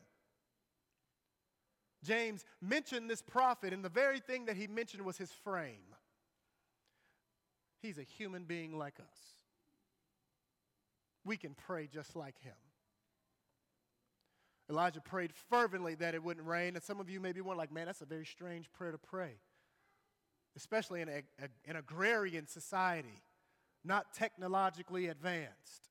James 2.03 2.45
mentioned 2.61 3.09
this 3.09 3.23
prophet, 3.23 3.73
and 3.73 3.83
the 3.83 3.89
very 3.89 4.19
thing 4.19 4.45
that 4.45 4.55
he 4.55 4.67
mentioned 4.67 5.03
was 5.03 5.17
his 5.17 5.31
frame. 5.31 5.95
He's 7.81 7.97
a 7.97 8.03
human 8.03 8.43
being 8.43 8.77
like 8.77 8.99
us. 8.99 9.19
We 11.25 11.37
can 11.37 11.55
pray 11.55 11.89
just 11.91 12.15
like 12.15 12.39
him. 12.43 12.53
Elijah 14.69 15.01
prayed 15.01 15.33
fervently 15.49 15.95
that 15.95 16.13
it 16.13 16.21
wouldn't 16.21 16.45
rain, 16.45 16.75
and 16.75 16.83
some 16.83 16.99
of 16.99 17.09
you 17.09 17.19
may 17.19 17.31
be 17.31 17.41
wondering, 17.41 17.57
like, 17.57 17.71
man, 17.71 17.87
that's 17.87 18.01
a 18.01 18.05
very 18.05 18.27
strange 18.27 18.71
prayer 18.71 18.91
to 18.91 18.99
pray 18.99 19.37
especially 20.55 21.01
in 21.01 21.09
an 21.09 21.75
agrarian 21.75 22.47
society, 22.47 23.23
not 23.83 24.13
technologically 24.13 25.07
advanced. 25.07 25.89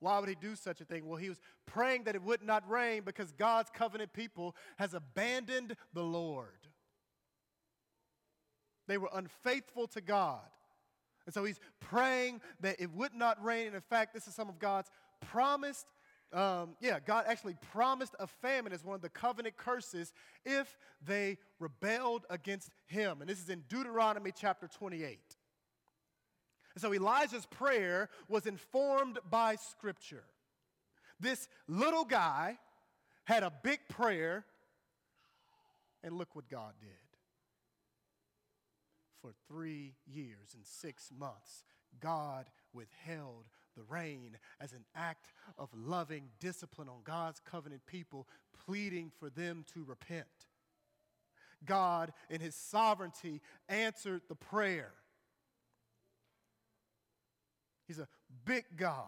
Why 0.00 0.18
would 0.18 0.28
he 0.28 0.34
do 0.34 0.54
such 0.56 0.80
a 0.80 0.84
thing? 0.84 1.06
Well, 1.06 1.16
he 1.16 1.28
was 1.28 1.40
praying 1.66 2.04
that 2.04 2.14
it 2.14 2.22
would 2.22 2.42
not 2.42 2.68
rain 2.68 3.02
because 3.04 3.32
God's 3.32 3.70
covenant 3.70 4.12
people 4.12 4.54
has 4.78 4.94
abandoned 4.94 5.76
the 5.94 6.02
Lord. 6.02 6.68
They 8.88 8.98
were 8.98 9.10
unfaithful 9.12 9.86
to 9.88 10.00
God. 10.00 10.42
And 11.24 11.34
so 11.34 11.44
he's 11.44 11.58
praying 11.80 12.40
that 12.60 12.76
it 12.78 12.92
would 12.92 13.14
not 13.14 13.42
rain. 13.42 13.66
And 13.66 13.74
in 13.74 13.80
fact, 13.80 14.14
this 14.14 14.28
is 14.28 14.34
some 14.34 14.48
of 14.48 14.58
God's 14.58 14.90
promised 15.20 15.86
um, 16.32 16.76
yeah, 16.80 16.98
God 17.04 17.24
actually 17.28 17.56
promised 17.72 18.14
a 18.18 18.26
famine 18.26 18.72
as 18.72 18.84
one 18.84 18.94
of 18.94 19.00
the 19.00 19.08
covenant 19.08 19.56
curses 19.56 20.12
if 20.44 20.76
they 21.06 21.38
rebelled 21.60 22.24
against 22.30 22.70
him. 22.86 23.20
And 23.20 23.30
this 23.30 23.40
is 23.40 23.48
in 23.48 23.62
Deuteronomy 23.68 24.32
chapter 24.38 24.68
28. 24.68 25.18
And 26.74 26.82
so 26.82 26.92
Elijah's 26.92 27.46
prayer 27.46 28.10
was 28.28 28.46
informed 28.46 29.18
by 29.30 29.56
Scripture. 29.56 30.24
This 31.18 31.48
little 31.68 32.04
guy 32.04 32.58
had 33.24 33.42
a 33.42 33.52
big 33.62 33.80
prayer, 33.88 34.44
and 36.02 36.12
look 36.16 36.36
what 36.36 36.48
God 36.48 36.74
did. 36.80 36.90
For 39.22 39.32
three 39.48 39.94
years 40.06 40.54
and 40.54 40.66
six 40.66 41.10
months, 41.16 41.64
God 42.00 42.50
withheld 42.72 43.46
the 43.76 43.84
rain 43.88 44.38
as 44.60 44.72
an 44.72 44.84
act 44.94 45.32
of 45.58 45.68
loving 45.74 46.30
discipline 46.40 46.88
on 46.88 47.02
God's 47.04 47.40
covenant 47.40 47.82
people, 47.86 48.26
pleading 48.64 49.10
for 49.18 49.30
them 49.30 49.64
to 49.74 49.84
repent. 49.84 50.26
God, 51.64 52.12
in 52.30 52.40
his 52.40 52.54
sovereignty, 52.54 53.40
answered 53.68 54.22
the 54.28 54.34
prayer. 54.34 54.92
He's 57.86 57.98
a 57.98 58.08
big 58.44 58.64
God. 58.76 59.06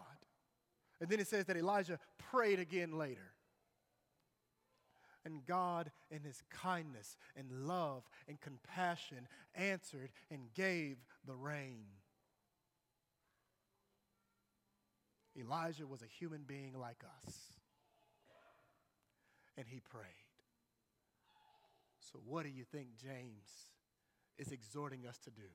And 1.01 1.09
then 1.09 1.19
it 1.19 1.27
says 1.27 1.45
that 1.45 1.57
Elijah 1.57 1.99
prayed 2.31 2.59
again 2.59 2.97
later. 2.97 3.33
And 5.25 5.45
God, 5.45 5.91
in 6.09 6.21
his 6.23 6.41
kindness 6.49 7.17
and 7.35 7.67
love 7.67 8.03
and 8.27 8.39
compassion, 8.39 9.27
answered 9.53 10.09
and 10.31 10.53
gave 10.53 10.97
the 11.25 11.35
rain. 11.35 11.85
Elijah 15.39 15.87
was 15.87 16.01
a 16.01 16.05
human 16.05 16.43
being 16.45 16.73
like 16.77 17.03
us. 17.25 17.35
And 19.57 19.65
he 19.67 19.79
prayed. 19.79 20.05
So, 22.11 22.19
what 22.25 22.43
do 22.43 22.49
you 22.49 22.63
think 22.63 22.89
James 22.97 23.49
is 24.37 24.51
exhorting 24.51 25.05
us 25.07 25.17
to 25.25 25.29
do? 25.29 25.49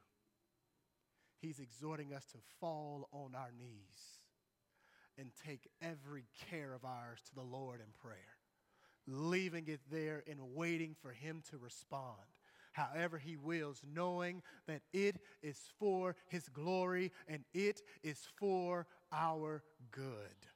He's 1.41 1.59
exhorting 1.59 2.15
us 2.15 2.25
to 2.33 2.39
fall 2.61 3.09
on 3.13 3.35
our 3.35 3.51
knees 3.59 4.21
and 5.19 5.31
take 5.47 5.69
every 5.83 6.25
care 6.51 6.73
of 6.73 6.85
ours 6.85 7.21
to 7.29 7.35
the 7.35 7.43
Lord 7.43 7.81
in 7.81 7.87
prayer, 7.99 8.39
leaving 9.07 9.69
it 9.69 9.81
there 9.91 10.23
and 10.31 10.55
waiting 10.55 10.95
for 11.01 11.13
Him 11.13 11.43
to 11.51 11.59
respond 11.59 12.19
however 12.75 13.19
He 13.19 13.37
wills, 13.37 13.83
knowing 13.95 14.43
that 14.67 14.83
it 14.93 15.17
is 15.43 15.59
for 15.79 16.17
His 16.29 16.49
glory 16.49 17.11
and 17.27 17.45
it 17.55 17.81
is 18.03 18.19
for 18.39 18.87
our 19.13 19.63
good. 19.91 20.49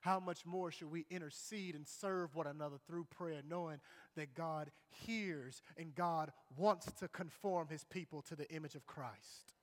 How 0.00 0.20
much 0.20 0.44
more 0.44 0.70
should 0.70 0.90
we 0.90 1.06
intercede 1.10 1.74
and 1.74 1.88
serve 1.88 2.34
one 2.34 2.46
another 2.46 2.76
through 2.86 3.04
prayer, 3.04 3.40
knowing 3.48 3.78
that 4.16 4.34
God 4.34 4.70
hears 4.90 5.62
and 5.78 5.94
God 5.94 6.30
wants 6.56 6.92
to 7.00 7.08
conform 7.08 7.68
His 7.68 7.84
people 7.84 8.20
to 8.22 8.36
the 8.36 8.50
image 8.50 8.74
of 8.74 8.86
Christ? 8.86 9.54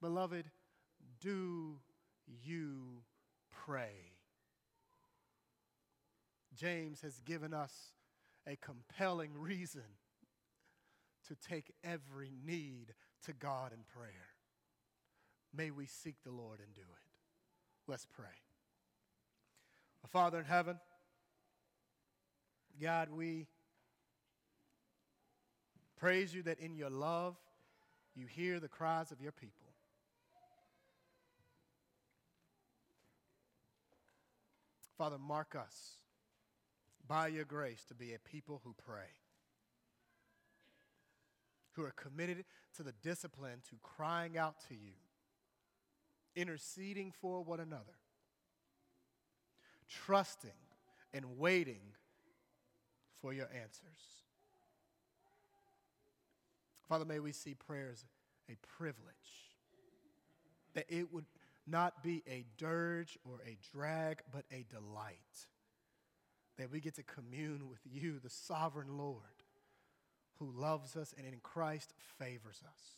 Beloved, 0.00 0.46
do 1.20 1.80
you 2.42 3.02
pray? 3.50 4.14
James 6.56 7.02
has 7.02 7.18
given 7.20 7.52
us 7.52 7.72
a 8.46 8.56
compelling 8.56 9.32
reason 9.34 9.82
to 11.28 11.36
take 11.36 11.72
every 11.84 12.32
need 12.44 12.94
to 13.26 13.32
God 13.32 13.72
in 13.72 13.80
prayer. 13.94 14.37
May 15.54 15.70
we 15.70 15.86
seek 15.86 16.16
the 16.24 16.30
Lord 16.30 16.60
and 16.60 16.74
do 16.74 16.82
it. 16.82 17.90
Let's 17.90 18.06
pray. 18.06 18.26
Father 20.10 20.38
in 20.38 20.44
heaven, 20.44 20.78
God, 22.80 23.10
we 23.10 23.46
praise 25.98 26.32
you 26.32 26.42
that 26.44 26.60
in 26.60 26.74
your 26.74 26.90
love 26.90 27.36
you 28.14 28.26
hear 28.26 28.60
the 28.60 28.68
cries 28.68 29.10
of 29.10 29.20
your 29.20 29.32
people. 29.32 29.68
Father, 34.96 35.18
mark 35.18 35.54
us 35.54 35.98
by 37.06 37.28
your 37.28 37.44
grace 37.44 37.84
to 37.84 37.94
be 37.94 38.14
a 38.14 38.18
people 38.18 38.60
who 38.64 38.74
pray, 38.84 39.10
who 41.72 41.84
are 41.84 41.92
committed 41.92 42.44
to 42.76 42.82
the 42.82 42.92
discipline 43.02 43.60
to 43.70 43.76
crying 43.82 44.36
out 44.36 44.56
to 44.68 44.74
you, 44.74 44.94
interceding 46.38 47.12
for 47.20 47.42
one 47.42 47.58
another, 47.58 47.98
trusting 49.88 50.50
and 51.12 51.38
waiting 51.38 51.80
for 53.20 53.32
your 53.32 53.48
answers. 53.52 54.22
Father, 56.88 57.04
may 57.04 57.18
we 57.18 57.32
see 57.32 57.54
prayer 57.54 57.90
as 57.92 58.04
a 58.48 58.56
privilege, 58.78 59.04
that 60.74 60.86
it 60.88 61.12
would 61.12 61.26
not 61.66 62.02
be 62.02 62.22
a 62.26 62.46
dirge 62.56 63.18
or 63.24 63.40
a 63.46 63.58
drag, 63.72 64.20
but 64.32 64.44
a 64.50 64.64
delight. 64.70 65.18
That 66.56 66.70
we 66.70 66.80
get 66.80 66.94
to 66.94 67.02
commune 67.02 67.68
with 67.68 67.80
you, 67.84 68.18
the 68.22 68.30
sovereign 68.30 68.96
Lord, 68.96 69.22
who 70.38 70.50
loves 70.50 70.96
us 70.96 71.12
and 71.16 71.26
in 71.26 71.40
Christ 71.42 71.92
favors 72.18 72.62
us. 72.66 72.97